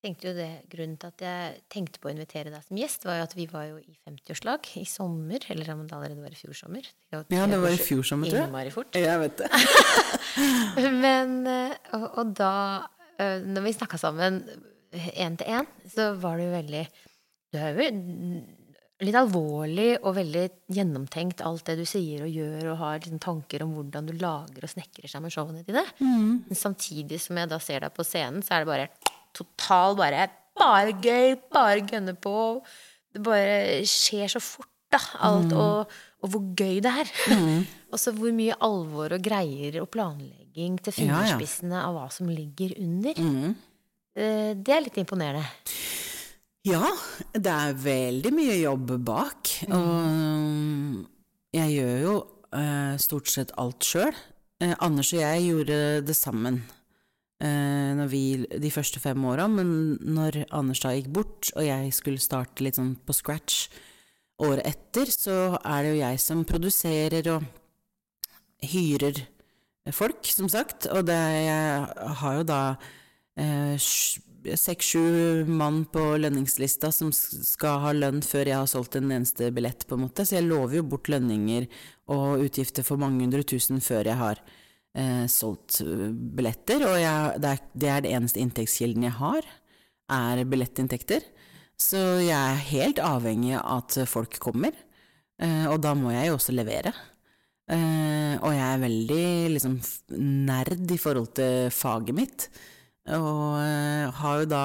jeg 0.00 0.14
tenkte 0.14 0.30
jo 0.30 0.32
det, 0.34 0.48
Grunnen 0.72 0.96
til 0.96 1.10
at 1.12 1.22
jeg 1.22 1.56
tenkte 1.70 2.00
på 2.00 2.08
å 2.08 2.12
invitere 2.14 2.50
deg 2.50 2.64
som 2.64 2.78
gjest, 2.80 3.02
var 3.04 3.18
jo 3.18 3.24
at 3.26 3.34
vi 3.36 3.44
var 3.50 3.66
jo 3.68 3.76
i 3.78 3.98
50-årslag 4.08 4.70
i 4.80 4.84
sommer. 4.88 5.44
Eller 5.52 5.68
om 5.74 5.82
det 5.84 5.92
allerede 5.92 6.24
var 6.24 6.32
i 6.32 6.38
fjor 6.40 6.56
sommer. 6.56 6.88
Ja, 7.12 7.20
det 7.28 7.58
var 7.60 7.68
i 7.68 7.82
fjor 7.84 8.06
sommer, 8.08 8.32
tror 8.32 8.56
jeg. 8.64 8.72
Fort. 8.74 8.96
Jeg 8.96 9.20
vet 9.20 9.42
det. 9.42 9.50
Men, 11.04 11.36
uh, 11.44 11.76
og, 11.98 12.06
og, 12.08 12.32
da, 12.40 12.54
når 13.20 13.66
vi 13.66 13.74
snakka 13.76 13.98
sammen 14.00 14.40
én 14.90 15.36
til 15.38 15.50
én, 15.50 15.68
så 15.90 16.12
var 16.20 16.40
jo 16.40 16.50
veldig 16.52 16.86
Du 17.50 17.58
er 17.58 17.74
jo 17.74 17.86
litt 19.00 19.16
alvorlig 19.16 19.94
og 20.04 20.14
veldig 20.18 20.42
gjennomtenkt 20.76 21.40
alt 21.46 21.64
det 21.70 21.78
du 21.80 21.86
sier 21.88 22.26
og 22.26 22.34
gjør, 22.34 22.72
og 22.72 22.80
har 22.82 22.98
liksom 22.98 23.22
tanker 23.22 23.64
om 23.64 23.72
hvordan 23.76 24.10
du 24.10 24.12
lager 24.20 24.66
og 24.66 24.70
snekrer 24.70 25.10
sammen 25.10 25.32
showene 25.32 25.64
dine. 25.64 25.82
Mm. 26.02 26.44
Men 26.50 26.58
samtidig 26.58 27.20
som 27.24 27.40
jeg 27.40 27.50
da 27.50 27.58
ser 27.62 27.86
deg 27.86 27.94
på 27.96 28.04
scenen, 28.06 28.44
så 28.44 28.54
er 28.54 28.64
det 28.64 28.70
bare 28.72 29.16
total 29.36 29.98
bare 30.00 30.28
Bare 30.60 30.92
gøy, 30.92 31.38
bare 31.48 31.80
gønne 31.88 32.12
på. 32.20 32.60
Det 33.14 33.22
bare 33.24 33.78
skjer 33.88 34.28
så 34.28 34.40
fort, 34.44 34.68
da, 34.92 34.98
alt. 35.24 35.54
Mm. 35.54 35.56
Og, 35.56 35.94
og, 36.20 36.32
hvor 36.34 36.42
gøy 36.58 36.82
det 36.84 36.90
er. 37.00 37.12
Mm. 37.32 37.62
og 37.94 38.02
så 38.02 38.12
hvor 38.12 38.34
mye 38.36 38.58
alvor 38.66 39.14
og 39.16 39.24
greier 39.24 39.78
og 39.80 39.88
planlegging 39.94 40.39
til 40.54 40.96
fingerspissene 40.96 41.76
ja, 41.76 41.82
ja. 41.82 41.88
av 41.88 41.96
hva 41.96 42.06
som 42.12 42.30
ligger 42.30 42.74
under. 42.82 43.20
Mm. 43.20 43.54
Eh, 44.16 44.50
det 44.58 44.74
er 44.74 44.84
litt 44.84 44.98
imponerende. 45.00 45.44
Ja, 46.66 46.82
det 47.32 47.52
er 47.52 47.78
veldig 47.80 48.32
mye 48.36 48.58
jobb 48.60 48.92
bak. 49.06 49.54
Mm. 49.70 49.76
Og 49.78 51.56
jeg 51.56 51.78
gjør 51.78 51.96
jo 52.04 52.16
uh, 52.52 52.98
stort 53.00 53.30
sett 53.32 53.54
alt 53.60 53.86
sjøl. 53.86 54.12
Eh, 54.60 54.74
Anders 54.84 55.14
og 55.14 55.22
jeg 55.22 55.48
gjorde 55.48 55.80
det 56.06 56.18
sammen 56.18 56.62
vi, 57.40 58.44
de 58.44 58.68
første 58.68 59.00
fem 59.00 59.22
åra, 59.24 59.46
men 59.48 59.94
når 60.04 60.42
Anders 60.52 60.82
da 60.82 60.90
gikk 60.92 61.06
bort, 61.08 61.48
og 61.54 61.64
jeg 61.64 61.88
skulle 61.96 62.20
starte 62.20 62.60
litt 62.60 62.76
sånn 62.76 62.90
på 63.00 63.16
scratch 63.16 63.70
året 64.44 64.66
etter, 64.68 65.08
så 65.08 65.36
er 65.56 65.78
det 65.80 65.94
jo 65.94 66.00
jeg 66.02 66.20
som 66.20 66.42
produserer 66.44 67.30
og 67.32 67.46
hyrer 68.68 69.22
folk, 69.96 70.24
som 70.26 70.48
sagt. 70.52 70.88
Og 70.92 71.06
det, 71.08 71.18
jeg 71.18 72.10
har 72.22 72.40
jo 72.40 72.48
da 72.48 72.62
seks-sju 74.40 75.44
mann 75.46 75.84
på 75.92 76.02
lønningslista 76.20 76.90
som 76.92 77.10
skal 77.12 77.80
ha 77.84 77.92
lønn 77.92 78.22
før 78.24 78.48
jeg 78.48 78.56
har 78.56 78.70
solgt 78.70 78.96
en 78.96 79.10
eneste 79.12 79.50
billett, 79.54 79.86
på 79.86 79.96
en 79.96 80.06
måte. 80.06 80.24
Så 80.24 80.38
jeg 80.38 80.48
lover 80.48 80.80
jo 80.80 80.86
bort 80.94 81.10
lønninger 81.12 81.68
og 82.12 82.46
utgifter 82.46 82.86
for 82.86 83.00
mange 83.00 83.22
hundre 83.24 83.44
tusen 83.44 83.82
før 83.84 84.08
jeg 84.08 84.18
har 84.20 84.40
eh, 84.96 85.26
solgt 85.30 85.80
eh, 85.84 86.08
billetter. 86.10 86.86
Og 86.88 86.96
jeg, 87.00 87.40
det, 87.42 87.52
er, 87.52 87.64
det, 87.74 87.90
er, 87.90 88.06
det 88.06 88.14
eneste 88.16 88.42
inntektskilden 88.42 89.06
jeg 89.08 89.16
har, 89.20 89.50
er 90.10 90.44
billettinntekter. 90.48 91.26
Så 91.80 92.00
jeg 92.20 92.36
er 92.36 92.66
helt 92.70 93.00
avhengig 93.02 93.56
av 93.60 93.84
at 93.84 94.00
folk 94.08 94.36
kommer, 94.42 94.74
eh, 95.40 95.66
og 95.70 95.80
da 95.84 95.94
må 95.96 96.12
jeg 96.16 96.30
jo 96.30 96.38
også 96.38 96.56
levere. 96.56 96.94
Eh, 97.70 98.34
og 98.40 98.50
jeg 98.50 98.66
er 98.66 98.82
veldig 98.82 99.26
liksom 99.54 99.76
nerd 100.48 100.90
i 100.90 100.98
forhold 100.98 101.30
til 101.38 101.68
faget 101.74 102.16
mitt. 102.16 102.48
Og 103.10 103.58
uh, 103.58 104.10
har 104.20 104.42
jo 104.42 104.48
da 104.50 104.64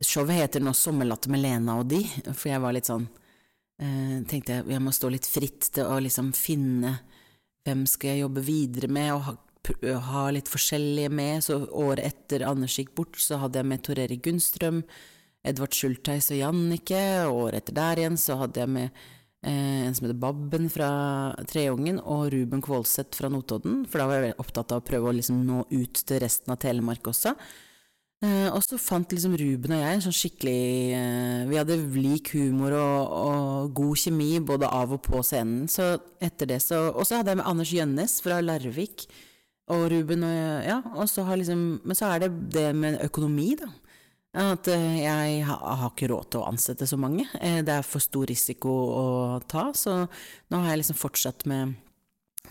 Showet 0.00 0.38
heter 0.38 0.62
nå 0.64 0.72
'Sommerlatter 0.72 1.32
med 1.32 1.42
Lena 1.42 1.80
og 1.80 1.90
de', 1.90 2.06
for 2.32 2.48
jeg 2.48 2.62
var 2.62 2.72
litt 2.72 2.88
sånn 2.88 3.04
uh, 3.04 4.16
Tenkte 4.30 4.60
jeg 4.60 4.70
jeg 4.70 4.80
må 4.80 4.92
stå 4.94 5.10
litt 5.12 5.28
fritt 5.28 5.68
til 5.74 5.90
å 5.90 5.98
liksom 6.00 6.30
finne 6.36 6.94
hvem 7.66 7.84
skal 7.90 8.14
jeg 8.14 8.22
jobbe 8.22 8.44
videre 8.46 8.88
med, 8.88 9.10
og 9.12 9.22
ha, 9.26 9.34
ha 10.08 10.24
litt 10.32 10.48
forskjellige 10.48 11.10
med. 11.12 11.44
Så 11.44 11.58
året 11.68 12.06
etter 12.06 12.46
Anders 12.48 12.78
gikk 12.78 12.94
bort, 12.96 13.18
så 13.20 13.36
hadde 13.42 13.60
jeg 13.60 13.68
med 13.68 13.82
Tor 13.84 14.00
Erik 14.00 14.22
Gunnstrøm, 14.24 14.80
Edvard 15.44 15.76
Schultheis 15.76 16.30
og 16.32 16.40
Jannicke. 16.40 17.02
Året 17.28 17.60
etter 17.60 17.76
der 17.76 18.00
igjen 18.00 18.16
så 18.20 18.38
hadde 18.40 18.64
jeg 18.64 18.72
med 18.72 19.02
en 19.48 19.94
som 19.96 20.04
heter 20.04 20.18
Babben 20.20 20.68
fra 20.68 20.90
Treungen, 21.48 22.00
og 22.02 22.28
Ruben 22.34 22.60
Kvålseth 22.60 23.16
fra 23.16 23.30
Notodden. 23.32 23.86
For 23.88 24.02
da 24.02 24.08
var 24.10 24.26
jeg 24.26 24.38
opptatt 24.42 24.74
av 24.74 24.82
å 24.82 24.86
prøve 24.86 25.08
å 25.08 25.16
liksom 25.16 25.40
nå 25.46 25.64
ut 25.70 26.02
til 26.04 26.20
resten 26.20 26.52
av 26.52 26.60
Telemark 26.60 27.08
også. 27.12 27.32
Eh, 28.20 28.48
og 28.52 28.60
så 28.60 28.76
fant 28.76 29.14
liksom 29.14 29.32
Ruben 29.40 29.72
og 29.72 29.78
jeg 29.80 30.00
sånn 30.04 30.12
skikkelig 30.12 30.64
eh, 30.92 31.44
Vi 31.48 31.56
hadde 31.56 31.78
lik 31.94 32.34
humor 32.34 32.74
og, 32.76 33.14
og, 33.16 33.70
god 33.78 34.00
kjemi 34.02 34.34
både 34.44 34.68
av 34.68 34.92
og 34.92 35.00
på 35.06 35.22
scenen. 35.24 35.64
Så 35.72 35.94
etter 36.20 36.50
det 36.52 36.58
så 36.60 36.90
Og 36.90 37.06
så 37.08 37.16
hadde 37.16 37.32
jeg 37.32 37.40
med 37.40 37.48
Anders 37.48 37.72
Gjønnes 37.72 38.18
fra 38.20 38.42
Larvik. 38.44 39.06
Og 39.72 39.86
Ruben 39.94 40.26
og 40.28 40.66
Ja, 40.66 40.82
og 40.92 41.08
så 41.08 41.24
har 41.24 41.40
liksom 41.40 41.80
Men 41.80 41.96
så 41.96 42.10
er 42.10 42.26
det 42.26 42.30
det 42.52 42.66
med 42.76 43.00
økonomi, 43.06 43.54
da. 43.62 43.70
At 44.30 44.68
eh, 44.70 45.00
jeg 45.02 45.42
har 45.42 45.88
ikke 45.88 46.06
råd 46.12 46.28
til 46.30 46.42
å 46.42 46.48
ansette 46.52 46.86
så 46.86 46.94
mange. 47.00 47.24
Eh, 47.42 47.60
det 47.66 47.80
er 47.80 47.86
for 47.86 48.02
stor 48.02 48.28
risiko 48.30 48.70
å 48.70 49.06
ta, 49.50 49.70
så 49.74 50.04
nå 50.06 50.60
har 50.62 50.70
jeg 50.70 50.84
liksom 50.84 50.98
fortsatt 51.00 51.46
med, 51.50 51.74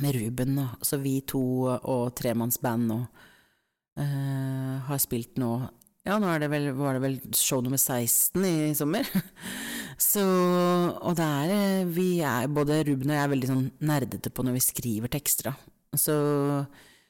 med 0.03 0.17
Ruben, 0.17 0.59
så 0.83 0.99
vi 0.99 1.21
to 1.23 1.41
og 1.71 2.11
tremannsband 2.19 2.95
og 2.97 3.05
uh, 3.99 4.75
har 4.89 4.99
spilt 5.01 5.39
nå 5.39 5.53
Ja, 6.07 6.17
nå 6.19 6.31
det 6.39 6.47
vel, 6.51 6.69
var 6.75 6.95
det 6.95 7.03
vel 7.03 7.17
show 7.35 7.63
nummer 7.63 7.79
16 7.79 8.43
i 8.47 8.75
sommer. 8.75 9.07
så 10.11 10.23
Og 10.23 11.17
det 11.19 11.25
er 11.25 11.89
Vi 11.91 12.21
er 12.23 12.47
Både 12.47 12.79
Ruben 12.87 13.11
og 13.11 13.17
jeg 13.17 13.23
er 13.25 13.33
veldig 13.33 13.49
sånn 13.49 13.65
nerdete 13.83 14.31
på 14.31 14.45
når 14.47 14.55
vi 14.55 14.63
skriver 14.63 15.11
tekster, 15.11 15.51
da. 15.51 15.99
Så 15.99 16.15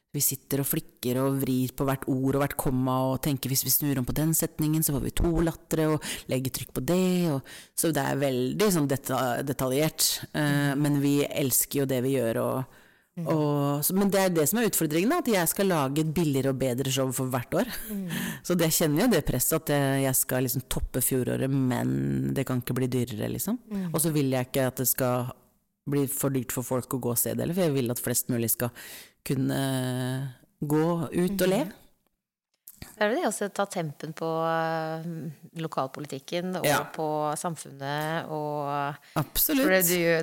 vi 0.10 0.22
sitter 0.26 0.64
og 0.64 0.66
flikker 0.66 1.20
og 1.22 1.38
vrir 1.44 1.74
på 1.78 1.86
hvert 1.86 2.08
ord 2.10 2.38
og 2.38 2.42
hvert 2.42 2.58
komma 2.58 2.96
og 3.12 3.20
tenker 3.26 3.52
hvis 3.52 3.62
vi 3.68 3.74
snur 3.74 4.02
om 4.02 4.08
på 4.08 4.16
den 4.18 4.34
setningen, 4.38 4.82
så 4.82 4.96
får 4.96 5.04
vi 5.06 5.16
to 5.20 5.30
latre, 5.46 5.86
og 5.94 6.32
legger 6.32 6.56
trykk 6.56 6.74
på 6.80 6.86
det. 6.90 7.30
Og, 7.36 7.56
så 7.78 7.92
det 7.94 8.06
er 8.06 8.22
veldig 8.24 8.70
sånn 8.74 8.90
detaljert. 8.90 10.08
Uh, 10.34 10.74
men 10.82 10.98
vi 11.04 11.20
elsker 11.28 11.84
jo 11.84 11.90
det 11.90 12.00
vi 12.08 12.16
gjør. 12.16 12.40
Og, 12.42 12.80
mm. 13.22 13.28
og, 13.36 13.84
så, 13.86 13.98
men 14.00 14.10
det 14.10 14.24
er 14.24 14.34
det 14.34 14.48
som 14.50 14.62
er 14.64 14.72
utfordringen, 14.72 15.14
at 15.14 15.30
jeg 15.30 15.52
skal 15.54 15.70
lage 15.70 16.02
et 16.02 16.14
billigere 16.18 16.56
og 16.56 16.64
bedre 16.64 16.96
show 16.96 17.14
for 17.14 17.30
hvert 17.30 17.60
år. 17.62 17.70
Mm. 17.94 18.08
Så 18.50 18.58
det 18.58 18.72
kjenner 18.74 19.06
jo 19.06 19.12
det 19.14 19.22
presset, 19.30 19.62
at 19.62 20.02
jeg 20.08 20.18
skal 20.18 20.48
liksom 20.48 20.66
toppe 20.74 21.06
fjoråret, 21.06 21.54
men 21.54 22.34
det 22.34 22.48
kan 22.50 22.64
ikke 22.64 22.80
bli 22.82 22.90
dyrere, 22.98 23.30
liksom. 23.36 23.62
Mm. 23.70 23.92
Og 23.92 24.02
så 24.02 24.16
vil 24.16 24.34
jeg 24.34 24.50
ikke 24.50 24.72
at 24.72 24.82
det 24.82 24.90
skal 24.90 25.30
bli 25.90 26.06
for 26.12 26.34
dyrt 26.34 26.54
for 26.54 26.66
folk 26.66 26.94
å 26.94 27.02
gå 27.02 27.14
og 27.14 27.20
se 27.20 27.36
det, 27.38 27.48
for 27.54 27.66
jeg 27.66 27.76
vil 27.76 27.94
at 27.94 28.02
flest 28.02 28.30
mulig 28.34 28.52
skal 28.54 28.74
kunne 29.30 29.62
gå 30.60 30.88
ut 31.14 31.46
og 31.46 31.54
le. 31.54 31.64
Det 33.00 33.06
er 33.06 33.14
det 33.16 33.28
også 33.30 33.48
ta 33.56 33.64
tempen 33.72 34.12
på 34.16 34.28
uh, 34.28 35.06
lokalpolitikken 35.60 36.58
og 36.60 36.66
ja. 36.68 36.82
på 36.92 37.08
samfunnet 37.40 38.28
og 38.36 38.68
Absolutt. 39.20 39.70
For 39.70 39.76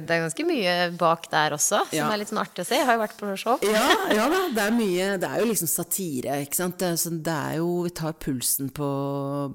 det, 0.04 0.12
er 0.12 0.24
ganske 0.26 0.44
mye 0.48 0.74
bak 1.00 1.24
der 1.32 1.57
også, 1.57 1.82
som 1.88 2.12
er 2.12 2.20
litt 2.20 2.32
sånn 2.32 2.42
artig 2.42 2.66
å 2.66 2.68
se. 2.68 2.76
Jeg 2.76 2.88
har 2.88 2.98
jo 2.98 3.02
vært 3.04 3.16
på 3.20 3.32
show. 3.40 3.64
Ja, 3.64 3.86
ja 4.12 4.28
da, 4.32 4.42
det 4.59 4.66
er 4.66 4.76
mye 4.76 5.09
Det 5.20 5.30
er 5.30 5.40
jo 5.40 5.48
liksom 5.48 5.72
satire, 5.72 6.36
ikke 6.44 6.61
sant. 6.61 6.76
Det 6.80 6.92
er, 6.92 7.00
så 7.00 7.14
det 7.16 7.38
er 7.48 7.57
jo 7.62 7.72
Vi 7.86 7.94
tar 7.96 8.20
pulsen 8.20 8.68
på 8.76 8.90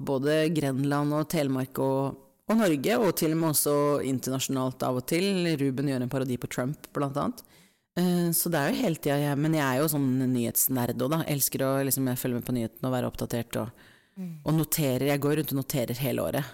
både 0.02 0.42
Grenland 0.54 1.14
og 1.14 1.30
Telemark 1.30 1.78
og, 1.82 2.18
og 2.50 2.58
Norge, 2.58 2.98
og 2.98 3.14
til 3.22 3.36
og 3.36 3.42
med 3.44 3.52
også 3.54 3.76
internasjonalt 4.10 4.82
av 4.88 4.98
og 4.98 5.06
til. 5.14 5.46
Ruben 5.62 5.94
gjør 5.94 6.06
en 6.06 6.10
parodi 6.10 6.42
på 6.42 6.50
Trump, 6.50 6.90
blant 6.94 7.22
annet. 7.22 7.46
Eh, 7.98 8.30
så 8.32 8.48
det 8.48 8.58
er 8.58 8.70
jo 8.70 8.80
hele 8.80 8.96
tida 8.96 9.18
jeg 9.20 9.36
Men 9.36 9.52
jeg 9.52 9.62
er 9.66 9.82
jo 9.82 9.88
sånn 9.92 10.06
nyhetsnerd 10.32 10.96
òg, 10.96 11.10
da. 11.12 11.18
Elsker 11.28 11.64
å 11.66 11.72
liksom, 11.84 12.08
følge 12.16 12.38
med 12.38 12.46
på 12.46 12.54
nyhetene 12.56 12.88
og 12.88 12.94
være 12.96 13.10
oppdatert 13.12 13.58
og 13.62 13.88
Og 14.44 14.52
noterer. 14.52 15.06
Jeg 15.08 15.20
går 15.24 15.38
rundt 15.38 15.52
og 15.54 15.56
noterer 15.56 15.96
hele 16.04 16.20
året. 16.20 16.44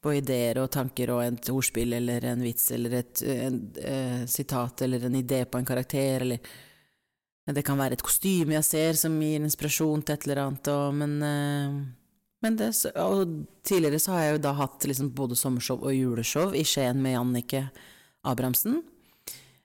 På 0.00 0.14
ideer 0.16 0.56
og 0.62 0.70
tanker 0.72 1.10
og 1.12 1.22
et 1.24 1.50
ordspill 1.52 1.92
eller 1.92 2.24
en 2.24 2.40
vits 2.40 2.70
eller 2.72 2.94
et 3.00 3.22
en, 3.22 3.58
eh, 3.76 4.22
sitat 4.26 4.82
eller 4.82 5.04
en 5.04 5.14
idé 5.14 5.44
på 5.44 5.58
en 5.58 5.64
karakter 5.64 6.22
eller 6.22 6.38
Det 7.46 7.62
kan 7.62 7.76
være 7.76 7.92
et 7.92 8.02
kostyme 8.02 8.54
jeg 8.54 8.64
ser 8.64 8.92
som 8.94 9.20
gir 9.20 9.42
inspirasjon 9.44 10.02
til 10.02 10.14
et 10.14 10.24
eller 10.24 10.38
annet, 10.46 10.68
og, 10.68 10.94
men 10.94 11.22
eh, 11.22 11.84
men 12.44 12.56
det, 12.56 12.72
og 13.00 13.46
tidligere 13.64 13.98
så 14.02 14.12
har 14.12 14.24
jeg 14.24 14.32
jo 14.34 14.40
da 14.44 14.52
hatt 14.52 14.84
liksom 14.84 15.14
både 15.16 15.36
sommershow 15.36 15.80
og 15.80 15.94
juleshow 15.96 16.52
i 16.52 16.64
Skien 16.68 17.00
med 17.00 17.16
Jannicke 17.16 17.70
Abrahamsen. 18.24 18.82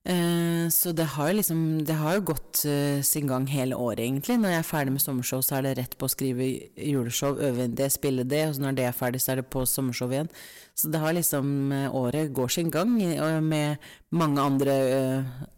Eh, 0.09 0.69
så 0.73 0.91
det 0.91 1.05
har 1.13 1.27
jo 1.29 1.35
liksom 1.37 1.85
Det 1.85 1.93
har 1.93 2.15
jo 2.17 2.21
gått 2.31 2.63
eh, 2.65 3.01
sin 3.05 3.27
gang 3.29 3.45
hele 3.47 3.75
året, 3.77 3.99
egentlig. 3.99 4.39
Når 4.41 4.55
jeg 4.55 4.61
er 4.63 4.69
ferdig 4.69 4.93
med 4.95 5.03
sommershow, 5.03 5.41
så 5.45 5.59
er 5.59 5.67
det 5.67 5.73
rett 5.77 5.97
på 5.99 6.07
å 6.07 6.13
skrive 6.13 6.47
juleshow, 6.73 7.37
øve 7.37 7.67
det, 7.67 7.91
spille 7.93 8.25
det, 8.25 8.47
og 8.49 8.61
når 8.63 8.79
det 8.79 8.87
er 8.87 8.95
ferdig, 8.95 9.21
så 9.21 9.33
er 9.33 9.41
det 9.41 9.49
på 9.53 9.65
sommershow 9.69 10.09
igjen. 10.09 10.31
Så 10.73 10.89
det 10.89 11.01
har 11.03 11.13
liksom 11.13 11.71
eh, 11.75 11.95
Året 11.99 12.33
går 12.33 12.55
sin 12.55 12.71
gang, 12.73 12.95
med 13.43 13.77
mange 14.09 14.41
andre 14.41 14.75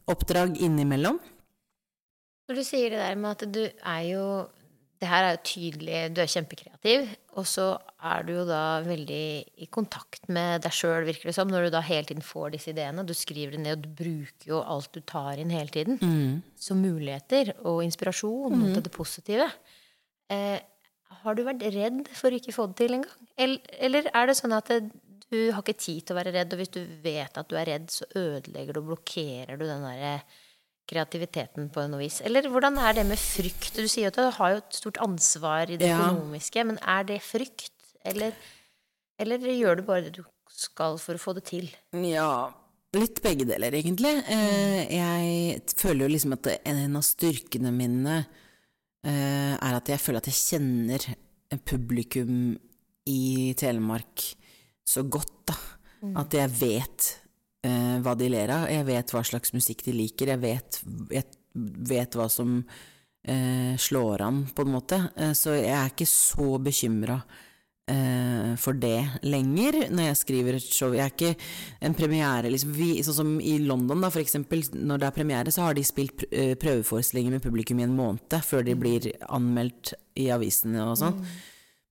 oppdrag 0.09 0.57
innimellom. 0.59 1.19
Når 2.49 2.57
du 2.59 2.63
sier 2.67 2.91
det 2.91 2.99
der 2.99 3.15
med 3.15 3.31
at 3.31 3.47
du 3.47 3.63
er 3.63 4.01
jo 4.09 4.25
Det 5.01 5.07
her 5.09 5.23
er 5.25 5.31
jo 5.33 5.45
tydelig, 5.47 5.99
du 6.13 6.19
er 6.21 6.29
kjempekreativ, 6.29 7.07
og 7.39 7.45
så 7.47 7.65
er 8.03 8.25
du 8.27 8.33
jo 8.33 8.45
da 8.47 8.81
veldig 8.83 9.25
i 9.63 9.67
kontakt 9.71 10.27
med 10.33 10.65
deg 10.65 10.73
sjøl, 10.75 11.05
virker 11.07 11.29
det 11.29 11.35
som, 11.37 11.51
når 11.51 11.67
du 11.67 11.75
da 11.75 11.83
hele 11.85 12.09
tiden 12.09 12.25
får 12.25 12.55
disse 12.55 12.73
ideene. 12.73 13.05
Du 13.07 13.13
skriver 13.15 13.55
det 13.55 13.61
ned, 13.63 13.77
og 13.77 13.85
du 13.85 14.01
bruker 14.01 14.49
jo 14.49 14.59
alt 14.61 14.91
du 14.91 14.99
tar 15.07 15.39
inn 15.39 15.53
hele 15.53 15.71
tiden 15.71 16.01
som 16.59 16.81
muligheter 16.83 17.53
og 17.61 17.83
inspirasjon 17.85 18.57
til 18.73 18.83
det 18.83 18.91
positive. 18.91 19.47
Eh, 20.31 20.59
har 21.21 21.37
du 21.37 21.43
vært 21.45 21.63
redd 21.71 22.03
for 22.17 22.31
å 22.31 22.41
ikke 22.41 22.55
få 22.55 22.67
det 22.71 22.81
til 22.81 22.97
engang? 22.97 23.31
Eller, 23.37 23.73
eller 23.79 24.11
er 24.11 24.27
det 24.27 24.37
sånn 24.39 24.55
at 24.57 24.71
det, 24.71 24.81
du 25.31 25.39
har 25.55 25.63
ikke 25.63 25.79
tid 25.79 26.03
til 26.03 26.15
å 26.15 26.19
være 26.19 26.33
redd, 26.35 26.53
og 26.53 26.59
hvis 26.59 26.73
du 26.75 26.81
vet 27.03 27.37
at 27.39 27.47
du 27.47 27.55
er 27.55 27.69
redd, 27.69 27.91
så 27.93 28.07
ødelegger 28.11 28.75
du 28.75 28.81
og 28.81 28.89
blokkerer 28.91 29.55
du 29.55 29.63
den 29.63 29.85
derre 29.87 30.17
kreativiteten 30.91 31.69
på 31.73 31.85
noe 31.89 32.03
vis? 32.03 32.19
Eller 32.27 32.47
hvordan 32.51 32.77
er 32.83 32.97
det 32.99 33.05
med 33.09 33.19
frykt? 33.21 33.73
Du 33.79 33.87
sier 33.87 34.11
at 34.11 34.19
du 34.19 34.27
har 34.37 34.55
jo 34.57 34.61
et 34.61 34.79
stort 34.81 34.99
ansvar 35.03 35.71
i 35.71 35.77
det 35.79 35.87
Ja. 35.89 35.97
økonomiske, 36.01 36.65
men 36.67 36.77
er 36.83 37.03
det 37.07 37.21
frykt? 37.23 37.71
Eller, 38.05 38.33
eller 39.19 39.37
gjør 39.39 39.77
du 39.79 39.83
bare 39.87 40.01
det 40.09 40.13
du 40.19 40.23
skal 40.51 40.97
for 40.99 41.15
å 41.15 41.21
få 41.21 41.33
det 41.37 41.45
til? 41.47 41.69
Ja, 41.93 42.51
litt 42.93 43.21
begge 43.23 43.45
deler, 43.47 43.71
egentlig. 43.71 44.11
Eh, 44.27 44.87
jeg 44.91 45.61
føler 45.77 46.05
jo 46.07 46.13
liksom 46.15 46.33
at 46.33 46.47
en 46.65 46.95
av 46.99 47.05
styrkene 47.07 47.71
mine 47.71 48.25
eh, 49.05 49.55
er 49.55 49.77
at 49.77 49.87
jeg 49.87 49.99
føler 50.03 50.17
at 50.21 50.27
jeg 50.29 50.39
kjenner 50.41 51.07
publikum 51.65 52.57
i 53.09 53.53
Telemark 53.57 54.35
så 54.87 55.03
godt, 55.07 55.31
da. 55.47 55.55
At 56.17 56.33
jeg 56.33 56.49
vet 56.57 57.07
eh, 57.65 57.99
hva 58.03 58.15
de 58.17 58.31
ler 58.31 58.53
av. 58.53 58.69
Jeg 58.71 58.87
vet 58.87 59.13
hva 59.13 59.23
slags 59.27 59.53
musikk 59.55 59.85
de 59.87 59.95
liker. 59.95 60.33
Jeg 60.33 60.41
vet, 60.41 60.81
jeg 61.13 61.27
vet 61.91 62.17
hva 62.17 62.27
som 62.31 62.59
eh, 63.23 63.77
slår 63.77 64.25
an, 64.25 64.43
på 64.55 64.65
en 64.65 64.75
måte. 64.75 64.99
Eh, 65.15 65.33
så 65.37 65.55
jeg 65.57 65.71
er 65.75 65.93
ikke 65.93 66.09
så 66.09 66.55
bekymra 66.63 67.19
eh, 67.91 68.51
for 68.61 68.77
det 68.77 69.23
lenger 69.27 69.87
når 69.91 70.09
jeg 70.09 70.19
skriver 70.21 70.57
et 70.57 70.67
show. 70.67 70.95
Jeg 70.95 71.05
er 71.05 71.13
ikke 71.13 71.35
en 71.87 71.97
premiere 71.97 72.51
liksom, 72.53 72.73
vi, 72.77 72.91
Sånn 73.05 73.19
som 73.21 73.37
i 73.43 73.57
London, 73.63 74.03
da, 74.03 74.11
for 74.13 74.23
eksempel. 74.23 74.63
Når 74.73 75.01
det 75.01 75.09
er 75.09 75.17
premiere, 75.19 75.53
så 75.53 75.67
har 75.67 75.77
de 75.77 75.85
spilt 75.87 76.25
eh, 76.31 76.53
prøveforestillinger 76.59 77.37
med 77.37 77.45
publikum 77.45 77.81
i 77.81 77.87
en 77.87 77.97
måned 77.97 78.41
før 78.47 78.65
de 78.67 78.77
blir 78.79 79.11
anmeldt 79.29 79.95
i 80.19 80.31
avisene 80.33 80.85
og 80.87 80.99
sånn. 80.99 81.23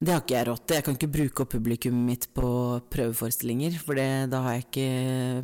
Det 0.01 0.15
har 0.15 0.23
ikke 0.23 0.33
jeg 0.33 0.47
råd 0.49 0.61
til. 0.65 0.79
Jeg 0.79 0.85
kan 0.87 0.95
ikke 0.97 1.13
bruke 1.13 1.43
opp 1.45 1.51
publikummet 1.53 2.07
mitt 2.09 2.23
på 2.33 2.51
prøveforestillinger, 2.89 3.75
for 3.85 4.01
det, 4.01 4.31
da 4.33 4.39
har 4.47 4.55
jeg 4.57 4.65
ikke 4.65 4.85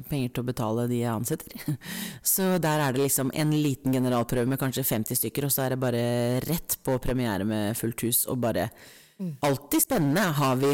penger 0.09 0.31
til 0.33 0.41
å 0.43 0.49
betale 0.49 0.87
de 0.89 1.01
jeg 1.03 1.13
ansetter. 1.13 1.75
Så 2.35 2.47
der 2.65 2.81
er 2.81 2.97
det 2.97 3.03
liksom 3.03 3.35
en 3.37 3.53
liten 3.53 3.93
generalprøve 3.93 4.49
med 4.49 4.61
kanskje 4.63 4.87
50 4.89 5.21
stykker, 5.21 5.45
og 5.45 5.53
så 5.53 5.67
er 5.67 5.75
det 5.75 5.83
bare 5.83 6.07
rett 6.47 6.79
på 6.89 6.97
premiere 7.05 7.45
med 7.45 7.77
fullt 7.77 8.07
hus, 8.09 8.23
og 8.33 8.41
bare 8.47 8.71
Alltid 9.17 9.81
spennende. 9.81 10.21
Har 10.37 10.59
vi 10.61 10.71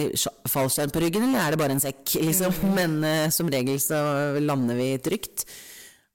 fallskjerm 0.50 0.90
på 0.90 1.02
ryggen, 1.04 1.28
eller 1.28 1.44
er 1.44 1.54
det 1.54 1.60
bare 1.60 1.76
en 1.76 1.82
sekk, 1.82 2.16
liksom? 2.26 2.56
Men 2.74 2.96
uh, 3.06 3.28
som 3.30 3.50
regel 3.50 3.78
så 3.78 4.00
lander 4.42 4.78
vi 4.78 4.88
trygt. 4.98 5.44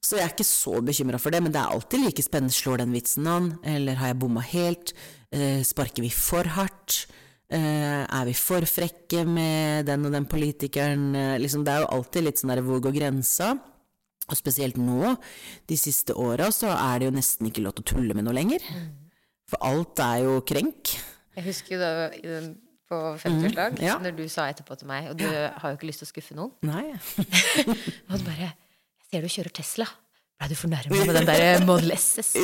Så 0.04 0.18
jeg 0.18 0.26
er 0.26 0.34
ikke 0.34 0.44
så 0.44 0.76
bekymra 0.84 1.20
for 1.20 1.32
det, 1.32 1.40
men 1.40 1.54
det 1.54 1.62
er 1.62 1.72
alltid 1.72 2.04
like 2.04 2.24
spennende. 2.24 2.52
Slår 2.52 2.82
den 2.82 2.92
vitsen 2.92 3.28
an? 3.32 3.48
Eller 3.64 3.96
har 3.96 4.12
jeg 4.12 4.20
bomma 4.20 4.44
helt? 4.44 4.92
Uh, 5.32 5.64
sparker 5.64 6.04
vi 6.04 6.12
for 6.12 6.52
hardt? 6.58 7.06
Eh, 7.48 8.02
er 8.04 8.26
vi 8.28 8.34
for 8.36 8.64
frekke 8.68 9.22
med 9.24 9.86
den 9.88 10.04
og 10.04 10.12
den 10.12 10.28
politikeren? 10.28 11.10
Eh, 11.16 11.34
liksom, 11.40 11.64
det 11.64 11.74
er 11.74 11.84
jo 11.84 11.90
alltid 11.96 12.26
litt 12.26 12.40
sånn 12.40 12.52
der 12.52 12.60
hvor 12.66 12.82
går 12.84 12.96
grensa? 12.98 13.54
Og 14.28 14.36
spesielt 14.36 14.76
nå, 14.76 15.14
de 15.68 15.76
siste 15.80 16.12
åra, 16.12 16.50
så 16.52 16.68
er 16.74 17.00
det 17.00 17.08
jo 17.08 17.14
nesten 17.16 17.48
ikke 17.48 17.64
lov 17.64 17.78
til 17.78 17.86
å 17.86 17.90
tulle 17.94 18.16
med 18.16 18.26
noe 18.26 18.36
lenger. 18.36 18.64
For 19.48 19.64
alt 19.64 20.02
er 20.04 20.26
jo 20.26 20.34
krenk. 20.44 20.92
Jeg 21.38 21.46
husker 21.46 21.78
jo 21.78 21.80
da 21.80 21.92
på 22.88 22.98
50-årsdag, 23.22 23.80
ja. 23.84 23.96
når 24.00 24.16
du 24.16 24.22
sa 24.32 24.46
etterpå 24.52 24.76
til 24.80 24.88
meg, 24.88 25.10
og 25.12 25.18
du 25.20 25.26
har 25.28 25.72
jo 25.72 25.76
ikke 25.76 25.88
lyst 25.88 26.02
til 26.04 26.08
å 26.08 26.12
skuffe 26.12 26.36
noen, 26.36 26.52
Nei. 26.64 26.86
og 28.08 28.14
du 28.16 28.24
bare 28.24 28.52
Jeg 29.08 29.12
ser 29.12 29.24
du 29.24 29.32
kjører 29.32 29.56
Tesla. 29.60 29.88
Blei 30.38 30.52
du 30.52 30.56
fornærma 30.56 31.04
med 31.08 31.18
den 31.18 31.28
der 31.28 31.64
Model 31.68 31.96
SS? 31.96 32.34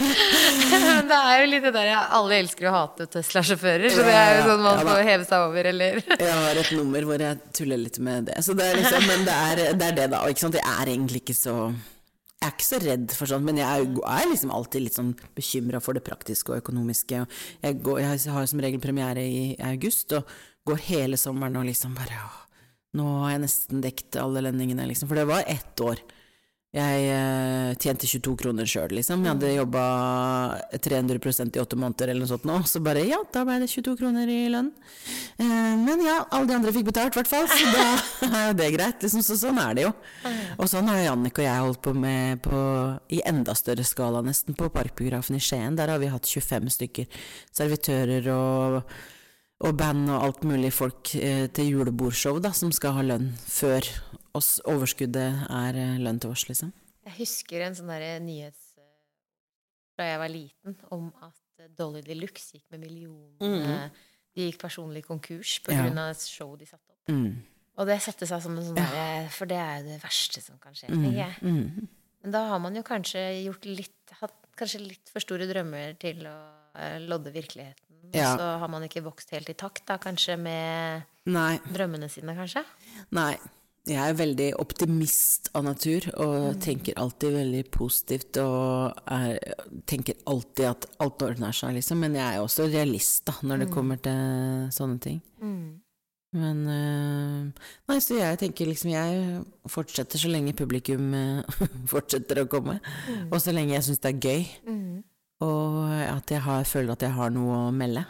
Men 0.00 1.08
det 1.10 1.18
er 1.18 1.42
jo 1.42 1.46
litt 1.50 1.64
det 1.66 1.72
der 1.74 1.90
Alle 2.00 2.38
elsker 2.40 2.68
å 2.70 2.74
hate 2.74 3.06
Tesla-sjåfører, 3.12 3.92
så 3.92 4.04
det 4.06 4.16
er 4.16 4.38
jo 4.38 4.42
sånn 4.48 4.64
man 4.64 4.82
får 4.86 5.00
heve 5.06 5.28
seg 5.28 5.46
over, 5.46 5.70
eller 5.72 6.00
Jeg 6.00 6.34
har 6.40 6.60
et 6.62 6.72
nummer 6.76 7.08
hvor 7.08 7.24
jeg 7.26 7.40
tuller 7.56 7.80
litt 7.82 8.00
med 8.02 8.30
det. 8.30 8.38
Så 8.46 8.56
det 8.56 8.68
liksom, 8.78 9.06
men 9.10 9.24
det 9.28 9.38
er, 9.50 9.64
det 9.76 9.88
er 9.90 9.96
det, 9.98 10.06
da. 10.14 10.22
Ikke 10.30 10.46
sant? 10.46 10.60
Jeg 10.60 10.76
er 10.84 10.92
egentlig 10.94 11.22
ikke 11.24 11.36
så 11.36 11.56
Jeg 11.70 12.46
er 12.48 12.54
ikke 12.54 12.68
så 12.70 12.80
redd 12.84 13.16
for 13.16 13.32
sånt, 13.32 13.46
men 13.48 13.60
jeg 13.60 13.88
er, 14.00 14.28
liksom 14.30 14.54
alltid 14.56 14.86
litt 14.86 14.96
sånn 14.96 15.12
bekymra 15.36 15.82
for 15.84 15.98
det 15.98 16.04
praktiske 16.06 16.54
og 16.54 16.62
økonomiske. 16.62 17.24
Jeg, 17.60 17.80
går, 17.84 18.00
jeg 18.06 18.36
har 18.36 18.48
som 18.48 18.64
regel 18.64 18.80
premiere 18.82 19.26
i 19.26 19.42
august, 19.72 20.16
og 20.16 20.38
går 20.68 20.86
hele 20.88 21.20
sommeren 21.20 21.60
og 21.60 21.68
liksom 21.68 21.96
bare 21.98 22.22
Nå 22.96 23.04
har 23.20 23.36
jeg 23.36 23.44
nesten 23.44 23.82
dekket 23.84 24.16
alle 24.18 24.40
lønningene, 24.42 24.82
liksom. 24.90 25.06
For 25.06 25.20
det 25.20 25.28
var 25.28 25.44
ett 25.46 25.78
år. 25.84 26.00
Jeg 26.70 27.06
eh, 27.10 27.72
tjente 27.82 28.06
22 28.06 28.36
kroner 28.38 28.68
sjøl, 28.70 28.92
liksom. 28.94 29.24
Jeg 29.26 29.32
hadde 29.32 29.48
jobba 29.56 29.80
300% 30.70 31.56
i 31.58 31.62
åtte 31.62 31.74
måneder 31.74 32.12
eller 32.12 32.22
noe 32.22 32.30
sånt 32.30 32.46
nå. 32.46 32.60
Så 32.70 32.78
bare 32.84 33.02
ja, 33.08 33.18
da 33.34 33.42
ble 33.48 33.56
det 33.64 33.66
22 33.72 33.96
kroner 33.98 34.30
i 34.30 34.44
lønn. 34.54 34.68
Eh, 35.42 35.74
men 35.82 36.04
ja, 36.06 36.20
alle 36.30 36.46
de 36.46 36.54
andre 36.60 36.74
fikk 36.76 36.86
betalt, 36.92 37.18
i 37.18 37.18
hvert 37.18 37.32
fall. 37.32 37.50
Så 37.50 37.72
da 37.74 37.88
er 38.44 38.54
det 38.54 38.70
greit. 38.76 39.02
Liksom, 39.02 39.24
så 39.26 39.34
sånn 39.40 39.58
er 39.58 39.74
det 39.80 39.88
jo. 39.88 39.92
Og 40.60 40.70
sånn 40.70 40.86
har 40.92 41.02
Jannik 41.08 41.42
og 41.42 41.48
jeg 41.48 41.64
holdt 41.66 41.82
på 41.88 41.94
med 42.06 42.44
på, 42.46 42.60
i 43.10 43.18
enda 43.26 43.56
større 43.58 43.86
skala, 43.86 44.22
nesten, 44.22 44.54
på 44.54 44.70
Parkbiografen 44.70 45.40
i 45.40 45.42
Skien. 45.42 45.74
Der 45.80 45.90
har 45.90 45.98
vi 45.98 46.12
hatt 46.14 46.30
25 46.30 46.70
stykker 46.76 47.24
servitører 47.50 48.30
og 48.36 48.84
og 49.60 49.76
band 49.76 50.08
og 50.08 50.22
alt 50.24 50.44
mulig 50.48 50.70
folk 50.72 51.10
eh, 51.18 51.44
til 51.52 51.74
julebordshow 51.74 52.38
da, 52.40 52.48
som 52.56 52.70
skal 52.72 52.94
ha 52.96 53.02
lønn 53.04 53.26
før 53.44 53.84
oss, 54.34 54.58
overskuddet 54.68 55.46
er 55.50 55.78
eh, 55.80 55.98
lønn 56.02 56.20
til 56.22 56.30
oss, 56.34 56.46
liksom. 56.48 56.72
Jeg 57.06 57.16
husker 57.18 57.64
en 57.66 57.74
sånn 57.78 57.90
derre 57.90 58.18
nyhets 58.22 58.66
da 60.00 60.06
jeg 60.08 60.20
var 60.22 60.30
liten, 60.32 60.76
om 60.96 61.10
at 61.20 61.66
Dolly 61.76 62.00
de 62.00 62.14
Luxe 62.16 62.54
gikk 62.56 62.70
med 62.72 62.80
millioner 62.86 63.90
De 64.32 64.46
gikk 64.46 64.60
personlig 64.62 65.02
konkurs 65.04 65.58
på 65.60 65.74
Ja. 65.74 65.84
et 66.08 66.22
show 66.24 66.54
de 66.56 66.64
satte 66.64 66.88
opp. 66.94 67.10
Mm. 67.12 67.42
Og 67.76 67.86
det 67.86 67.98
satte 68.00 68.26
seg 68.28 68.40
som 68.42 68.56
en 68.56 68.64
sånn 68.64 68.78
derre 68.78 69.28
For 69.34 69.44
det 69.50 69.58
er 69.58 69.80
jo 69.82 69.88
det 69.90 69.98
verste 70.02 70.40
som 70.40 70.56
kan 70.62 70.72
skje, 70.72 70.88
tenker 70.88 71.18
jeg. 71.18 71.36
Mm. 71.42 71.88
Men 72.22 72.32
da 72.32 72.46
har 72.48 72.58
man 72.60 72.74
jo 72.76 72.82
kanskje 72.86 73.42
gjort 73.44 73.64
litt 73.68 74.14
Hatt 74.20 74.34
kanskje 74.56 74.80
litt 74.82 75.08
for 75.12 75.20
store 75.20 75.46
drømmer 75.48 75.94
til 76.00 76.24
å 76.28 76.36
eh, 76.76 76.98
lodde 77.00 77.30
virkeligheten. 77.32 78.10
Ja. 78.14 78.32
Så 78.36 78.48
har 78.60 78.68
man 78.68 78.82
ikke 78.84 79.02
vokst 79.04 79.30
helt 79.32 79.48
i 79.52 79.54
takt, 79.54 79.84
da, 79.86 79.98
kanskje 80.02 80.36
med 80.40 81.02
Nei, 81.30 81.58
drømmene 81.70 82.08
sine, 82.10 82.34
kanskje. 82.36 82.64
nei. 83.16 83.36
Jeg 83.90 83.98
er 83.98 84.16
veldig 84.18 84.48
optimist 84.62 85.50
av 85.58 85.64
natur 85.66 86.06
og 86.22 86.60
tenker 86.62 86.98
alltid 87.00 87.34
veldig 87.34 87.62
positivt 87.74 88.38
og 88.42 89.00
er, 89.10 89.38
tenker 89.90 90.18
alltid 90.30 90.68
at 90.68 90.86
alt 91.02 91.24
ordner 91.26 91.54
seg, 91.56 91.74
liksom. 91.78 91.98
Men 92.04 92.14
jeg 92.18 92.36
er 92.36 92.44
også 92.44 92.68
realist, 92.70 93.24
da, 93.26 93.34
når 93.42 93.64
det 93.64 93.70
kommer 93.74 93.98
til 94.04 94.70
sånne 94.76 95.00
ting. 95.02 95.18
Men 96.30 96.58
øh, 96.70 97.70
Nei, 97.90 97.96
så 97.98 98.14
jeg 98.14 98.38
tenker 98.38 98.68
liksom 98.68 98.92
Jeg 98.92 99.40
fortsetter 99.66 100.20
så 100.22 100.28
lenge 100.30 100.54
publikum 100.54 101.08
øh, 101.10 101.62
fortsetter 101.92 102.44
å 102.44 102.48
komme. 102.50 102.78
Og 103.32 103.40
så 103.42 103.50
lenge 103.56 103.74
jeg 103.74 103.88
syns 103.88 104.02
det 104.04 104.12
er 104.14 104.20
gøy. 104.22 104.44
Og 105.42 105.90
at 105.90 106.30
jeg 106.30 106.44
har, 106.44 106.64
føler 106.68 106.94
at 106.94 107.02
jeg 107.02 107.16
har 107.16 107.34
noe 107.34 107.64
å 107.66 107.74
melde. 107.74 108.04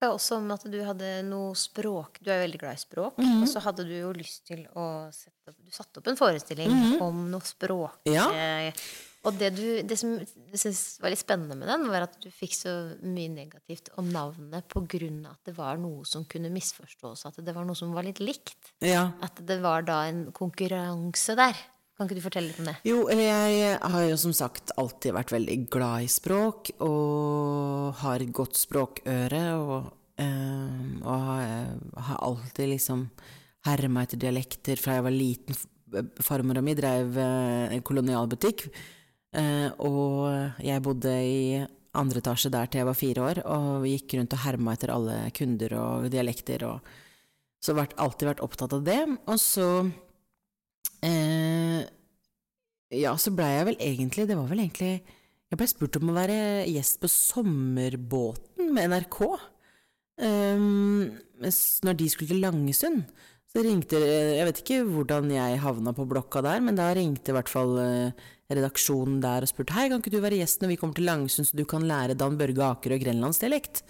Er 0.00 0.08
også 0.14 0.38
om 0.38 0.50
at 0.54 0.62
du 0.72 0.78
hadde 0.84 1.08
noe 1.28 1.52
språk 1.54 2.18
Du 2.24 2.30
er 2.30 2.38
jo 2.40 2.46
veldig 2.46 2.60
glad 2.62 2.78
i 2.78 2.80
språk. 2.80 3.18
Mhm. 3.20 3.42
Og 3.42 3.48
så 3.52 3.60
hadde 3.60 3.84
du 3.84 3.92
jo 3.98 4.12
lyst 4.16 4.46
til 4.48 4.64
å 4.74 5.12
sette 5.12 5.50
opp 5.52 5.56
Du 5.60 5.70
satte 5.76 6.00
opp 6.00 6.06
en 6.08 6.16
forestilling 6.16 6.70
Mhm. 6.72 7.00
om 7.02 7.30
noe 7.30 7.40
språk. 7.44 7.98
Ja. 8.08 8.30
eh, 8.32 8.72
Og 9.22 9.36
det, 9.36 9.50
du, 9.54 9.82
det 9.84 9.98
som 10.00 10.14
jeg 10.16 10.56
syns 10.56 10.98
var 11.02 11.10
litt 11.12 11.20
spennende 11.20 11.52
med 11.54 11.68
den, 11.68 11.82
var 11.92 12.06
at 12.06 12.14
du 12.22 12.30
fikk 12.32 12.54
så 12.56 12.96
mye 13.04 13.28
negativt 13.28 13.90
om 14.00 14.08
navnet 14.10 14.64
på 14.72 14.80
grunn 14.88 15.26
av 15.26 15.32
at 15.36 15.44
det 15.44 15.54
var 15.58 15.76
noe 15.76 16.06
som 16.08 16.24
kunne 16.24 16.48
misforstås, 16.48 17.26
at 17.28 17.36
det 17.44 17.52
var 17.54 17.66
noe 17.68 17.76
som 17.76 17.92
var 17.92 18.02
litt 18.02 18.16
likt. 18.24 18.72
Ja. 18.80 19.10
At 19.20 19.36
det 19.44 19.60
var 19.60 19.82
da 19.82 20.04
en 20.08 20.32
konkurranse 20.32 21.36
der. 21.36 21.52
Kan 22.00 22.08
ikke 22.08 22.16
du 22.16 22.24
fortelle 22.24 22.48
litt 22.48 22.60
om 22.62 22.68
det? 22.70 22.72
Jo, 22.88 23.00
jeg 23.12 23.74
har 23.76 24.04
jo 24.08 24.14
som 24.16 24.32
sagt 24.32 24.70
alltid 24.80 25.12
vært 25.12 25.34
veldig 25.34 25.56
glad 25.68 26.06
i 26.06 26.08
språk, 26.08 26.70
og 26.80 27.98
har 28.00 28.24
godt 28.32 28.56
språkøre, 28.56 29.42
og, 29.60 29.90
eh, 30.16 30.78
og 31.02 31.26
har, 31.26 31.76
har 32.06 32.24
alltid 32.24 32.72
liksom 32.72 33.04
herma 33.68 34.06
etter 34.06 34.24
dialekter 34.24 34.80
fra 34.80 34.96
jeg 34.96 35.06
var 35.10 35.16
liten. 35.18 35.60
Farmora 36.24 36.64
mi 36.64 36.72
drev 36.78 37.20
eh, 37.20 37.76
en 37.76 37.84
kolonialbutikk, 37.84 38.70
eh, 39.36 39.68
og 39.84 40.56
jeg 40.64 40.88
bodde 40.88 41.16
i 41.20 41.40
andre 42.00 42.24
etasje 42.24 42.48
der 42.48 42.72
til 42.72 42.80
jeg 42.80 42.88
var 42.94 43.02
fire 43.04 43.28
år, 43.28 43.44
og 43.44 43.90
gikk 43.92 44.16
rundt 44.16 44.40
og 44.40 44.46
herma 44.48 44.72
etter 44.72 44.96
alle 44.96 45.22
kunder 45.36 45.76
og 45.84 46.12
dialekter, 46.16 46.64
og 46.64 46.94
så 47.60 47.76
har 47.76 47.92
alltid 48.00 48.32
vært 48.32 48.46
opptatt 48.48 48.72
av 48.72 48.88
det. 48.88 49.02
Og 49.28 49.36
så 49.36 49.66
Eh, 51.06 51.80
ja, 53.00 53.14
så 53.16 53.32
blei 53.32 53.54
jeg 53.54 53.66
vel 53.70 53.78
egentlig 53.80 54.26
Det 54.28 54.36
var 54.36 54.48
vel 54.50 54.60
egentlig 54.66 54.90
Jeg 55.00 55.56
blei 55.56 55.68
spurt 55.70 55.96
om 55.96 56.10
å 56.12 56.16
være 56.18 56.66
gjest 56.68 56.98
på 57.00 57.08
Sommerbåten 57.08 58.68
med 58.76 58.90
NRK. 58.92 59.20
Um, 60.20 61.06
når 61.40 61.96
de 61.96 62.08
skulle 62.12 62.28
til 62.28 62.42
Langesund, 62.44 63.06
så 63.48 63.62
ringte 63.64 63.98
Jeg 63.98 64.44
vet 64.46 64.60
ikke 64.60 64.82
hvordan 64.84 65.30
jeg 65.32 65.62
havna 65.62 65.94
på 65.96 66.04
blokka 66.10 66.42
der, 66.44 66.60
men 66.62 66.76
da 66.78 66.90
ringte 66.94 67.32
i 67.32 67.36
hvert 67.38 67.50
fall 67.50 67.72
uh, 67.80 68.28
redaksjonen 68.52 69.18
der 69.24 69.46
og 69.46 69.50
spurte 69.50 69.74
Hei, 69.74 69.88
kan 69.90 70.04
ikke 70.04 70.12
du 70.12 70.20
være 70.22 70.38
gjest 70.42 70.60
når 70.62 70.74
vi 70.74 70.78
kommer 70.82 70.98
til 70.98 71.08
Langesund, 71.08 71.48
så 71.48 71.56
du 71.58 71.64
kan 71.68 71.88
lære 71.88 72.18
Dan 72.20 72.38
Børge 72.38 72.66
Aker 72.68 72.94
og 72.98 73.02
grenlandsdialekt? 73.06 73.82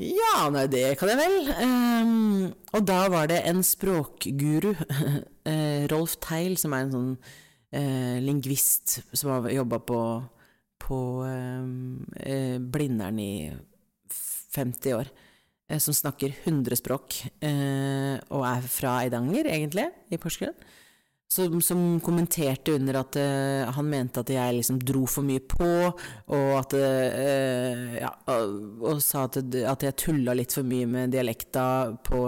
Ja, 0.00 0.46
nei, 0.52 0.64
det 0.72 0.84
kan 1.00 1.10
jeg 1.12 1.18
vel. 1.20 1.50
Um, 1.60 2.46
og 2.76 2.86
da 2.88 3.00
var 3.12 3.28
det 3.28 3.42
en 3.48 3.62
språkguru, 3.64 4.72
uh, 4.72 5.82
Rolf 5.92 6.16
Teil, 6.24 6.56
som 6.60 6.72
er 6.76 6.86
en 6.86 6.94
sånn 6.94 7.12
uh, 7.16 8.16
lingvist 8.24 9.00
som 9.12 9.34
har 9.34 9.50
jobba 9.52 9.80
på, 9.84 10.00
på 10.80 11.00
um, 11.28 12.00
uh, 12.22 12.56
Blindern 12.60 13.20
i 13.20 13.32
50 14.56 14.96
år, 14.96 15.12
som 15.82 15.92
snakker 15.92 16.32
100 16.46 16.78
språk, 16.78 17.16
og 17.42 18.44
er 18.46 18.68
fra 18.70 18.92
Eidanger, 19.02 19.48
egentlig, 19.50 19.88
i 20.14 20.16
Porsgrunn. 20.22 20.54
Som, 21.26 21.58
som, 21.60 21.80
kommenterte 22.00 22.76
under 22.78 23.00
at 23.00 23.16
uh, 23.18 23.72
han 23.74 23.88
mente 23.90 24.22
at 24.22 24.30
jeg 24.30 24.54
liksom 24.60 24.78
dro 24.86 25.02
for 25.10 25.26
mye 25.26 25.42
på, 25.42 25.70
og 25.90 26.52
at 26.54 26.76
uh, 26.78 27.96
Ja, 27.98 28.12
og, 28.30 28.84
og 28.92 29.02
sa 29.02 29.24
at, 29.26 29.40
at, 29.42 29.82
jeg 29.88 29.98
tulla 30.04 30.36
litt 30.38 30.54
for 30.54 30.66
mye 30.66 30.86
med 30.86 31.10
dialekta 31.16 31.66
på 32.06 32.20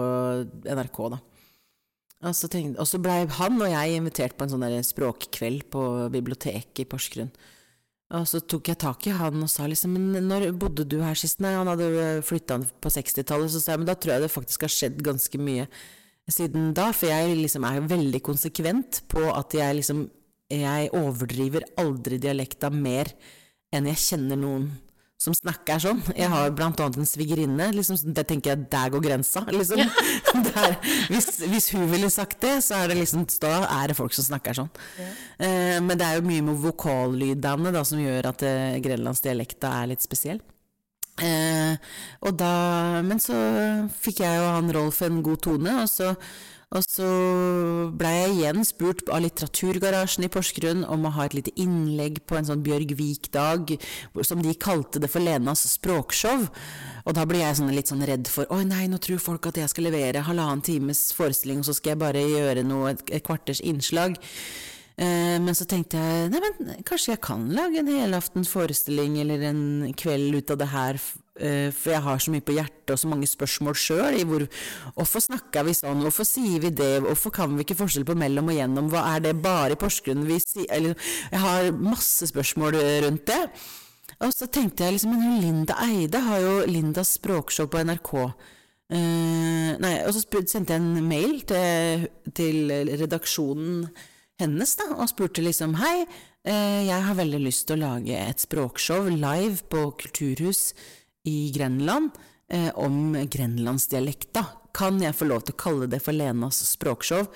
NRK, 0.67 0.99
da. 1.15 1.21
Og 2.27 2.35
så, 2.35 2.49
tenkte, 2.51 2.81
og 2.83 2.89
så 2.91 2.99
blei 2.99 3.21
han 3.37 3.61
og 3.63 3.71
jeg 3.71 3.95
invitert 3.95 4.35
på 4.35 4.43
en 4.43 4.51
sånn 4.51 4.67
språkkveld 4.83 5.69
på 5.71 5.85
biblioteket 6.11 6.83
i 6.83 6.87
Porsgrunn. 6.91 7.31
Og 8.17 8.25
så 8.25 8.41
tok 8.41 8.71
jeg 8.71 8.81
tak 8.81 9.05
i 9.05 9.13
han 9.13 9.37
og 9.45 9.51
sa 9.51 9.67
liksom 9.69 9.93
Men 9.93 10.25
når 10.25 10.47
bodde 10.57 10.85
du 10.89 10.97
her 11.03 11.17
sist? 11.19 11.37
Nei, 11.45 11.53
han 11.53 11.69
hadde 11.69 12.23
flytta 12.25 12.57
på 12.81 12.91
60-tallet. 12.95 13.53
Så 13.53 13.61
sa 13.61 13.75
jeg 13.75 13.83
men 13.83 13.89
da 13.89 13.95
tror 13.95 14.15
jeg 14.15 14.25
det 14.25 14.33
faktisk 14.33 14.65
har 14.65 14.73
skjedd 14.73 15.03
ganske 15.05 15.41
mye 15.41 15.67
siden 16.33 16.71
da, 16.77 16.89
for 16.95 17.11
jeg 17.11 17.37
liksom 17.37 17.65
er 17.67 17.89
veldig 17.89 18.21
konsekvent 18.25 19.03
på 19.11 19.27
at 19.33 19.57
jeg 19.57 19.81
liksom 19.81 20.07
Jeg 20.49 20.89
overdriver 20.97 21.61
aldri 21.77 22.17
dialekta 22.17 22.71
mer 22.73 23.11
enn 23.69 23.85
jeg 23.85 24.01
kjenner 24.01 24.39
noen 24.39 24.63
som 25.19 25.35
snakker 25.35 25.81
sånn. 25.83 25.99
Jeg 26.15 26.31
har 26.31 26.51
blant 26.55 26.79
annet 26.79 27.01
en 27.01 27.07
svigerinne. 27.07 27.67
Liksom, 27.75 27.97
det 28.15 28.23
tenker 28.29 28.53
jeg, 28.53 28.67
der 28.71 28.91
går 28.93 29.03
grensa. 29.03 29.43
Liksom. 29.59 29.81
Der, 30.47 30.77
hvis, 31.11 31.27
hvis, 31.43 31.67
hun 31.75 31.89
ville 31.91 32.09
sagt 32.13 32.39
det, 32.45 32.55
så 32.63 32.79
er 32.79 32.91
det 32.91 32.99
liksom 33.01 33.25
Da 33.41 33.65
er 33.81 33.91
det 33.91 33.97
folk 33.97 34.15
som 34.15 34.25
snakker 34.29 34.55
sånn. 34.55 34.69
Ja. 34.97 35.09
Eh, 35.45 35.77
men 35.83 35.99
det 35.99 36.07
er 36.07 36.19
jo 36.19 36.27
mye 36.29 36.45
med 36.47 36.61
vokallydene 36.63 37.73
da, 37.75 37.83
som 37.87 37.99
gjør 37.99 38.31
at 38.31 38.45
eh, 38.47 38.79
grenlandsdialekta 38.85 39.73
er 39.81 39.91
litt 39.91 40.05
spesiell. 40.05 40.39
Eh, 41.23 41.75
og 42.25 42.37
da, 42.39 42.53
men 43.05 43.19
så 43.23 43.35
fikk 43.99 44.23
jeg 44.23 44.39
og 44.39 44.53
han 44.55 44.71
Rolf 44.75 45.03
en 45.05 45.19
god 45.25 45.43
tone, 45.43 45.73
og 45.83 45.89
så, 45.91 46.13
og 46.69 46.85
så 46.85 47.09
blei 47.97 48.13
jeg 48.15 48.33
igjen 48.37 48.67
spurt 48.67 49.09
av 49.09 49.23
Litteraturgarasjen 49.25 50.27
i 50.27 50.31
Porsgrunn 50.31 50.85
om 50.87 51.07
å 51.07 51.13
ha 51.17 51.25
et 51.25 51.35
lite 51.37 51.53
innlegg 51.59 52.21
på 52.29 52.37
en 52.37 52.49
sånn 52.49 52.63
Bjørg 52.65 52.93
Vik-dag, 52.99 53.75
som 54.21 54.43
de 54.45 54.55
kalte 54.55 55.01
det 55.01 55.09
for 55.11 55.25
Lenas 55.25 55.65
språkshow. 55.73 56.45
Og 57.05 57.17
da 57.17 57.25
blir 57.27 57.43
jeg 57.43 57.59
sånn 57.59 57.73
litt 57.73 57.91
sånn 57.91 58.05
redd 58.05 58.29
for 58.31 58.49
Oi, 58.53 58.63
nei, 58.69 58.85
nå 58.91 59.01
tror 59.01 59.23
folk 59.23 59.49
at 59.49 59.59
jeg 59.63 59.71
skal 59.73 59.89
levere 59.89 60.25
halvannen 60.27 60.63
times 60.65 61.09
forestilling, 61.17 61.63
og 61.63 61.71
så 61.71 61.79
skal 61.79 61.95
jeg 61.95 62.03
bare 62.05 62.27
gjøre 62.27 62.67
noe, 62.67 62.93
et, 62.93 63.07
et 63.17 63.25
kvarters 63.25 63.63
innslag. 63.65 64.19
Eh, 64.99 65.37
men 65.39 65.55
så 65.55 65.63
tenkte 65.69 65.95
jeg 65.95 66.27
nei, 66.33 66.41
men 66.43 66.83
kanskje 66.87 67.13
jeg 67.13 67.21
kan 67.23 67.45
lage 67.55 67.79
en 67.79 67.91
helaftens 67.93 68.49
forestilling 68.51 69.15
eller 69.21 69.45
en 69.47 69.61
kveld 69.95 70.35
ut 70.35 70.51
av 70.51 70.59
det 70.59 70.67
her, 70.73 70.99
eh, 71.39 71.69
for 71.71 71.93
jeg 71.93 72.03
har 72.03 72.19
så 72.19 72.33
mye 72.33 72.43
på 72.43 72.55
hjertet 72.57 72.91
og 72.91 72.99
så 72.99 73.11
mange 73.11 73.29
spørsmål 73.31 73.77
sjøl. 73.79 74.17
Hvorfor 74.97 75.23
snakker 75.23 75.63
vi 75.69 75.77
sånn, 75.77 76.03
hvorfor 76.03 76.27
sier 76.27 76.65
vi 76.65 76.73
det, 76.81 76.97
hvorfor 77.05 77.31
kan 77.37 77.55
vi 77.55 77.63
ikke 77.63 77.79
forskjell 77.79 78.09
på 78.09 78.17
mellom 78.19 78.51
og 78.51 78.59
gjennom, 78.59 78.91
hva 78.91 79.05
er 79.13 79.23
det 79.29 79.33
bare 79.39 79.77
i 79.77 79.79
Porsgrunn 79.79 80.27
vi 80.27 80.41
sier 80.43 80.67
Eller 80.67 80.99
jeg 81.31 81.43
har 81.45 81.71
masse 81.71 82.27
spørsmål 82.33 82.81
rundt 83.07 83.25
det. 83.31 83.41
Og 84.19 84.35
så 84.35 84.49
tenkte 84.51 84.83
jeg 84.83 84.97
liksom 84.97 85.15
Men 85.15 85.39
Linda 85.39 85.79
Eide 85.85 86.19
har 86.25 86.43
jo 86.43 86.53
Lindas 86.67 87.15
språkshow 87.15 87.71
på 87.71 87.85
NRK. 87.87 88.13
Uh, 88.89 89.77
nei, 89.79 89.99
og 90.01 90.11
så 90.11 90.25
sendte 90.49 90.73
jeg 90.73 90.81
en 90.81 91.07
mail 91.07 91.43
til, 91.47 92.07
til 92.35 92.73
redaksjonen 92.99 93.85
hennes 94.39 94.75
da, 94.79 94.89
og 94.95 95.09
spurte 95.11 95.43
liksom 95.43 95.75
hei, 95.81 96.05
eh, 96.47 96.87
jeg 96.87 97.05
har 97.05 97.19
veldig 97.19 97.43
lyst 97.43 97.67
til 97.67 97.79
å 97.79 97.83
lage 97.97 98.15
et 98.15 98.41
språkshow 98.41 99.09
live 99.11 99.67
på 99.71 99.89
Kulturhus 99.99 100.71
i 101.27 101.51
Grenland 101.55 102.15
eh, 102.51 102.71
om 102.79 103.13
grenlandsdialekta. 103.29 104.45
Kan 104.75 105.01
jeg 105.03 105.17
få 105.17 105.27
lov 105.29 105.45
til 105.45 105.57
å 105.57 105.63
kalle 105.65 105.89
det 105.91 106.01
for 106.03 106.15
Lenas 106.15 106.61
språkshow? 106.71 107.27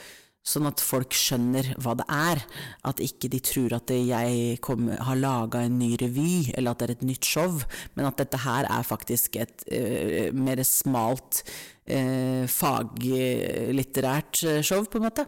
Sånn 0.43 0.67
at 0.67 0.81
folk 0.83 1.15
skjønner 1.15 1.69
hva 1.79 1.93
det 1.95 2.05
er. 2.11 2.41
At 2.83 2.99
ikke 3.03 3.29
de 3.31 3.39
tror 3.43 3.77
at 3.77 3.91
jeg 3.95 4.57
kom, 4.63 4.89
har 4.91 5.15
laga 5.19 5.61
en 5.63 5.77
ny 5.79 5.93
revy, 6.01 6.51
eller 6.51 6.73
at 6.73 6.81
det 6.81 6.87
er 6.89 6.95
et 6.97 7.05
nytt 7.07 7.27
show, 7.27 7.61
men 7.95 8.09
at 8.09 8.19
dette 8.19 8.41
her 8.43 8.67
er 8.67 8.83
faktisk 8.87 9.39
et 9.39 9.63
eh, 9.71 10.35
mer 10.35 10.59
smalt, 10.67 11.45
eh, 11.87 12.43
faglitterært 12.51 14.43
show, 14.67 14.83
på 14.83 14.99
en 14.99 15.07
måte. 15.07 15.27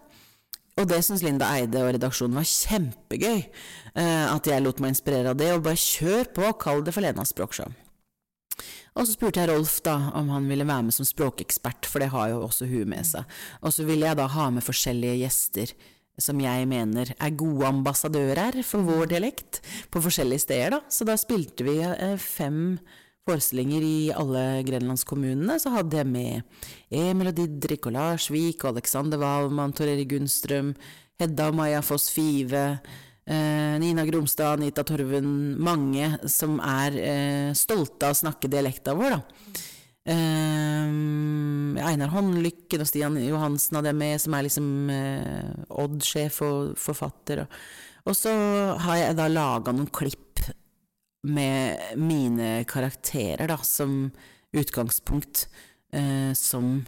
Og 0.75 0.89
det 0.91 0.99
syns 1.07 1.23
Linda 1.23 1.47
Eide 1.55 1.85
og 1.85 1.93
redaksjonen 1.95 2.35
var 2.35 2.47
kjempegøy. 2.49 3.45
Uh, 3.95 4.27
at 4.33 4.47
jeg 4.49 4.63
lot 4.63 4.81
meg 4.83 4.91
inspirere 4.91 5.31
av 5.31 5.39
det, 5.39 5.53
og 5.55 5.63
bare 5.63 5.79
kjør 5.79 6.31
på, 6.35 6.51
kall 6.59 6.83
det 6.83 6.91
for 6.95 7.05
Lenas 7.05 7.31
språkshow. 7.31 7.71
Og 8.95 9.03
så 9.03 9.15
spurte 9.15 9.41
jeg 9.41 9.51
Rolf 9.51 9.81
da 9.83 9.95
om 10.15 10.29
han 10.31 10.47
ville 10.47 10.67
være 10.67 10.87
med 10.87 10.95
som 10.95 11.07
språkekspert, 11.07 11.87
for 11.87 12.03
det 12.03 12.11
har 12.13 12.29
jo 12.31 12.43
også 12.45 12.67
hun 12.67 12.91
med 12.91 13.07
seg. 13.07 13.27
Og 13.63 13.75
så 13.75 13.87
ville 13.87 14.07
jeg 14.07 14.19
da 14.19 14.27
ha 14.31 14.49
med 14.51 14.63
forskjellige 14.63 15.19
gjester 15.23 15.75
som 16.21 16.39
jeg 16.39 16.67
mener 16.71 17.11
er 17.11 17.35
gode 17.35 17.67
ambassadører 17.67 18.61
for 18.63 18.87
vår 18.87 19.09
dialekt, 19.11 19.59
på 19.91 19.99
forskjellige 20.03 20.45
steder, 20.45 20.77
da. 20.77 20.79
Så 20.87 21.07
da 21.07 21.17
spilte 21.19 21.67
vi 21.67 21.79
uh, 21.83 22.15
fem 22.19 22.77
forestillinger 23.25 23.81
i 23.81 23.97
alle 24.13 24.43
grenlandskommunene, 24.67 25.57
så 25.61 25.71
hadde 25.73 25.97
jeg 25.97 26.09
med 26.09 26.43
Emil 26.93 27.31
og 27.31 27.37
Didrik 27.37 27.87
og 27.89 27.95
Lars 27.95 28.29
og 28.29 28.67
Alexander 28.69 29.21
Wahlmann, 29.21 29.73
Tor 29.73 29.89
Erik 29.89 30.11
Gunnstrøm, 30.11 30.75
Hedda 31.19 31.49
og 31.49 31.57
Maja 31.57 31.81
Foss 31.81 32.11
Five, 32.13 32.63
eh, 33.25 33.77
Nina 33.81 34.05
Gromstad, 34.05 34.59
Anita 34.59 34.83
Torven, 34.83 35.57
mange 35.57 36.11
som 36.29 36.59
er 36.59 36.99
eh, 37.01 37.53
stolte 37.57 38.05
av 38.05 38.13
å 38.13 38.19
snakke 38.21 38.51
dialekta 38.51 38.93
vår, 38.97 39.17
da. 39.17 39.63
Eh, 40.05 40.91
Einar 41.85 42.13
Håndlykken 42.13 42.83
og 42.83 42.89
Stian 42.91 43.17
Johansen 43.23 43.79
hadde 43.79 43.89
jeg 43.89 44.01
med, 44.03 44.21
som 44.21 44.37
er 44.37 44.45
liksom 44.45 44.69
eh, 44.93 45.65
Odd-sjef 45.81 46.43
og 46.45 46.77
forfatter. 46.77 47.41
Og, 47.45 47.57
og 48.05 48.19
så 48.19 48.35
har 48.85 49.01
jeg 49.01 49.17
da 49.17 49.31
laga 49.33 49.73
noen 49.73 49.89
klipp 49.89 50.21
med 51.25 51.97
mine 51.99 52.63
karakterer 52.69 53.49
da, 53.49 53.57
som 53.65 54.11
utgangspunkt, 54.55 55.47
eh, 55.93 56.31
som 56.37 56.85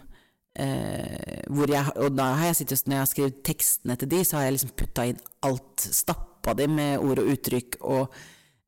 eh, 0.58 1.44
hvor 1.50 1.70
jeg, 1.70 1.92
Og 1.96 2.16
da 2.16 2.32
har 2.38 2.50
jeg 2.50 2.62
sittet, 2.62 2.86
når 2.86 2.96
jeg 2.96 3.04
har 3.04 3.12
skrevet 3.12 3.44
tekstene 3.46 3.98
til 3.98 4.10
de, 4.14 4.24
så 4.24 4.38
har 4.38 4.48
jeg 4.48 4.58
liksom 4.58 4.74
putta 4.78 5.06
inn 5.10 5.22
alt, 5.46 5.86
stappa 6.00 6.56
de 6.58 6.68
med 6.70 7.04
ord 7.04 7.22
og 7.22 7.30
uttrykk 7.34 7.78
og 7.82 8.16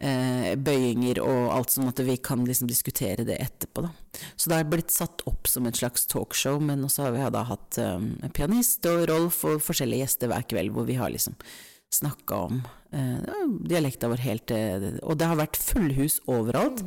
eh, 0.00 0.52
bøyinger 0.60 1.22
og 1.24 1.54
alt 1.54 1.74
sånn 1.74 1.90
at 1.90 2.02
vi 2.04 2.16
kan 2.22 2.44
liksom 2.46 2.68
diskutere 2.70 3.26
det 3.28 3.38
etterpå, 3.42 3.86
da. 3.86 3.92
Så 4.34 4.50
det 4.50 4.60
har 4.60 4.70
blitt 4.70 4.92
satt 4.94 5.24
opp 5.30 5.48
som 5.48 5.68
et 5.68 5.80
slags 5.80 6.06
talkshow, 6.10 6.60
men 6.62 6.84
også 6.86 7.08
har 7.08 7.16
vi 7.16 7.26
da 7.36 7.44
hatt 7.48 7.80
um, 7.80 8.12
pianist 8.36 8.86
og 8.90 9.06
Rolf 9.10 9.44
og 9.48 9.62
forskjellige 9.64 10.06
gjester 10.06 10.32
hver 10.32 10.46
kveld, 10.50 10.74
hvor 10.74 10.88
vi 10.88 10.98
har 11.00 11.12
liksom 11.12 11.36
snakka 11.94 12.44
om 12.46 12.60
eh, 12.94 13.32
dialekta 13.66 14.10
vår 14.10 14.22
helt 14.22 14.46
til 14.50 15.00
Og 15.02 15.18
det 15.18 15.26
har 15.26 15.38
vært 15.40 15.58
fullhus 15.58 16.20
overalt. 16.30 16.84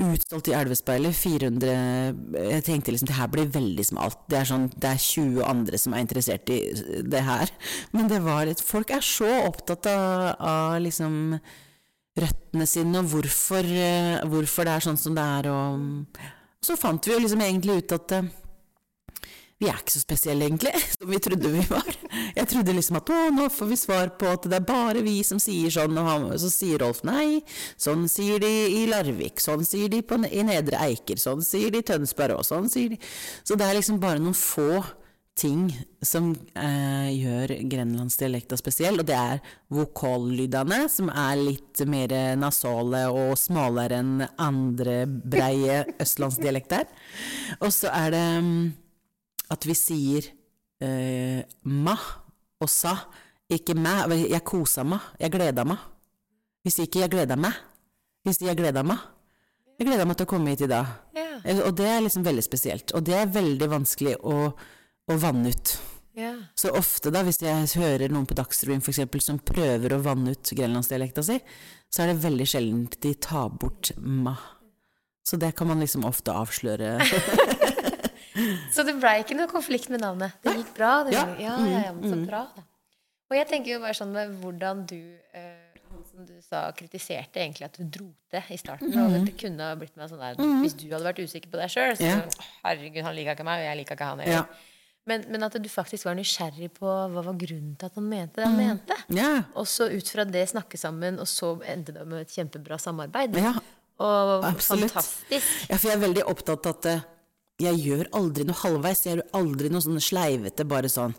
Utsolgt 0.00 0.48
i 0.48 0.54
Elvespeilet, 0.54 1.16
400 1.18 1.72
Jeg 2.38 2.64
tenkte 2.66 2.94
liksom 2.94 3.10
det 3.10 3.18
her 3.18 3.30
blir 3.32 3.50
veldig 3.52 3.86
smalt. 3.88 4.20
Det 4.30 4.38
er 4.38 4.48
sånn, 4.48 4.68
det 4.70 4.92
er 4.92 5.02
20 5.02 5.44
andre 5.44 5.80
som 5.82 5.94
er 5.96 6.04
interessert 6.04 6.52
i 6.54 6.60
det 7.02 7.24
her. 7.26 7.52
Men 7.92 8.10
det 8.10 8.22
var 8.24 8.46
litt 8.48 8.62
Folk 8.64 8.94
er 8.94 9.04
så 9.04 9.30
opptatt 9.48 9.90
av, 9.90 10.36
av 10.38 10.76
liksom 10.84 11.38
røttene 12.20 12.66
sine, 12.66 13.00
og 13.00 13.10
hvorfor, 13.12 13.64
eh, 13.64 14.20
hvorfor 14.28 14.66
det 14.66 14.76
er 14.76 14.86
sånn 14.88 14.98
som 15.00 15.16
det 15.16 15.24
er, 15.24 15.48
og 15.50 16.20
så 16.60 16.76
fant 16.76 17.06
vi 17.06 17.14
jo 17.14 17.20
liksom 17.22 17.40
egentlig 17.44 17.78
ut 17.80 17.94
at 17.96 18.14
eh, 18.18 18.30
vi 19.60 19.68
er 19.68 19.76
ikke 19.76 19.92
så 19.92 20.00
spesielle, 20.00 20.46
egentlig, 20.48 20.72
som 20.96 21.10
vi 21.10 21.20
trodde 21.20 21.52
vi 21.52 21.64
var. 21.68 21.88
Jeg 22.36 22.48
trodde 22.48 22.76
liksom 22.76 23.00
at 23.00 23.12
å, 23.12 23.18
nå 23.36 23.48
får 23.52 23.68
vi 23.70 23.80
svar 23.80 24.14
på 24.20 24.30
at 24.30 24.48
det 24.48 24.56
er 24.60 24.68
bare 24.68 25.04
vi 25.04 25.18
som 25.26 25.40
sier 25.42 25.72
sånn, 25.74 25.98
og 26.00 26.32
så 26.40 26.52
sier 26.52 26.80
Rolf 26.80 27.02
nei, 27.04 27.42
sånn 27.80 28.06
sier 28.10 28.40
de 28.42 28.50
i 28.80 28.86
Larvik, 28.90 29.42
sånn 29.42 29.66
sier 29.68 29.92
de 29.92 30.00
på, 30.06 30.16
i 30.30 30.46
Nedre 30.48 30.80
Eiker, 30.86 31.20
sånn 31.20 31.44
sier 31.44 31.74
de 31.74 31.84
i 31.84 31.86
Tønsberg 31.86 32.38
òg, 32.38 32.46
sånn 32.46 32.72
sier 32.72 32.94
de 32.94 32.98
Så 33.44 33.56
det 33.58 33.68
er 33.68 33.76
liksom 33.76 34.00
bare 34.00 34.22
noen 34.22 34.36
få 34.36 34.80
ting 35.40 35.68
som 36.04 36.32
eh, 36.58 37.08
gjør 37.14 37.54
grenlandsdialekta 37.70 38.58
spesiell, 38.60 39.00
og 39.00 39.08
det 39.08 39.16
er 39.16 39.40
vokallydene, 39.72 40.82
som 40.92 41.08
er 41.12 41.40
litt 41.40 41.80
mer 41.88 42.12
nasale 42.40 43.06
og 43.12 43.36
smalere 43.40 44.00
enn 44.02 44.26
andre 44.40 45.02
breie 45.06 45.82
østlandsdialekter. 46.02 46.88
Og 47.60 47.72
så 47.72 47.92
er 47.94 48.14
det 48.16 48.26
mm, 48.44 48.62
at 49.50 49.66
vi 49.66 49.76
sier 49.78 50.30
eh, 50.82 51.42
ma 51.68 51.96
og 52.60 52.68
sa, 52.70 52.94
ikke 53.50 53.74
mæ. 53.74 53.94
Jeg 54.30 54.44
kosa 54.46 54.84
meg, 54.86 55.00
jeg 55.20 55.32
gleda 55.34 55.64
meg. 55.66 55.80
Vi 56.64 56.70
sier 56.70 56.86
ikke 56.86 57.00
'jeg 57.00 57.10
gleda 57.10 57.36
meg', 57.40 57.56
vi 58.24 58.32
sier 58.32 58.48
'jeg 58.50 58.58
gleda 58.58 58.82
meg'. 58.84 59.00
Jeg 59.78 59.88
gleda 59.88 60.04
meg 60.04 60.16
til 60.16 60.26
å 60.26 60.28
komme 60.28 60.50
hit 60.52 60.60
i 60.60 60.66
dag. 60.68 60.86
Eh, 61.16 61.56
Og 61.64 61.74
det 61.74 61.86
er 61.88 62.02
liksom 62.04 62.22
veldig 62.22 62.42
spesielt. 62.44 62.92
Og 62.92 63.02
det 63.04 63.14
er 63.14 63.26
veldig 63.32 63.68
vanskelig 63.68 64.16
å, 64.20 64.52
å 65.08 65.16
vanne 65.16 65.48
ut. 65.48 65.78
Yeah. 66.14 66.36
Så 66.54 66.68
ofte, 66.76 67.10
da, 67.10 67.22
hvis 67.22 67.40
jeg 67.40 67.80
hører 67.80 68.10
noen 68.12 68.26
på 68.26 68.34
Dagsrevyen 68.36 68.82
eksempel, 68.82 69.22
som 69.22 69.38
prøver 69.38 69.94
å 69.94 70.02
vanne 70.02 70.34
ut 70.34 70.52
grenlandsdialekta 70.52 71.22
si, 71.24 71.38
så 71.88 72.02
er 72.02 72.12
det 72.12 72.24
veldig 72.26 72.46
sjelden 72.46 72.88
de 73.00 73.14
tar 73.14 73.48
bort 73.48 73.92
ma. 73.96 74.36
Så 75.24 75.38
det 75.40 75.54
kan 75.56 75.70
man 75.70 75.80
liksom 75.80 76.04
ofte 76.04 76.34
avsløre. 76.34 76.98
Så 78.74 78.84
det 78.86 78.96
blei 79.00 79.20
ikke 79.24 79.36
noe 79.38 79.50
konflikt 79.50 79.88
med 79.92 80.02
navnet? 80.04 80.36
Det 80.44 80.54
gikk 80.58 80.74
bra? 80.76 80.92
Det, 81.06 81.14
Ja. 81.16 81.26
ja, 81.38 81.56
ja, 81.66 81.80
ja, 81.88 81.92
men 81.96 82.10
så 82.10 82.20
bra, 82.26 82.44
da. 82.56 82.66
Og 83.30 83.36
jeg 83.38 83.46
tenker 83.46 83.76
jo 83.76 83.80
bare 83.82 83.94
sånn 83.94 84.10
med 84.14 84.32
hvordan 84.42 84.86
du 84.90 84.98
eh, 85.34 85.70
som 86.10 86.26
du 86.26 86.34
sa, 86.42 86.64
kritiserte 86.76 87.40
egentlig 87.42 87.66
at 87.66 87.78
du 87.78 87.84
dro 87.84 88.08
til 88.30 88.50
i 88.54 88.58
starten. 88.60 88.90
Og 88.94 89.14
dette 89.14 89.34
kunne 89.38 89.70
ha 89.70 89.76
blitt 89.78 89.96
med 89.98 90.10
sånn 90.10 90.22
der 90.22 90.38
Hvis 90.62 90.76
du 90.78 90.86
hadde 90.90 91.06
vært 91.06 91.22
usikker 91.22 91.50
på 91.52 91.60
deg 91.60 91.72
sjøl, 91.72 91.94
så. 91.98 92.44
Herregud, 92.64 93.02
han 93.06 93.16
liker 93.16 93.36
ikke 93.36 93.46
meg, 93.48 93.62
og 93.62 93.68
jeg 93.70 93.80
liker 93.82 93.98
ikke 93.98 94.10
han 94.12 94.24
Ja. 94.28 94.44
Men, 95.08 95.24
men 95.32 95.42
at 95.42 95.56
du 95.58 95.68
faktisk 95.72 96.06
var 96.06 96.14
nysgjerrig 96.14 96.68
på 96.76 96.86
hva 96.86 97.22
var 97.24 97.34
grunnen 97.40 97.72
til 97.80 97.88
at 97.88 97.94
han 97.96 98.04
mente 98.06 98.42
det 98.42 98.46
han 98.46 98.58
mente. 98.58 98.96
ja. 99.16 99.30
Og 99.58 99.66
så 99.66 99.88
ut 99.90 100.10
fra 100.12 100.26
det 100.28 100.44
snakke 100.52 100.78
sammen, 100.78 101.18
og 101.18 101.26
så 101.26 101.54
endte 101.72 101.94
det 101.96 102.04
med 102.06 102.26
et 102.26 102.34
kjempebra 102.34 102.78
samarbeid. 102.78 103.38
ja. 103.40 103.54
Og 104.00 104.44
Absolutt. 104.48 104.94
fantastisk. 104.94 105.48
Ja, 105.68 105.76
for 105.76 105.90
jeg 105.90 105.96
er 105.98 106.00
veldig 106.06 106.22
opptatt 106.30 106.64
av 106.70 106.76
at 106.78 106.86
eh, 106.88 107.02
jeg 107.60 107.82
gjør 107.84 108.08
aldri 108.16 108.46
noe 108.48 108.58
halvveis. 108.62 109.04
Jeg 109.06 109.18
gjør 109.18 109.28
aldri 109.40 109.70
noe 109.72 109.84
sånn 109.84 110.00
sleivete, 110.02 110.66
bare 110.68 110.90
sånn 110.92 111.14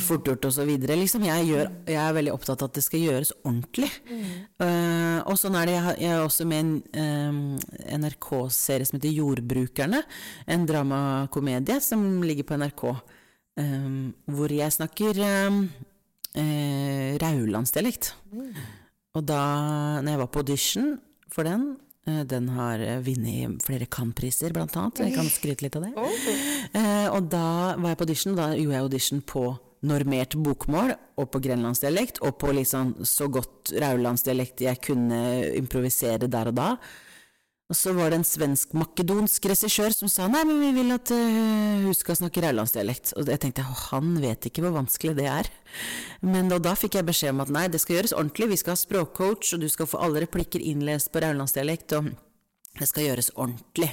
fort 0.00 0.24
gjort 0.26 0.46
og 0.48 0.54
så 0.56 0.64
videre. 0.66 0.96
Liksom. 0.98 1.24
Jeg, 1.26 1.48
gjør, 1.50 1.70
jeg 1.90 2.00
er 2.00 2.14
veldig 2.16 2.32
opptatt 2.32 2.62
av 2.64 2.70
at 2.70 2.78
det 2.78 2.84
skal 2.86 3.02
gjøres 3.02 3.32
ordentlig. 3.42 3.90
Eh, 4.08 5.18
og 5.28 5.36
sånn 5.40 5.58
er 5.60 5.68
det. 5.68 5.76
Jeg, 6.00 6.12
er 6.12 6.24
også 6.24 6.46
med 6.48 6.56
i 6.56 6.62
en 6.64 6.72
um, 7.36 7.40
NRK-serie 8.00 8.88
som 8.88 8.98
heter 8.98 9.12
Jordbrukerne. 9.12 10.00
En 10.48 10.66
dramakomedie 10.68 11.78
som 11.84 12.06
ligger 12.24 12.48
på 12.48 12.60
NRK. 12.62 12.86
Um, 13.56 14.14
hvor 14.28 14.52
jeg 14.52 14.72
snakker 14.74 15.20
um, 15.48 15.62
uh, 16.36 17.10
raulandsdialekt. 17.22 18.14
Og 19.16 19.24
da 19.24 19.42
når 20.00 20.12
jeg 20.12 20.22
var 20.24 20.32
på 20.32 20.44
audition 20.44 20.94
for 21.32 21.48
den 21.48 21.74
den 22.06 22.48
har 22.54 22.82
eh, 22.82 23.00
vunnet 23.02 23.62
flere 23.66 23.88
Cannes-priser, 23.90 24.54
blant 24.54 24.76
annet. 24.78 25.02
Jeg 25.08 25.14
kan 25.16 25.30
skryte 25.30 25.66
litt 25.66 25.78
av 25.78 25.88
det. 25.88 25.92
Eh, 26.76 27.08
og 27.10 27.30
da 27.32 27.74
var 27.74 27.92
jeg 27.92 27.98
på 27.98 28.06
audition. 28.06 28.36
Da 28.38 28.50
gjorde 28.54 28.76
jeg 28.76 28.86
audition 28.86 29.22
på 29.26 29.46
normert 29.86 30.36
bokmål 30.42 30.94
og 31.20 31.28
på 31.32 31.40
grenlandsdialekt, 31.44 32.22
og 32.26 32.38
på 32.40 32.52
liksom 32.56 32.94
så 33.06 33.28
godt 33.32 33.74
raulandsdialekt 33.76 34.64
jeg 34.66 34.82
kunne 34.82 35.20
improvisere 35.58 36.30
der 36.30 36.50
og 36.52 36.56
da. 36.58 36.70
Og 37.66 37.74
så 37.74 37.90
var 37.96 38.12
det 38.12 38.20
en 38.20 38.26
svensk-makedonsk 38.26 39.48
regissør 39.50 39.94
som 39.94 40.10
sa 40.10 40.28
nei, 40.30 40.44
men 40.46 40.60
vi 40.62 40.68
vil 40.76 40.92
at 40.94 41.10
eh, 41.10 41.80
hun 41.82 41.96
skal 41.98 42.18
snakke 42.20 42.44
raulandsdialekt. 42.44 43.16
Og 43.18 43.26
jeg 43.26 43.42
tenkte 43.42 43.64
han 43.66 44.12
vet 44.22 44.46
ikke 44.46 44.62
hvor 44.62 44.76
vanskelig 44.76 45.16
det 45.18 45.26
er. 45.26 45.50
Men 46.22 46.52
da, 46.52 46.60
da 46.62 46.76
fikk 46.78 47.00
jeg 47.00 47.08
beskjed 47.08 47.34
om 47.34 47.42
at 47.42 47.50
nei, 47.56 47.64
det 47.72 47.80
skal 47.82 47.98
gjøres 47.98 48.14
ordentlig. 48.14 48.52
Vi 48.52 48.60
skal 48.60 48.76
ha 48.76 48.78
språkcoach, 48.78 49.56
og 49.56 49.64
du 49.64 49.66
skal 49.72 49.90
få 49.90 49.98
alle 50.06 50.22
replikker 50.22 50.62
innlest 50.62 51.10
på 51.10 51.24
raulandsdialekt. 51.26 51.96
Og 51.98 52.12
det 52.78 52.86
skal 52.86 53.08
gjøres 53.08 53.32
ordentlig. 53.34 53.90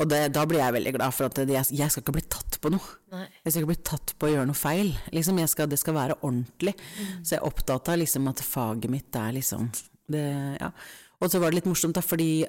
Og 0.00 0.08
det, 0.08 0.22
da 0.32 0.46
blir 0.48 0.62
jeg 0.62 0.76
veldig 0.78 0.94
glad 0.96 1.12
for 1.12 1.28
at 1.28 1.42
jeg, 1.44 1.66
jeg 1.76 1.92
skal 1.92 2.00
ikke 2.00 2.14
bli 2.16 2.24
tatt 2.32 2.56
på 2.64 2.72
noe. 2.72 2.94
Nei. 3.12 3.26
Jeg 3.44 3.52
skal 3.52 3.66
ikke 3.66 3.72
bli 3.74 3.84
tatt 3.90 4.14
på 4.16 4.30
å 4.30 4.32
gjøre 4.32 4.48
noe 4.48 4.56
feil. 4.56 4.94
Liksom, 5.12 5.42
jeg 5.42 5.52
skal, 5.52 5.68
det 5.68 5.80
skal 5.82 5.98
være 5.98 6.16
ordentlig. 6.22 6.72
Så 7.20 7.34
jeg 7.34 7.42
er 7.42 7.50
opptatt 7.50 7.92
av 7.92 8.00
liksom, 8.00 8.32
at 8.32 8.40
faget 8.46 8.88
mitt 8.96 9.20
er 9.20 9.36
liksom 9.36 9.68
det, 10.10 10.24
ja. 10.56 10.72
Og 11.20 11.28
så 11.28 11.38
var 11.38 11.52
det 11.52 11.60
litt 11.60 11.68
morsomt, 11.68 11.98
da, 11.98 12.00
fordi 12.00 12.46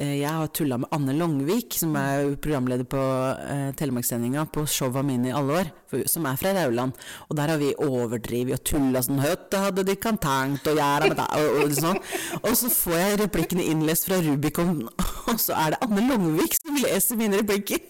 jeg 0.00 0.32
har 0.32 0.48
tulla 0.56 0.78
med 0.80 0.88
Anne 0.96 1.12
Longvik, 1.12 1.74
som 1.76 1.92
er 2.00 2.30
programleder 2.40 2.86
på 2.88 3.00
eh, 3.00 3.66
Telemarkssendinga 3.76 4.46
på 4.48 4.62
showa 4.64 5.02
mine 5.04 5.28
i 5.28 5.34
alle 5.36 5.58
år, 5.58 5.70
for, 5.90 6.04
som 6.08 6.24
er 6.30 6.38
fra 6.40 6.54
Rauland. 6.56 6.94
Og 7.28 7.36
der 7.36 7.52
har 7.52 7.60
vi 7.60 7.74
overdrevet 7.84 8.56
og 8.56 8.64
tulla 8.64 9.02
sånn 9.04 9.20
Høtte 9.20 9.60
hadde 9.60 9.84
de 9.84 9.96
kan 10.00 10.16
tenkt 10.20 10.70
å 10.70 10.74
gjøre 10.78 11.10
med 11.10 11.20
det, 11.20 11.26
og, 11.36 11.58
og 11.66 11.74
sånn. 11.76 12.00
Og 12.40 12.56
så 12.56 12.70
får 12.72 12.96
jeg 12.96 13.18
replikkene 13.26 13.66
innlest 13.74 14.08
fra 14.08 14.22
Rubicon, 14.24 14.86
og 15.30 15.42
så 15.42 15.58
er 15.58 15.74
det 15.74 15.82
Anne 15.84 16.06
Longvik 16.08 16.56
som 16.56 16.80
leser 16.80 17.20
mine 17.20 17.42
replikker. 17.42 17.84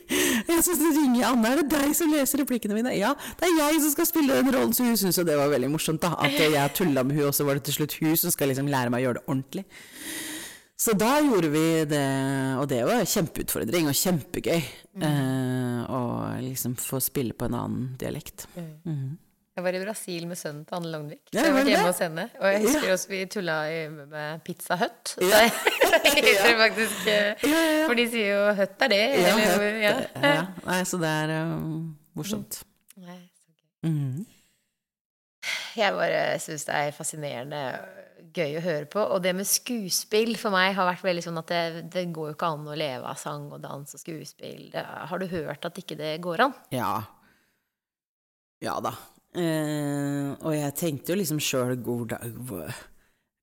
Jeg 0.50 0.66
så 0.66 0.74
ringer 0.80 1.28
Anne, 1.30 1.52
er 1.52 1.62
det 1.62 1.68
deg 1.76 1.94
som 1.94 2.10
leser 2.10 2.42
replikkene 2.42 2.80
mine? 2.80 2.96
Ja, 2.98 3.12
det 3.38 3.52
er 3.52 3.54
jeg 3.68 3.84
som 3.84 3.94
skal 3.94 4.10
spille 4.10 4.40
den 4.40 4.50
rollen, 4.56 4.74
så 4.74 4.88
hun 4.88 4.98
syns 4.98 5.20
jo 5.20 5.26
det 5.28 5.38
var 5.38 5.52
veldig 5.54 5.70
morsomt, 5.76 6.02
da. 6.02 6.16
At 6.18 6.34
jeg 6.34 6.74
tulla 6.74 7.06
med 7.06 7.20
hun, 7.20 7.30
og 7.30 7.38
så 7.38 7.46
var 7.46 7.60
det 7.60 7.68
til 7.70 7.78
slutt 7.78 8.00
hun 8.00 8.18
som 8.18 8.34
skal 8.34 8.50
liksom 8.50 8.66
lære 8.70 8.90
meg 8.90 9.04
å 9.04 9.10
gjøre 9.10 9.22
det 9.22 9.26
ordentlig. 9.28 9.66
Så 10.80 10.94
da 10.96 11.18
gjorde 11.20 11.50
vi 11.52 11.64
det, 11.84 12.04
og 12.56 12.68
det 12.70 12.78
var 12.88 13.02
kjempeutfordring 13.04 13.90
og 13.90 13.96
kjempegøy. 13.98 14.62
Eh, 15.04 15.80
å 15.92 15.98
liksom 16.40 16.72
få 16.80 17.02
spille 17.04 17.36
på 17.36 17.50
en 17.50 17.56
annen 17.58 17.90
dialekt. 18.00 18.46
Jeg 19.60 19.64
var 19.66 19.76
i 19.76 19.82
Brasil 19.82 20.24
med 20.30 20.38
sønnen 20.40 20.62
til 20.64 20.78
Anne 20.78 20.92
Langvik. 20.94 21.20
Så 21.34 21.42
jeg 21.44 21.52
var 21.52 21.68
hjemme 21.68 21.90
hos 21.90 22.00
henne. 22.00 22.24
Og 22.38 22.46
jeg 22.48 22.62
husker 22.64 22.86
Ja. 22.88 22.94
også 22.94 23.10
vi 23.12 23.20
tulla 23.26 23.58
med 23.92 24.42
Pizza 24.46 24.78
Hut. 24.80 25.14
Ja. 25.20 25.44
faktisk 26.56 27.06
eh, 27.06 27.34
Ja, 27.44 27.48
ja, 27.50 27.72
ja. 27.80 27.86
For 27.86 27.94
de 27.98 28.08
sier 28.08 28.28
jo 28.30 28.54
'høtt 28.54 28.82
er 28.86 28.88
det'. 28.88 29.20
Ja, 29.20 29.36
eller, 29.36 29.80
ja. 29.82 29.94
ja. 30.22 30.46
Nei, 30.64 30.82
så 30.84 30.96
det 31.02 31.08
er 31.08 31.42
um, 31.44 31.96
morsomt. 32.14 32.62
Nei, 32.96 33.18
så 33.36 33.52
gøy. 33.52 33.90
Mhm. 33.90 34.26
Jeg 35.76 35.92
bare 35.92 36.38
syns 36.40 36.64
det 36.64 36.74
er 36.74 36.90
fascinerende 36.92 37.64
gøy 38.34 38.58
å 38.58 38.64
høre 38.64 38.88
på. 38.90 39.02
Og 39.14 39.22
det 39.24 39.32
med 39.36 39.48
skuespill 39.48 40.34
for 40.40 40.54
meg 40.54 40.74
har 40.76 40.88
vært 40.88 41.06
veldig 41.06 41.24
sånn 41.24 41.40
at 41.40 41.50
det, 41.52 41.62
det 41.94 42.04
går 42.14 42.30
jo 42.30 42.36
ikke 42.36 42.50
an 42.54 42.68
å 42.70 42.76
leve 42.78 43.08
av 43.10 43.18
sang 43.20 43.48
og 43.50 43.62
dans 43.62 43.96
og 43.96 44.02
skuespill. 44.02 44.68
Det, 44.72 44.84
har 44.84 45.22
du 45.22 45.26
hørt 45.30 45.66
at 45.66 45.80
ikke 45.82 45.98
det 45.98 46.14
går 46.24 46.46
an? 46.46 46.54
Ja. 46.74 46.92
Ja 48.60 48.76
da. 48.84 48.94
Eh, 49.30 50.32
og 50.42 50.54
jeg 50.56 50.74
tenkte 50.78 51.12
jo 51.12 51.20
liksom 51.20 51.38
sjøl 51.38 51.76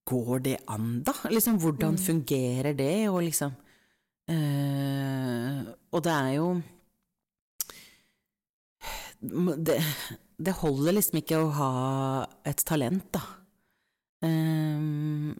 Går 0.07 0.41
det 0.43 0.57
an, 0.67 0.89
da? 1.07 1.13
Liksom, 1.31 1.59
hvordan 1.63 1.95
fungerer 1.99 2.75
det? 2.75 3.07
Og 3.07 3.21
liksom 3.23 3.53
eh, 4.27 5.61
Og 5.95 6.03
det 6.03 6.11
er 6.11 6.33
jo 6.35 6.49
det, 9.17 9.79
det 10.37 10.53
holder 10.59 10.97
liksom 10.99 11.21
ikke 11.23 11.39
å 11.41 11.47
ha 11.55 11.71
et 12.45 12.61
talent, 12.67 13.07
da. 13.15 13.23
Eh, 14.25 15.35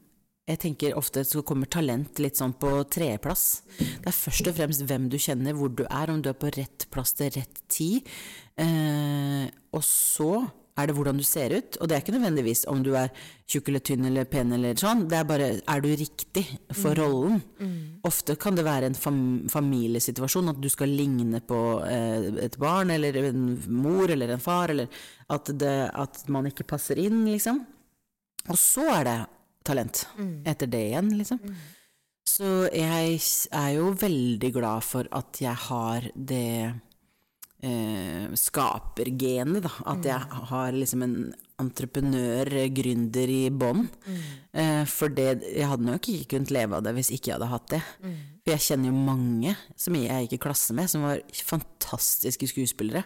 jeg 0.47 0.61
tenker 0.63 0.95
ofte 0.95 1.25
så 1.27 1.41
kommer 1.43 1.67
talent 1.67 2.21
litt 2.23 2.39
sånn 2.39 2.53
på 2.55 2.69
tredjeplass. 2.87 3.47
Det 3.77 4.07
er 4.07 4.15
først 4.15 4.47
og 4.47 4.55
fremst 4.55 4.85
hvem 4.87 5.09
du 5.11 5.17
kjenner, 5.19 5.57
hvor 5.57 5.73
du 5.75 5.83
er, 5.89 6.13
om 6.13 6.21
du 6.23 6.29
er 6.31 6.37
på 6.39 6.51
rett 6.55 6.87
plass 6.93 7.11
til 7.17 7.33
rett 7.35 7.59
tid. 7.67 8.07
Eh, 8.55 9.43
og 9.75 9.83
så 9.83 10.31
er 10.77 10.87
det 10.87 10.95
hvordan 10.95 11.17
du 11.19 11.25
ser 11.25 11.55
ut, 11.57 11.77
og 11.81 11.89
det 11.89 11.95
er 11.97 12.03
ikke 12.03 12.13
nødvendigvis 12.13 12.63
om 12.69 12.83
du 12.85 12.91
er 12.95 13.09
tjukk 13.49 13.71
eller 13.71 13.81
tynn 13.83 14.07
eller 14.07 14.27
pen 14.29 14.53
eller 14.53 14.77
sånn, 14.77 15.07
det 15.09 15.17
er 15.17 15.27
bare 15.27 15.47
er 15.57 15.81
du 15.83 15.87
riktig 15.89 16.43
for 16.77 16.95
rollen. 16.95 17.41
Ofte 18.07 18.35
kan 18.39 18.55
det 18.55 18.65
være 18.67 18.91
en 18.91 18.97
fam 18.97 19.21
familiesituasjon, 19.51 20.53
at 20.53 20.61
du 20.61 20.69
skal 20.71 20.93
ligne 20.93 21.41
på 21.41 21.61
eh, 21.87 22.29
et 22.45 22.59
barn 22.61 22.93
eller 22.93 23.17
en 23.25 23.47
mor 23.73 24.13
eller 24.13 24.35
en 24.35 24.43
far, 24.43 24.71
eller 24.75 24.87
at, 25.33 25.49
det, 25.59 25.75
at 25.91 26.21
man 26.31 26.47
ikke 26.51 26.67
passer 26.77 27.01
inn, 27.01 27.25
liksom. 27.33 27.65
Og 28.49 28.57
så 28.57 28.85
er 28.99 29.03
det 29.07 29.17
talent. 29.67 30.05
Etter 30.47 30.67
det 30.71 30.83
igjen, 30.91 31.09
liksom. 31.19 31.39
Så 32.27 32.67
jeg 32.75 33.19
er 33.55 33.69
jo 33.77 33.93
veldig 33.97 34.51
glad 34.53 34.83
for 34.83 35.07
at 35.15 35.39
jeg 35.41 35.55
har 35.67 36.05
det 36.13 36.73
eh, 37.63 38.27
skapergenet, 38.37 39.63
da. 39.63 39.71
At 39.91 40.05
jeg 40.05 40.19
har 40.51 40.71
liksom 40.75 41.03
en 41.03 41.17
entreprenør, 41.57 42.51
eh, 42.53 42.69
gründer 42.69 43.31
i 43.33 43.49
bånn. 43.49 43.87
Eh, 44.53 44.83
for 44.85 45.09
det, 45.09 45.41
jeg 45.55 45.67
hadde 45.67 45.87
nok 45.87 46.05
ikke 46.13 46.35
kunnet 46.35 46.51
leve 46.53 46.75
av 46.77 46.83
det 46.85 46.93
hvis 46.93 47.11
ikke 47.15 47.31
jeg 47.31 47.39
hadde 47.39 47.49
hatt 47.55 47.69
det. 47.73 47.81
For 48.43 48.53
jeg 48.53 48.65
kjenner 48.67 48.91
jo 48.91 49.05
mange 49.07 49.55
som 49.75 49.95
jeg 49.95 50.27
gikk 50.27 50.37
i 50.37 50.43
klasse 50.45 50.75
med, 50.77 50.87
som 50.91 51.01
var 51.07 51.23
fantastiske 51.33 52.47
skuespillere. 52.53 53.03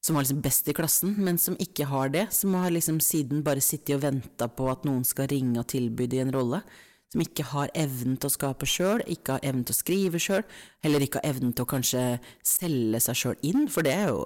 Som 0.00 0.16
var 0.16 0.24
liksom 0.24 0.40
best 0.40 0.68
i 0.68 0.74
klassen, 0.76 1.14
men 1.20 1.38
som 1.38 1.58
ikke 1.60 1.84
har 1.90 2.08
det. 2.08 2.30
Som 2.32 2.54
har 2.56 2.72
liksom 2.72 3.02
siden 3.04 3.42
bare 3.44 3.60
sittet 3.60 3.98
og 3.98 4.04
venta 4.06 4.48
på 4.48 4.70
at 4.72 4.86
noen 4.88 5.04
skal 5.04 5.28
ringe 5.28 5.60
og 5.60 5.68
tilby 5.68 6.08
dem 6.08 6.28
en 6.28 6.38
rolle. 6.38 6.62
Som 7.10 7.24
ikke 7.24 7.42
har 7.50 7.72
evnen 7.74 8.14
til 8.22 8.30
å 8.30 8.32
skape 8.32 8.66
sjøl, 8.70 9.00
ikke 9.10 9.34
har 9.34 9.44
evnen 9.48 9.64
til 9.66 9.74
å 9.74 9.78
skrive 9.80 10.18
sjøl. 10.22 10.44
Heller 10.86 11.02
ikke 11.02 11.18
har 11.18 11.32
evnen 11.32 11.50
til 11.52 11.66
å 11.66 11.70
kanskje 11.72 12.02
selge 12.46 13.00
seg 13.02 13.18
sjøl 13.18 13.40
inn, 13.50 13.64
for 13.66 13.82
det 13.82 13.96
er 13.98 14.12
jo 14.12 14.20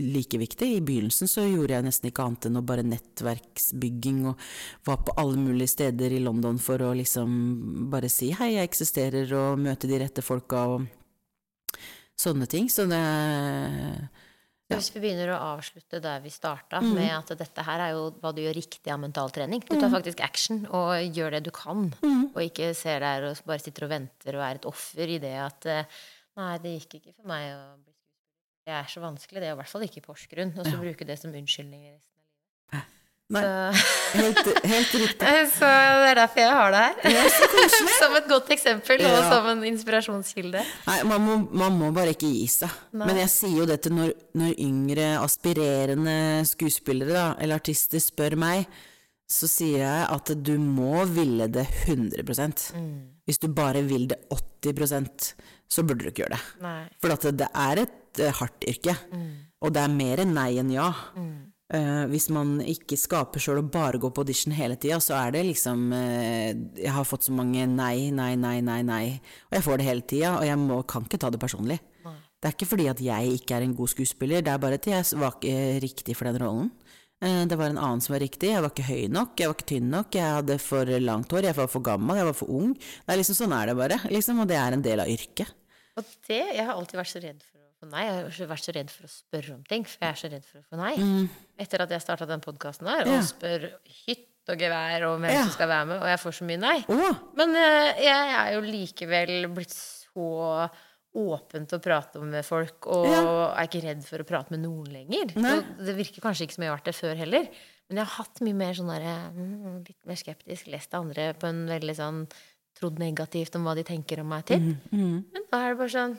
like 0.00 0.40
viktig. 0.40 0.70
I 0.78 0.80
begynnelsen 0.80 1.28
så 1.28 1.44
gjorde 1.44 1.76
jeg 1.76 1.84
nesten 1.84 2.08
ikke 2.08 2.24
annet 2.24 2.48
enn 2.48 2.56
å 2.56 2.64
bare 2.64 2.86
nettverksbygging, 2.88 4.22
og 4.32 4.40
var 4.88 5.02
på 5.04 5.14
alle 5.20 5.36
mulige 5.36 5.74
steder 5.76 6.16
i 6.16 6.22
London 6.24 6.56
for 6.64 6.80
å 6.80 6.94
liksom 6.96 7.36
bare 7.92 8.08
si 8.08 8.32
hei, 8.40 8.54
jeg 8.56 8.70
eksisterer, 8.72 9.36
og 9.36 9.60
møte 9.60 9.90
de 9.90 10.00
rette 10.00 10.24
folka 10.24 10.64
og 10.72 10.88
sånne 12.18 12.48
ting. 12.48 12.72
Så 12.72 12.88
det 12.88 13.04
Så 14.70 14.76
Hvis 14.78 14.90
vi 14.94 15.00
begynner 15.02 15.32
å 15.34 15.38
avslutte 15.56 15.98
der 15.98 16.20
vi 16.22 16.30
starta, 16.30 16.78
med 16.84 17.10
at 17.10 17.32
dette 17.40 17.62
her 17.66 17.82
er 17.82 17.96
jo 17.96 18.04
hva 18.22 18.30
du 18.30 18.38
gjør 18.44 18.54
riktig 18.54 18.92
av 18.94 19.00
mentaltrening. 19.02 19.64
Du 19.66 19.74
tar 19.80 19.90
faktisk 19.90 20.20
action 20.22 20.60
og 20.70 20.92
gjør 21.10 21.34
det 21.34 21.40
du 21.48 21.50
kan, 21.50 21.88
og 22.30 22.38
ikke 22.44 22.70
ser 22.78 23.02
der 23.02 23.26
og 23.32 23.40
bare 23.48 23.58
sitter 23.64 23.88
og 23.88 23.90
venter 23.90 24.38
og 24.38 24.44
er 24.46 24.60
et 24.60 24.68
offer 24.70 25.10
i 25.10 25.18
det 25.18 25.34
at 25.42 25.66
eh, 25.66 26.00
Nei, 26.38 26.52
det 26.62 26.70
gikk 26.76 26.94
ikke 27.00 27.16
for 27.18 27.26
meg 27.28 27.48
å 27.50 27.58
bli 27.82 27.90
skuespiller. 27.90 28.68
Det 28.70 28.72
er 28.78 28.86
så 28.92 29.00
vanskelig, 29.02 29.40
det 29.42 29.48
er 29.48 29.56
i 29.56 29.58
hvert 29.58 29.72
fall 29.72 29.82
ikke 29.84 29.98
i 29.98 30.04
Porsgrunn. 30.06 30.52
Og 30.54 30.68
så 30.70 30.78
bruke 30.78 31.04
det 31.08 31.16
som 31.18 31.34
unnskyldning 31.34 31.82
i 31.82 31.90
resten 31.90 32.22
av 32.22 32.28
livet. 32.30 32.86
Nei, 33.34 33.42
Så, 33.42 33.90
helt, 34.14 34.40
helt 34.72 34.94
riktig. 35.02 35.32
så 35.54 35.68
det 35.70 36.10
er 36.10 36.18
derfor 36.20 36.42
jeg 36.42 36.56
har 36.58 36.74
det 36.74 36.82
her. 36.84 37.30
som 38.00 38.16
et 38.18 38.28
godt 38.30 38.52
eksempel, 38.56 39.04
og 39.06 39.16
Ja. 39.16 39.22
som 39.30 39.48
en 39.52 39.64
inspirasjonskilde. 39.70 40.62
Nei, 40.86 40.98
man 41.08 41.24
må, 41.26 41.38
man 41.64 41.78
må 41.78 41.90
bare 41.96 42.14
ikke 42.16 42.30
gi 42.30 42.46
seg. 42.50 42.74
Nei. 42.92 43.08
Men 43.10 43.22
jeg 43.22 43.32
sier 43.34 43.58
jo 43.62 43.68
det 43.70 43.80
til 43.86 43.96
når, 43.98 44.14
når 44.40 44.54
yngre, 44.66 45.08
aspirerende 45.24 46.16
skuespillere 46.48 47.16
da, 47.16 47.26
eller 47.40 47.60
artister 47.60 48.02
spør 48.02 48.38
meg, 48.40 48.66
så 49.30 49.46
sier 49.46 49.84
jeg 49.84 50.06
at 50.10 50.32
du 50.42 50.56
må 50.58 51.04
ville 51.06 51.46
det 51.54 51.62
100% 51.86 52.64
Hvis 53.28 53.38
du 53.38 53.46
bare 53.54 53.84
vil 53.86 54.08
det 54.10 54.18
80% 54.34 55.34
så 55.70 55.84
burde 55.86 56.02
du 56.02 56.10
ikke 56.10 56.24
gjøre 56.24 56.34
det. 56.34 56.42
Nei. 56.64 56.80
For 56.98 57.14
at 57.14 57.26
det 57.38 57.46
er 57.54 57.84
et 57.84 58.20
eh, 58.24 58.32
hardt 58.40 58.66
yrke, 58.66 58.96
og 59.62 59.70
det 59.76 59.84
er 59.84 59.92
mer 59.94 60.24
nei 60.26 60.48
enn 60.58 60.72
ja. 60.74 60.88
Eh, 61.70 62.04
hvis 62.10 62.26
man 62.34 62.56
ikke 62.66 62.96
skaper 62.98 63.38
sjøl 63.42 63.60
og 63.60 63.68
bare 63.70 63.98
går 64.02 64.10
på 64.10 64.24
audition 64.24 64.54
hele 64.56 64.74
tida, 64.80 64.96
så 64.98 65.14
er 65.20 65.36
det 65.36 65.44
liksom 65.46 65.92
uh, 65.94 66.50
Jeg 66.74 66.90
har 66.90 67.06
fått 67.06 67.28
så 67.28 67.34
mange 67.36 67.62
nei, 67.70 68.10
nei, 68.10 68.32
nei, 68.34 68.56
nei, 68.66 68.80
nei, 68.82 69.04
og 69.46 69.54
jeg 69.54 69.66
får 69.68 69.78
det 69.78 69.86
hele 69.86 70.02
tida, 70.02 70.32
og 70.40 70.48
jeg 70.48 70.58
må, 70.58 70.80
kan 70.90 71.06
ikke 71.06 71.20
ta 71.22 71.30
det 71.30 71.38
personlig. 71.42 71.78
Det 72.40 72.48
er 72.48 72.56
ikke 72.56 72.70
fordi 72.72 72.88
at 72.90 73.02
jeg 73.04 73.36
ikke 73.36 73.54
er 73.58 73.66
en 73.66 73.76
god 73.76 73.92
skuespiller, 73.92 74.42
det 74.42 74.50
er 74.50 74.62
bare 74.62 74.80
at 74.80 74.88
jeg 74.88 75.06
var 75.20 75.36
ikke 75.36 75.78
riktig 75.84 76.16
for 76.18 76.26
den 76.26 76.40
rollen. 76.42 76.72
Uh, 77.22 77.44
Det 77.46 77.60
var 77.60 77.70
en 77.70 77.78
annen 77.78 78.02
som 78.02 78.16
var 78.16 78.24
riktig, 78.24 78.50
jeg 78.50 78.64
var 78.66 78.74
ikke 78.74 78.88
høy 78.90 79.06
nok, 79.14 79.38
jeg 79.38 79.52
var 79.52 79.58
ikke 79.60 79.70
tynn 79.70 79.94
nok, 79.94 80.18
jeg 80.18 80.36
hadde 80.40 80.58
for 80.64 80.94
langt 81.06 81.36
hår, 81.36 81.52
jeg 81.52 81.60
var 81.60 81.70
for 81.70 81.86
gammel, 81.86 82.18
jeg 82.18 82.30
var 82.32 82.38
for 82.40 82.50
ung. 82.50 82.74
Det 82.74 83.14
er 83.14 83.22
liksom 83.22 83.38
Sånn 83.44 83.54
er 83.54 83.70
det 83.70 83.78
bare, 83.78 84.02
liksom, 84.10 84.42
og 84.42 84.50
det 84.50 84.58
er 84.58 84.74
en 84.74 84.86
del 84.90 85.06
av 85.06 85.14
yrket. 85.14 85.54
Og 86.00 86.14
det, 86.26 86.42
jeg 86.56 86.66
har 86.66 86.74
alltid 86.74 86.98
vært 87.04 87.14
så 87.14 87.22
redd 87.22 87.44
for 87.44 87.59
få 87.80 87.88
nei. 87.90 88.04
Jeg 88.06 88.14
har 88.38 88.50
vært 88.52 88.66
så 88.68 88.74
redd 88.76 88.90
for 88.94 89.06
å 89.08 89.12
spørre 89.12 89.54
om 89.56 89.62
ting, 89.68 89.84
for 89.88 89.98
jeg 90.04 90.10
er 90.14 90.20
så 90.20 90.30
redd 90.32 90.44
for 90.48 90.58
å 90.60 90.66
få 90.68 90.80
nei. 90.80 91.28
Etter 91.58 91.82
at 91.86 91.90
jeg 91.96 92.04
starta 92.04 92.26
den 92.28 92.40
podkasten 92.44 92.86
her, 92.90 93.02
og 93.06 93.06
Mm. 93.06 93.16
Ja. 93.16 93.22
spør 93.22 93.66
hytt 94.06 94.26
og 94.50 94.58
gevær 94.58 95.04
om 95.14 95.20
hvem 95.22 95.32
Ja. 95.32 95.42
som 95.44 95.50
skal 95.52 95.68
være 95.68 95.86
med, 95.86 95.98
og 96.02 96.08
jeg 96.08 96.18
får 96.20 96.32
så 96.40 96.44
mye 96.48 96.58
nei. 96.60 96.78
Oh. 96.88 97.14
Men 97.36 97.50
uh, 97.50 97.90
jeg 98.00 98.36
er 98.36 98.52
jo 98.54 98.60
likevel 98.66 99.34
blitt 99.54 99.74
så 99.74 100.70
åpent 101.14 101.72
å 101.74 101.80
prate 101.82 102.20
med 102.22 102.44
folk, 102.46 102.86
og 102.86 103.06
Ja. 103.06 103.52
er 103.58 103.66
ikke 103.66 103.82
redd 103.82 104.04
for 104.06 104.18
å 104.22 104.26
prate 104.26 104.50
med 104.52 104.60
noen 104.62 104.86
lenger. 104.92 105.26
Det 105.34 105.96
virker 105.96 106.20
kanskje 106.22 106.46
ikke 106.46 106.54
som 106.54 106.62
jeg 106.64 106.70
har 106.70 106.78
vært 106.78 106.84
det 106.84 106.94
før 106.94 107.16
heller. 107.16 107.48
Men 107.90 107.96
jeg 107.98 108.06
har 108.06 108.24
hatt 108.24 108.40
mye 108.40 108.54
mer 108.54 108.72
sånn 108.74 108.86
derre 108.86 109.32
mm, 109.34 109.88
Litt 109.88 110.06
mer 110.06 110.14
skeptisk, 110.14 110.68
lest 110.70 110.94
andre 110.94 111.34
på 111.34 111.48
en 111.48 111.66
veldig 111.66 111.96
sånn 111.98 112.28
Trodd 112.78 113.00
negativt 113.02 113.56
om 113.56 113.64
hva 113.66 113.74
de 113.74 113.82
tenker 113.82 114.20
om 114.22 114.28
meg 114.30 114.44
til. 114.46 114.60
Mm, 114.94 115.24
Men 115.34 115.42
da 115.50 115.58
er 115.66 115.74
det 115.74 115.78
bare 115.78 115.90
sånn 115.90 116.14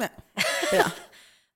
ja. 0.00 0.10
ja. 0.80 0.86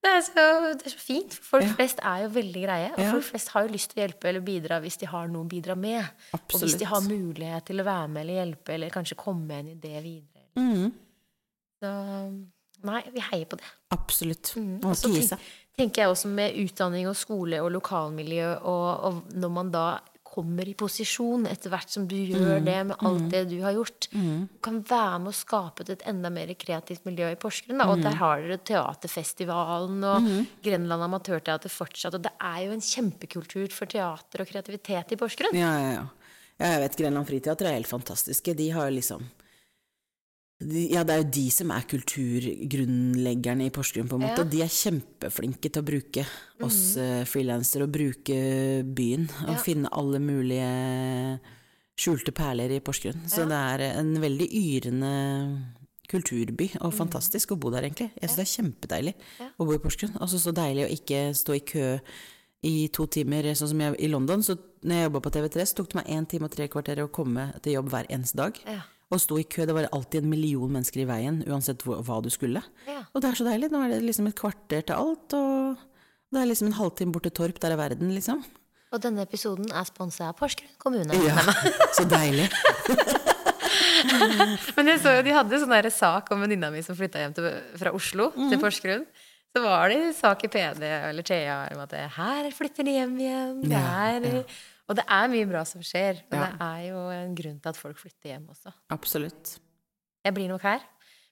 det 0.05 0.11
er, 0.13 0.21
så, 0.27 0.45
det 0.79 0.87
er 0.87 0.93
så 0.95 0.99
fint. 1.01 1.33
for 1.35 1.57
Folk 1.57 1.65
Ja. 1.65 1.73
flest 1.79 2.01
er 2.05 2.25
jo 2.25 2.29
veldig 2.35 2.63
greie. 2.67 2.91
Og 2.93 2.99
Ja. 3.01 3.11
folk 3.13 3.25
flest 3.31 3.49
har 3.55 3.65
jo 3.67 3.73
lyst 3.73 3.91
til 3.95 4.03
å 4.03 4.07
hjelpe 4.07 4.29
eller 4.29 4.41
bidra 4.45 4.81
hvis 4.85 4.99
de 5.01 5.07
har 5.07 5.29
noe 5.33 5.45
å 5.45 5.49
bidra 5.49 5.77
med. 5.77 6.05
Og 6.35 6.61
hvis 6.61 6.77
de 6.79 6.85
har 6.91 7.01
mulighet 7.09 7.65
til 7.67 7.81
å 7.81 7.85
være 7.89 8.09
med 8.09 8.21
eller 8.27 8.41
hjelpe, 8.45 8.75
eller 8.75 8.91
kanskje 8.91 9.17
komme 9.17 9.47
med 9.47 9.59
en 9.65 9.73
idé 9.79 9.95
videre. 10.03 10.45
Mm, 10.57 10.93
Så 11.83 11.91
nei, 12.85 13.03
vi 13.13 13.21
heier 13.21 13.47
på 13.49 13.57
det. 13.57 13.65
absolutt. 13.91 14.55
Mm. 14.57 14.85
Og 14.85 14.95
så 14.97 15.09
tenk- 15.09 15.41
tenker 15.79 16.03
jeg 16.03 16.09
også 16.13 16.29
med 16.29 16.55
utdanning 16.55 17.09
og 17.09 17.17
skole 17.17 17.61
og 17.63 17.73
lokalmiljø, 17.73 18.59
og, 18.63 19.05
og 19.05 19.33
når 19.35 19.51
man 19.51 19.71
da 19.75 19.87
kommer 20.35 20.67
i 20.69 20.75
posisjon 20.75 21.47
etter 21.47 21.71
hvert 21.71 21.93
som 21.95 22.09
du 22.11 22.17
gjør 22.17 22.59
Mm. 22.59 22.65
det 22.67 22.79
med 22.89 22.97
alt 23.07 23.29
det 23.31 23.43
du 23.53 23.61
har 23.63 23.73
gjort, 23.77 24.09
kan 24.67 24.81
være 24.83 25.21
med 25.23 25.31
å 25.31 25.37
skape 25.39 25.87
et 25.95 26.03
enda 26.11 26.31
mer 26.35 26.51
kreativt 26.59 27.05
miljø 27.07 27.31
i 27.31 27.37
Porsgrunn. 27.39 27.79
Da. 27.79 27.87
Og 27.87 27.99
Mm. 27.99 28.03
der 28.09 28.17
har 28.19 28.43
dere 28.43 28.59
Teaterfestivalen 28.59 30.03
og 30.05 30.29
Grenland 30.65 31.03
Amatørteater 31.07 31.71
fortsatt. 31.71 32.15
Og 32.19 32.23
det 32.27 32.33
er 32.41 32.65
jo 32.67 32.73
en 32.73 32.81
kjempekultur 32.85 33.71
for 33.73 33.87
teater 33.87 34.43
og 34.43 34.49
kreativitet 34.51 35.13
i 35.15 35.17
Porsgrunn. 35.21 35.55
Ja, 35.55 35.73
ja, 35.79 35.93
ja. 36.01 36.07
jeg 36.59 36.81
vet 36.85 36.97
Grenland 36.97 37.27
Friteater 37.29 37.67
er 37.67 37.79
helt 37.79 37.91
fantastiske. 37.91 38.55
De 38.57 38.71
har 38.71 38.91
liksom 38.91 39.23
Ja, 40.63 41.03
det 41.05 41.11
er 41.13 41.19
jo 41.25 41.31
de 41.35 41.51
som 41.51 41.71
er 41.75 41.83
kulturgrunnleggerne 41.91 43.67
i 43.67 43.73
Porsgrunn, 43.75 44.07
på 44.09 44.17
en 44.17 44.23
måte. 44.23 44.45
Ja. 44.45 44.49
De 44.49 44.61
er 44.65 44.71
kjempeflinke 44.73 45.69
til 45.71 45.83
å 45.83 45.87
bruke 45.87 46.25
oss 46.65 46.97
eh, 47.01 47.25
frilansere, 47.29 47.85
og 47.89 47.93
bruke 47.93 48.37
byen. 48.87 49.27
Og 49.49 49.55
Ja. 49.57 49.63
finne 49.63 49.91
alle 49.93 50.21
mulige 50.23 51.41
skjulte 51.99 52.33
perler 52.33 52.71
i 52.71 52.81
Porsgrunn. 52.81 53.27
Så 53.29 53.45
det 53.51 53.59
er 53.59 53.99
en 53.99 54.15
veldig 54.23 54.49
yrende 54.51 55.13
kulturby, 56.09 56.71
og 56.81 56.95
fantastisk 56.95 57.53
å 57.53 57.59
bo 57.59 57.71
der, 57.71 57.83
egentlig. 57.89 58.11
Jeg 58.21 58.31
syns 58.31 58.37
det 58.37 58.47
er 58.47 58.55
kjempedeilig 58.63 59.15
Ja. 59.41 59.51
å 59.59 59.67
bo 59.67 59.73
i 59.75 59.79
Porsgrunn. 59.79 60.17
Altså 60.21 60.39
så 60.39 60.53
deilig 60.55 60.87
å 60.87 60.93
ikke 60.95 61.35
stå 61.35 61.57
i 61.57 61.61
kø 61.61 62.01
i 62.65 62.89
to 62.89 63.07
timer, 63.07 63.43
sånn 63.55 63.69
som 63.69 63.79
jeg 63.81 63.97
i 64.01 64.09
London. 64.09 64.41
Så 64.43 64.57
når 64.85 64.95
jeg 64.95 65.11
jobba 65.11 65.21
på 65.21 65.33
TV3, 65.33 65.67
så 65.67 65.75
tok 65.75 65.89
det 65.91 65.95
meg 65.97 66.07
én 66.07 66.27
time 66.29 66.45
og 66.45 66.51
tre 66.55 66.69
kvarter 66.69 66.97
å 67.05 67.11
komme 67.11 67.53
til 67.61 67.75
jobb 67.75 67.91
hver 67.91 68.07
eneste 68.09 68.37
dag. 68.37 68.59
Ja. 68.67 68.81
Og 69.15 69.23
sto 69.23 69.39
i 69.39 69.45
kø, 69.47 69.67
det 69.69 69.77
var 69.77 69.87
alltid 69.95 70.25
en 70.25 70.33
million 70.33 70.73
mennesker 70.75 71.05
i 71.05 71.09
veien, 71.09 71.43
uansett 71.47 71.85
hva 71.87 72.19
du 72.25 72.31
skulle. 72.35 72.65
Ja. 72.89 73.05
Og 73.13 73.23
det 73.23 73.31
er 73.31 73.39
så 73.39 73.47
deilig. 73.47 73.71
Nå 73.71 73.85
er 73.85 73.95
det 73.95 74.03
liksom 74.03 74.27
et 74.31 74.39
kvarter 74.39 74.83
til 74.83 74.97
alt, 74.97 75.37
og 75.39 75.85
det 76.35 76.43
er 76.43 76.51
liksom 76.51 76.73
en 76.73 76.79
halvtime 76.81 77.15
bort 77.15 77.29
til 77.29 77.37
Torp, 77.37 77.61
der 77.63 77.77
er 77.77 77.79
verden, 77.79 78.11
liksom. 78.17 78.43
Og 78.95 79.01
denne 79.03 79.23
episoden 79.27 79.71
er 79.75 79.87
sponsa 79.87 80.29
av 80.31 80.37
Porsgrunn 80.39 80.71
kommune. 80.83 81.15
Ja, 81.27 81.39
så 81.95 82.07
deilig. 82.07 82.47
Men 84.77 84.91
jeg 84.93 85.01
så 85.03 85.17
jo 85.17 85.23
de 85.27 85.33
hadde 85.35 85.59
sånn 85.63 85.73
der 85.75 85.89
sak 85.95 86.29
om 86.35 86.43
venninna 86.45 86.69
mi 86.71 86.83
som 86.85 86.95
flytta 86.99 87.23
hjem 87.23 87.35
til, 87.35 87.47
fra 87.81 87.91
Oslo 87.97 88.29
til 88.37 88.61
Porsgrunn. 88.63 89.03
Så 89.55 89.63
var 89.63 89.91
det 89.91 90.15
sak 90.19 90.43
i 90.47 90.51
PD 90.51 90.83
eller 90.83 91.27
Thea 91.27 91.57
om 91.75 91.83
at 91.85 91.95
her 92.17 92.49
flytter 92.55 92.87
de 92.87 92.97
hjem 92.99 93.15
igjen. 93.23 93.61
Det 93.63 93.75
Ja, 93.75 93.83
ja. 94.19 94.45
Og 94.89 94.99
det 94.99 95.05
er 95.09 95.29
mye 95.33 95.47
bra 95.49 95.63
som 95.69 95.81
skjer. 95.85 96.21
Og 96.29 96.35
Ja. 96.37 96.47
det 96.51 96.67
er 96.67 96.81
jo 96.91 97.05
en 97.15 97.35
grunn 97.39 97.61
til 97.61 97.69
at 97.73 97.79
folk 97.81 97.99
flytter 97.99 98.35
hjem 98.35 98.49
også. 98.53 98.73
Absolutt. 98.93 99.59
Jeg 100.25 100.35
blir 100.37 100.49
nok 100.49 100.63
her. 100.63 100.81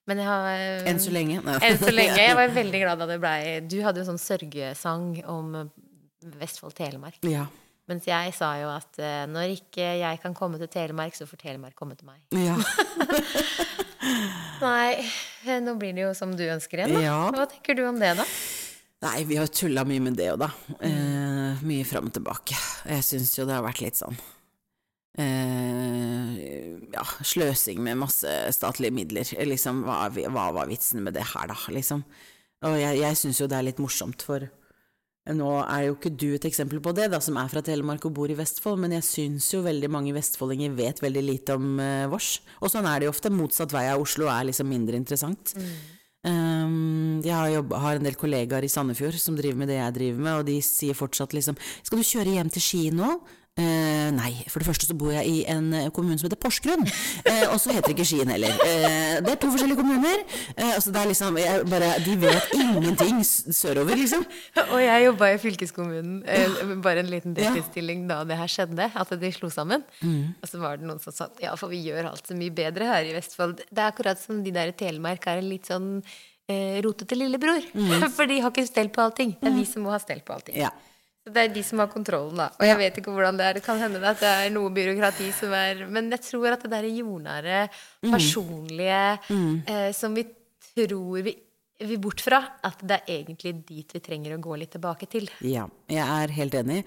Men 0.08 0.18
jeg 0.18 0.26
har 0.26 0.46
eh, 0.50 0.90
Enn 0.90 0.98
så 0.98 1.12
lenge. 1.14 1.38
Nei. 1.44 1.58
Enn 1.62 1.78
så 1.78 1.92
lenge. 1.94 2.16
Jeg 2.26 2.34
var 2.34 2.48
veldig 2.50 2.80
glad 2.82 2.98
da 2.98 3.06
det 3.06 3.20
blei 3.22 3.60
Du 3.70 3.76
hadde 3.84 4.02
jo 4.02 4.08
sånn 4.08 4.18
sørgesang 4.18 5.20
om 5.30 5.54
eh, 5.60 5.68
Vestfold-Telemark. 6.40 7.20
Ja. 7.28 7.46
Mens 7.90 8.06
jeg 8.06 8.30
sa 8.34 8.52
jo 8.60 8.68
at 8.70 8.98
eh, 9.02 9.24
når 9.26 9.56
ikke 9.56 9.86
jeg 9.98 10.20
kan 10.22 10.34
komme 10.38 10.58
til 10.60 10.68
Telemark, 10.70 11.16
så 11.18 11.26
får 11.26 11.40
Telemark 11.42 11.74
komme 11.78 11.96
til 11.98 12.06
meg. 12.08 12.22
ja. 12.34 12.54
Nei, 14.62 15.02
nå 15.62 15.74
blir 15.78 15.94
det 15.94 16.04
jo 16.04 16.12
som 16.14 16.32
du 16.38 16.42
ønsker 16.46 16.82
igjen, 16.82 16.94
da. 16.96 17.02
Ja. 17.02 17.18
Hva 17.34 17.46
tenker 17.50 17.78
du 17.78 17.84
om 17.88 17.98
det, 17.98 18.12
da? 18.18 18.26
Nei, 19.02 19.24
vi 19.26 19.38
har 19.40 19.50
tulla 19.50 19.82
mye 19.88 20.02
med 20.04 20.14
det 20.18 20.28
òg, 20.30 20.44
da. 20.44 20.48
Eh, 20.86 21.62
mye 21.66 21.86
fram 21.86 22.06
og 22.10 22.14
tilbake. 22.14 22.54
Jeg 22.86 23.06
syns 23.06 23.34
jo 23.34 23.46
det 23.48 23.56
har 23.56 23.64
vært 23.64 23.82
litt 23.82 23.98
sånn 23.98 24.14
eh, 25.18 26.78
Ja, 26.92 27.02
sløsing 27.26 27.82
med 27.82 27.98
masse 28.04 28.30
statlige 28.54 28.94
midler. 28.94 29.26
Liksom, 29.48 29.82
hva, 29.88 30.06
hva 30.06 30.48
var 30.54 30.70
vitsen 30.70 31.02
med 31.02 31.16
det 31.18 31.26
her, 31.34 31.50
da, 31.50 31.58
liksom? 31.74 32.04
Og 32.62 32.76
jeg, 32.78 33.00
jeg 33.02 33.18
syns 33.18 33.42
jo 33.42 33.48
det 33.50 33.58
er 33.58 33.66
litt 33.72 33.82
morsomt, 33.82 34.22
for 34.22 34.46
Nå 35.30 35.48
er 35.70 35.84
jo 35.86 35.92
ikke 35.94 36.10
du 36.18 36.32
et 36.34 36.46
eksempel 36.48 36.80
på 36.82 36.90
det, 36.98 37.04
da, 37.12 37.20
som 37.22 37.36
er 37.38 37.50
fra 37.50 37.60
Telemark 37.62 38.02
og 38.08 38.14
bor 38.16 38.30
i 38.32 38.34
Vestfold, 38.34 38.80
men 38.82 38.96
jeg 38.96 39.06
syns 39.06 39.52
jo 39.52 39.60
veldig 39.62 39.90
mange 39.94 40.14
vestfoldinger 40.16 40.74
vet 40.74 40.98
veldig 40.98 41.22
lite 41.22 41.54
om 41.54 41.76
eh, 41.78 42.08
vårs. 42.10 42.40
Og 42.58 42.72
sånn 42.72 42.88
er 42.90 42.98
det 42.98 43.06
jo 43.06 43.12
ofte. 43.14 43.30
Motsatt 43.30 43.70
vei 43.70 43.84
av 43.92 44.02
Oslo 44.02 44.26
er 44.26 44.48
liksom 44.48 44.66
mindre 44.66 44.98
interessant. 44.98 45.54
Mm. 45.54 45.76
Um, 46.22 47.18
jeg 47.24 47.34
har, 47.34 47.48
jobb, 47.50 47.72
har, 47.82 47.98
en 47.98 48.06
del 48.06 48.14
kollegaer 48.14 48.62
i 48.62 48.70
Sandefjord 48.70 49.16
som 49.18 49.34
driver 49.34 49.58
med 49.58 49.72
det 49.72 49.80
jeg 49.80 49.94
driver 49.96 50.20
med, 50.22 50.34
og 50.38 50.44
de 50.46 50.60
sier 50.62 50.94
fortsatt 50.94 51.34
liksom 51.34 51.56
Skal 51.82 51.98
du 51.98 52.06
kjøre 52.06 52.36
hjem 52.36 52.52
til 52.54 52.62
Ski 52.62 52.82
nå? 52.94 53.16
Uh, 53.52 54.08
nei, 54.16 54.30
for 54.48 54.62
det 54.62 54.68
første 54.68 54.86
så 54.88 54.94
bor 54.96 55.10
jeg 55.12 55.28
i 55.28 55.40
en 55.52 55.66
eh, 55.76 55.88
kommune 55.92 56.16
som 56.16 56.24
heter 56.24 56.40
Porsgrunn. 56.40 56.86
Eh, 57.28 57.42
og 57.50 57.58
så 57.60 57.74
heter 57.74 57.90
det 57.90 57.96
ikke 57.98 58.06
Skien 58.08 58.30
heller. 58.32 58.54
Eh, 58.64 59.18
det 59.24 59.34
er 59.34 59.40
to 59.42 59.50
forskjellige 59.52 59.76
kommuner. 59.80 60.22
altså 60.56 60.92
det 60.94 61.00
er 61.02 61.10
liksom, 61.10 61.38
bare, 61.68 61.90
De 62.04 62.14
vet 62.22 62.54
ingenting 62.56 63.20
sørover, 63.26 63.98
liksom. 64.00 64.24
Og 64.72 64.78
jeg 64.80 65.04
jobba 65.04 65.30
i 65.34 65.40
fylkeskommunen, 65.42 66.80
bare 66.84 67.04
en 67.04 67.10
liten 67.12 67.36
deltidsstilling 67.36 68.06
da 68.08 68.22
det 68.28 68.38
her 68.40 68.50
skjedde, 68.50 68.88
at 68.88 69.12
de 69.20 69.32
slo 69.36 69.50
sammen. 69.52 69.84
Mm. 70.00 70.32
Og 70.40 70.48
så 70.48 70.60
var 70.62 70.80
det 70.80 70.88
noen 70.88 71.02
som 71.02 71.14
sa 71.14 71.28
ja, 71.42 71.52
for 71.60 71.72
vi 71.72 71.82
gjør 71.84 72.08
alt 72.12 72.28
så 72.28 72.36
mye 72.38 72.54
bedre 72.56 72.88
her 72.88 73.08
i 73.08 73.12
Vestfold. 73.16 73.60
Det 73.68 73.82
er 73.82 73.90
akkurat 73.92 74.20
som 74.20 74.40
de 74.44 74.54
der 74.54 74.72
i 74.72 74.76
Telemark 74.76 75.28
er 75.28 75.42
en 75.42 75.50
litt 75.52 75.68
sånn 75.68 75.98
rotete 76.84 77.16
lillebror. 77.16 77.68
Mm. 77.72 78.08
For 78.16 78.28
de 78.28 78.40
har 78.42 78.50
ikke 78.52 78.66
stell 78.68 78.90
på 78.92 79.04
allting. 79.04 79.36
Det 79.40 79.48
er 79.48 79.54
vi 79.56 79.62
som 79.68 79.86
må 79.86 79.92
ha 79.94 80.00
stell 80.02 80.20
på 80.26 80.34
allting. 80.34 80.58
Ja. 80.60 80.72
Det 81.22 81.38
er 81.38 81.52
de 81.54 81.62
som 81.62 81.78
har 81.78 81.90
kontrollen, 81.90 82.40
da. 82.40 82.48
Og 82.58 82.66
jeg 82.66 82.78
vet 82.80 82.96
ikke 82.98 83.12
hvordan 83.14 83.36
det 83.38 83.46
er. 83.46 83.58
Det 83.58 83.62
kan 83.62 83.78
hende 83.78 84.00
at 84.02 84.18
det 84.18 84.30
er 84.30 84.50
noe 84.50 84.72
byråkrati 84.74 85.28
som 85.36 85.54
er 85.54 85.84
Men 85.86 86.10
jeg 86.10 86.24
tror 86.26 86.56
at 86.56 86.64
det 86.64 86.72
der 86.72 86.88
jordnære, 86.90 87.68
mm. 88.02 88.10
personlige, 88.10 89.02
mm. 89.30 89.54
eh, 89.70 89.90
som 89.94 90.16
vi 90.18 90.26
tror 90.74 91.22
vi 91.22 91.36
vil 91.88 92.00
bort 92.02 92.22
fra. 92.24 92.40
At 92.64 92.82
det 92.86 93.00
er 93.00 93.20
egentlig 93.20 93.54
dit 93.68 93.94
vi 93.94 94.02
trenger 94.04 94.36
å 94.36 94.42
gå 94.42 94.56
litt 94.60 94.72
tilbake 94.76 95.08
til. 95.10 95.28
Ja, 95.46 95.66
jeg 95.90 96.04
er 96.04 96.34
helt 96.36 96.56
enig. 96.58 96.82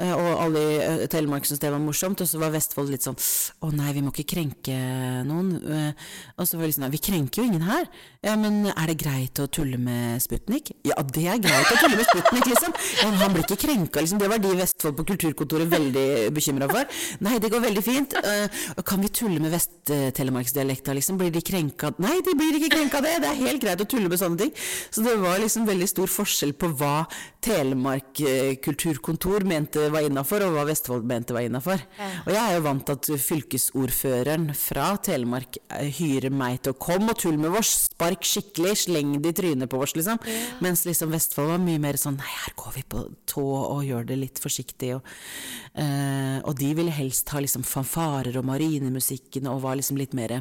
og 0.10 0.30
alle 0.42 0.62
i 0.62 0.78
eh, 0.82 1.04
Telemark 1.12 1.46
syntes 1.46 1.62
det 1.62 1.72
var 1.74 1.82
morsomt, 1.84 2.22
og 2.24 2.30
så 2.30 2.40
var 2.42 2.54
Vestfold 2.54 2.90
litt 2.94 3.06
sånn 3.06 3.18
Å 3.62 3.70
nei, 3.76 3.92
vi 3.94 4.02
må 4.04 4.14
ikke 4.14 4.32
krenke 4.34 4.76
noen. 5.28 5.52
Eh, 5.62 6.08
og 6.38 6.48
så 6.50 6.58
var 6.58 6.66
det 6.66 6.76
sånn 6.78 6.90
Vi 6.94 7.02
krenker 7.04 7.44
jo 7.44 7.50
ingen 7.50 7.66
her. 7.68 7.86
Ja, 8.26 8.34
men 8.40 8.66
er 8.72 8.90
det 8.90 8.98
greit 9.02 9.42
å 9.42 9.48
tulle 9.52 9.78
med 9.82 10.22
Sputnik? 10.24 10.72
Ja, 10.88 10.98
det 11.06 11.26
er 11.30 11.42
greit 11.44 11.70
å 11.70 11.78
tulle 11.78 12.00
med 12.00 12.08
Sputnik, 12.10 12.48
liksom. 12.50 12.76
Men 13.04 13.20
han 13.22 13.36
blir 13.36 13.46
ikke 13.46 13.60
krenka, 13.66 14.04
liksom. 14.04 14.22
Det 14.22 14.30
var 14.32 14.42
de 14.42 14.54
i 14.56 14.60
Vestfold 14.62 14.98
på 15.00 15.08
kulturkontoret 15.12 15.70
veldig 15.72 16.08
bekymra 16.34 16.70
for. 16.72 17.02
Nei, 17.26 17.38
det 17.42 17.52
går 17.54 17.66
veldig 17.66 17.86
fint. 17.86 18.18
Kan 18.88 19.06
vi 19.06 19.12
tulle 19.14 19.42
med 19.42 19.54
Vest-telemarksdialekta, 19.56 20.96
liksom? 20.98 21.20
Blir 21.22 21.34
de 21.34 21.44
krenka? 21.46 21.94
Nei, 22.02 22.20
de 22.26 22.36
blir 22.38 22.60
ikke 22.60 22.72
krenka 22.78 23.02
det. 23.06 23.16
Det 23.26 23.32
er 23.32 23.42
helt 23.42 23.66
greit 23.66 23.82
å 23.84 23.90
tulle 23.90 24.12
med 24.12 24.22
sånne 24.22 24.40
ting. 24.44 24.54
Så 24.94 25.06
det 25.06 25.18
var 25.22 25.42
liksom 25.42 25.66
veldig 25.70 25.90
stor 25.90 26.14
forskjell 26.14 26.54
på 26.62 26.72
hva 26.78 26.96
Telemark 27.42 28.22
kulturkontor 28.62 29.48
mente 29.50 29.91
var 29.94 30.06
innafor, 30.08 30.46
og 30.46 30.56
hva 30.56 30.66
Vestfold 30.68 31.06
mente 31.08 31.36
var 31.36 31.46
innafor. 31.48 31.82
Og 32.26 32.32
jeg 32.34 32.42
er 32.42 32.56
jo 32.58 32.64
vant 32.66 32.86
til 32.88 32.98
at 32.98 33.26
fylkesordføreren 33.26 34.50
fra 34.58 34.88
Telemark 35.04 35.60
eh, 35.62 35.90
hyrer 36.00 36.34
meg 36.34 36.62
til 36.64 36.76
å 36.76 36.80
komme 36.82 37.14
og 37.14 37.22
tulle 37.22 37.42
med 37.42 37.54
vårs, 37.54 37.74
spark 37.90 38.26
skikkelig, 38.28 38.76
sleng 38.86 39.18
det 39.22 39.34
i 39.34 39.38
trynet 39.42 39.72
på 39.72 39.82
vårs, 39.82 39.96
liksom. 40.00 40.22
Mens 40.64 40.86
liksom 40.88 41.14
Vestfold 41.14 41.54
var 41.54 41.64
mye 41.64 41.82
mer 41.84 42.00
sånn 42.02 42.20
nei, 42.20 42.32
her 42.46 42.56
går 42.60 42.76
vi 42.78 42.86
på 42.96 43.06
tå 43.30 43.46
og 43.46 43.86
gjør 43.88 44.08
det 44.10 44.20
litt 44.20 44.42
forsiktig, 44.42 44.94
og, 44.98 45.14
uh, 45.78 46.40
og 46.46 46.56
de 46.60 46.74
ville 46.78 46.94
helst 46.96 47.32
ha 47.36 47.42
liksom 47.44 47.66
fanfarer 47.68 48.38
og 48.40 48.48
marinemusikken 48.50 49.50
og 49.52 49.64
var 49.66 49.80
liksom 49.80 50.00
litt 50.00 50.16
mer 50.18 50.40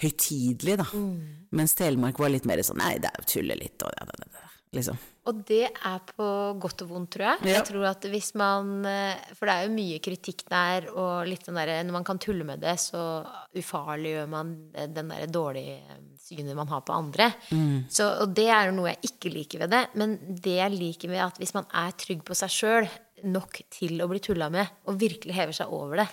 høytidelig, 0.00 0.78
da. 0.80 0.86
Mm. 0.94 1.46
Mens 1.56 1.76
Telemark 1.78 2.20
var 2.20 2.32
litt 2.32 2.46
mer 2.48 2.62
sånn 2.64 2.80
nei, 2.80 2.96
det 3.02 3.10
er 3.10 3.20
jo 3.20 3.30
tulle 3.34 3.58
litt 3.58 3.82
og 3.84 3.92
ja, 3.96 4.06
det, 4.08 4.20
det, 4.22 4.30
det, 4.36 4.50
liksom. 4.78 5.00
Og 5.30 5.42
det 5.46 5.64
er 5.68 5.98
på 6.10 6.26
godt 6.60 6.84
og 6.84 6.90
vondt, 6.90 7.12
tror 7.14 7.26
jeg. 7.28 7.42
Ja. 7.46 7.58
Jeg 7.60 7.66
tror 7.70 7.86
at 7.92 8.06
hvis 8.10 8.32
man 8.38 8.86
eh, 8.88 9.34
For 9.36 9.46
det 9.46 9.54
er 9.54 9.66
jo 9.66 9.74
mye 9.76 10.00
kritikk 10.02 10.42
der, 10.50 10.88
og 10.90 11.28
litt 11.28 11.46
den 11.46 11.58
der, 11.60 11.76
Når 11.86 11.98
man 12.00 12.06
kan 12.06 12.18
tulle 12.22 12.46
med 12.46 12.62
det, 12.64 12.76
så 12.82 13.22
ufarliggjør 13.56 14.30
man 14.30 14.56
den 14.74 15.12
der 15.14 15.30
dårlige 15.30 15.78
eh, 15.78 16.00
synet 16.30 16.58
man 16.58 16.70
har 16.70 16.82
på 16.86 16.94
andre. 16.94 17.30
Mm. 17.50 17.86
Så, 17.90 18.06
og 18.22 18.34
det 18.36 18.48
er 18.50 18.68
jo 18.68 18.76
noe 18.76 18.92
jeg 18.92 19.12
ikke 19.12 19.32
liker 19.34 19.64
ved 19.64 19.72
det. 19.74 19.84
Men 19.98 20.18
det 20.42 20.58
jeg 20.58 20.76
liker 20.76 21.12
ved 21.12 21.24
at 21.24 21.40
hvis 21.40 21.54
man 21.56 21.70
er 21.74 21.94
trygg 21.98 22.26
på 22.26 22.36
seg 22.38 22.52
sjøl 22.54 22.90
nok 23.30 23.62
til 23.72 24.00
å 24.00 24.08
bli 24.10 24.20
tulla 24.24 24.50
med, 24.52 24.68
og 24.88 25.00
virkelig 25.00 25.36
hever 25.36 25.56
seg 25.56 25.72
over 25.74 26.02
det, 26.02 26.08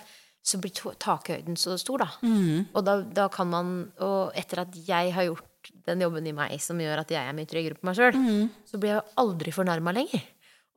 så 0.48 0.60
blir 0.62 0.72
takhøyden 1.02 1.58
så 1.60 1.76
stor, 1.80 2.04
da. 2.04 2.08
Mm. 2.24 2.68
Og 2.72 2.84
da, 2.86 3.00
da, 3.02 3.26
kan 3.32 3.50
man 3.50 3.72
Og 4.04 4.32
etter 4.38 4.62
at 4.62 4.76
jeg 4.86 5.12
har 5.12 5.26
gjort 5.28 5.44
den 5.88 6.02
jobben 6.04 6.26
i 6.28 6.34
meg 6.36 6.56
som 6.62 6.80
gjør 6.80 7.02
at 7.02 7.12
jeg 7.12 7.20
er 7.22 7.36
mye 7.36 7.48
tryggere 7.48 7.78
på 7.78 7.88
meg 7.88 7.98
sjøl, 7.98 8.18
mm. 8.18 8.48
så 8.68 8.80
blir 8.80 8.94
jeg 8.94 9.00
jo 9.00 9.22
aldri 9.24 9.54
fornærma 9.54 9.94
lenger. 9.96 10.26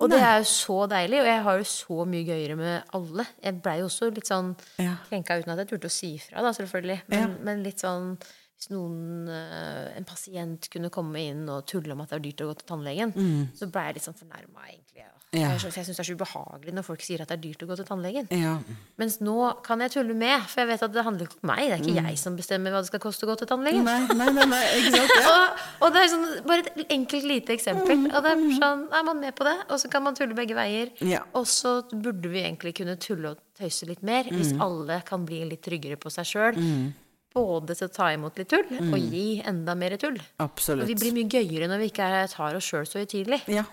Og 0.02 0.10
Nei. 0.10 0.18
det 0.18 0.22
er 0.26 0.38
jo 0.42 0.46
så 0.50 0.78
deilig, 0.90 1.20
og 1.22 1.28
jeg 1.30 1.42
har 1.46 1.58
jo 1.60 1.66
så 1.70 2.06
mye 2.10 2.26
gøyere 2.26 2.56
med 2.58 2.94
alle. 2.98 3.26
Jeg 3.44 3.60
blei 3.62 3.76
jo 3.84 3.90
også 3.90 4.10
litt 4.10 4.30
sånn 4.30 4.56
ja. 4.82 4.96
krenka 5.10 5.38
uten 5.38 5.54
at 5.54 5.62
jeg 5.62 5.70
turte 5.76 5.92
å 5.92 5.94
si 5.94 6.16
ifra, 6.18 6.42
da, 6.42 6.54
selvfølgelig. 6.58 7.04
Men, 7.12 7.22
ja. 7.22 7.28
men, 7.50 7.62
litt 7.66 7.84
sånn 7.84 8.16
hvis 8.18 8.72
noen, 8.74 9.30
eh, 9.30 9.92
en 9.98 10.06
pasient 10.06 10.68
kunne 10.74 10.90
komme 10.94 11.22
inn 11.32 11.48
og 11.50 11.68
tulle 11.70 11.94
om 11.94 12.02
at 12.04 12.12
det 12.12 12.18
er 12.18 12.26
dyrt 12.28 12.44
å 12.46 12.50
gå 12.50 12.58
til 12.60 12.68
tannlegen, 12.70 13.14
mm. 13.14 13.54
så 13.58 13.70
blei 13.70 13.88
jeg 13.88 14.00
litt 14.00 14.08
sånn 14.10 14.20
fornærma, 14.20 14.66
egentlig. 14.70 15.06
Ja. 15.32 15.54
Jeg, 15.54 15.62
jeg 15.64 15.86
syns 15.88 15.96
det 15.96 16.04
er 16.04 16.08
så 16.10 16.14
ubehagelig 16.20 16.74
når 16.76 16.84
folk 16.84 17.04
sier 17.06 17.22
at 17.24 17.30
det 17.32 17.38
er 17.38 17.44
dyrt 17.46 17.62
å 17.64 17.68
gå 17.70 17.76
til 17.80 17.86
tannlegen. 17.88 18.26
Ja. 18.36 18.58
Mens 19.00 19.22
nå 19.24 19.36
kan 19.64 19.80
jeg 19.80 19.94
tulle 19.94 20.16
med, 20.18 20.44
for 20.52 20.60
jeg 20.60 20.70
vet 20.74 20.82
at 20.84 20.92
det 20.92 21.06
handler 21.08 21.30
ikke 21.30 21.38
om 21.40 21.52
meg. 21.54 21.62
Det 21.70 21.76
er 21.78 21.84
ikke 21.86 21.94
mm. 21.96 22.10
jeg 22.10 22.20
som 22.20 22.36
bestemmer 22.36 22.76
hva 22.76 22.82
det 22.84 22.90
skal 22.90 23.02
koste 23.06 23.24
å 23.24 23.30
gå 23.30 23.38
til 23.40 23.48
tannlegen. 23.48 23.88
Nei, 23.88 24.02
nei, 24.12 24.28
nei, 24.36 24.48
nei 24.52 24.60
ikke 24.82 24.92
sant, 24.98 25.14
ja. 25.24 25.32
og, 25.32 25.64
og, 25.80 25.96
det 25.96 26.04
er 26.04 26.12
sånn, 26.12 26.28
bare 26.52 26.66
et 26.66 26.94
enkelt 26.98 27.30
lite 27.32 27.56
eksempel. 27.56 27.96
Mm. 28.02 28.10
Og 28.12 28.28
det 28.28 28.36
er 28.36 28.44
sånn, 28.60 28.84
er 29.00 29.08
man 29.08 29.24
med 29.24 29.38
på 29.40 29.48
det, 29.48 29.56
og 29.70 29.80
så 29.80 29.94
kan 29.96 30.04
man 30.10 30.20
tulle 30.20 30.36
begge 30.36 30.58
veier. 30.58 30.92
Ja. 31.14 31.24
Og 31.40 31.48
så 31.48 31.78
burde 31.94 32.36
vi 32.36 32.44
egentlig 32.44 32.76
kunne 32.84 33.00
tulle 33.00 33.32
og 33.32 33.42
tøyse 33.56 33.88
litt 33.88 34.04
mer, 34.04 34.28
mm. 34.28 34.36
hvis 34.36 34.54
alle 34.60 35.00
kan 35.08 35.24
bli 35.24 35.46
litt 35.48 35.64
tryggere 35.64 35.96
på 36.02 36.12
seg 36.12 36.28
sjøl. 36.28 36.60
Mm. 36.60 36.90
Både 37.32 37.80
til 37.80 37.88
å 37.88 37.96
ta 37.96 38.12
imot 38.12 38.36
litt 38.36 38.52
tull 38.52 38.68
og 38.68 38.90
mm. 38.92 39.12
gi 39.16 39.28
enda 39.48 39.80
mer 39.80 39.96
tull. 39.96 40.20
Absolutt. 40.44 40.84
Og 40.84 40.92
vi 40.92 40.98
blir 41.00 41.16
mye 41.16 41.32
gøyere 41.32 41.72
når 41.72 41.86
vi 41.86 41.94
ikke 41.94 42.10
tar 42.34 42.58
oss 42.60 42.68
sjøl 42.68 42.84
så 42.84 43.00
høytidelig. 43.00 43.46
Ja. 43.48 43.64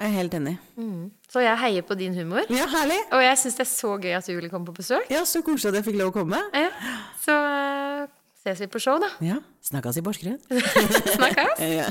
Jeg 0.00 0.08
er 0.08 0.14
helt 0.16 0.34
enig. 0.34 0.54
Mm. 0.80 1.10
Så 1.28 1.42
jeg 1.44 1.58
heier 1.60 1.84
på 1.84 1.94
din 1.94 2.14
humor. 2.16 2.46
Ja, 2.48 2.64
herlig. 2.72 2.96
Og 3.12 3.20
jeg 3.20 3.36
syns 3.42 3.58
det 3.58 3.66
er 3.66 3.68
så 3.68 3.90
gøy 4.00 4.14
at 4.16 4.24
du 4.24 4.32
ville 4.32 4.48
komme 4.48 4.64
på 4.70 4.72
besøk. 4.78 5.04
Ja, 5.12 5.26
Så 5.28 5.42
koselig 5.44 5.74
at 5.74 5.82
jeg 5.82 5.90
fikk 5.90 5.98
lov 6.00 6.14
å 6.14 6.14
komme. 6.14 6.40
Ja. 6.56 6.70
Så 7.20 7.36
uh, 7.36 8.08
ses 8.40 8.62
vi 8.64 8.70
på 8.72 8.80
show, 8.80 8.96
da. 9.02 9.12
Ja. 9.20 9.36
Snakkes 9.68 10.00
i 10.00 10.04
Porsgrunn. 10.06 10.40
Snakkes. 11.18 11.60
ja. 11.82 11.90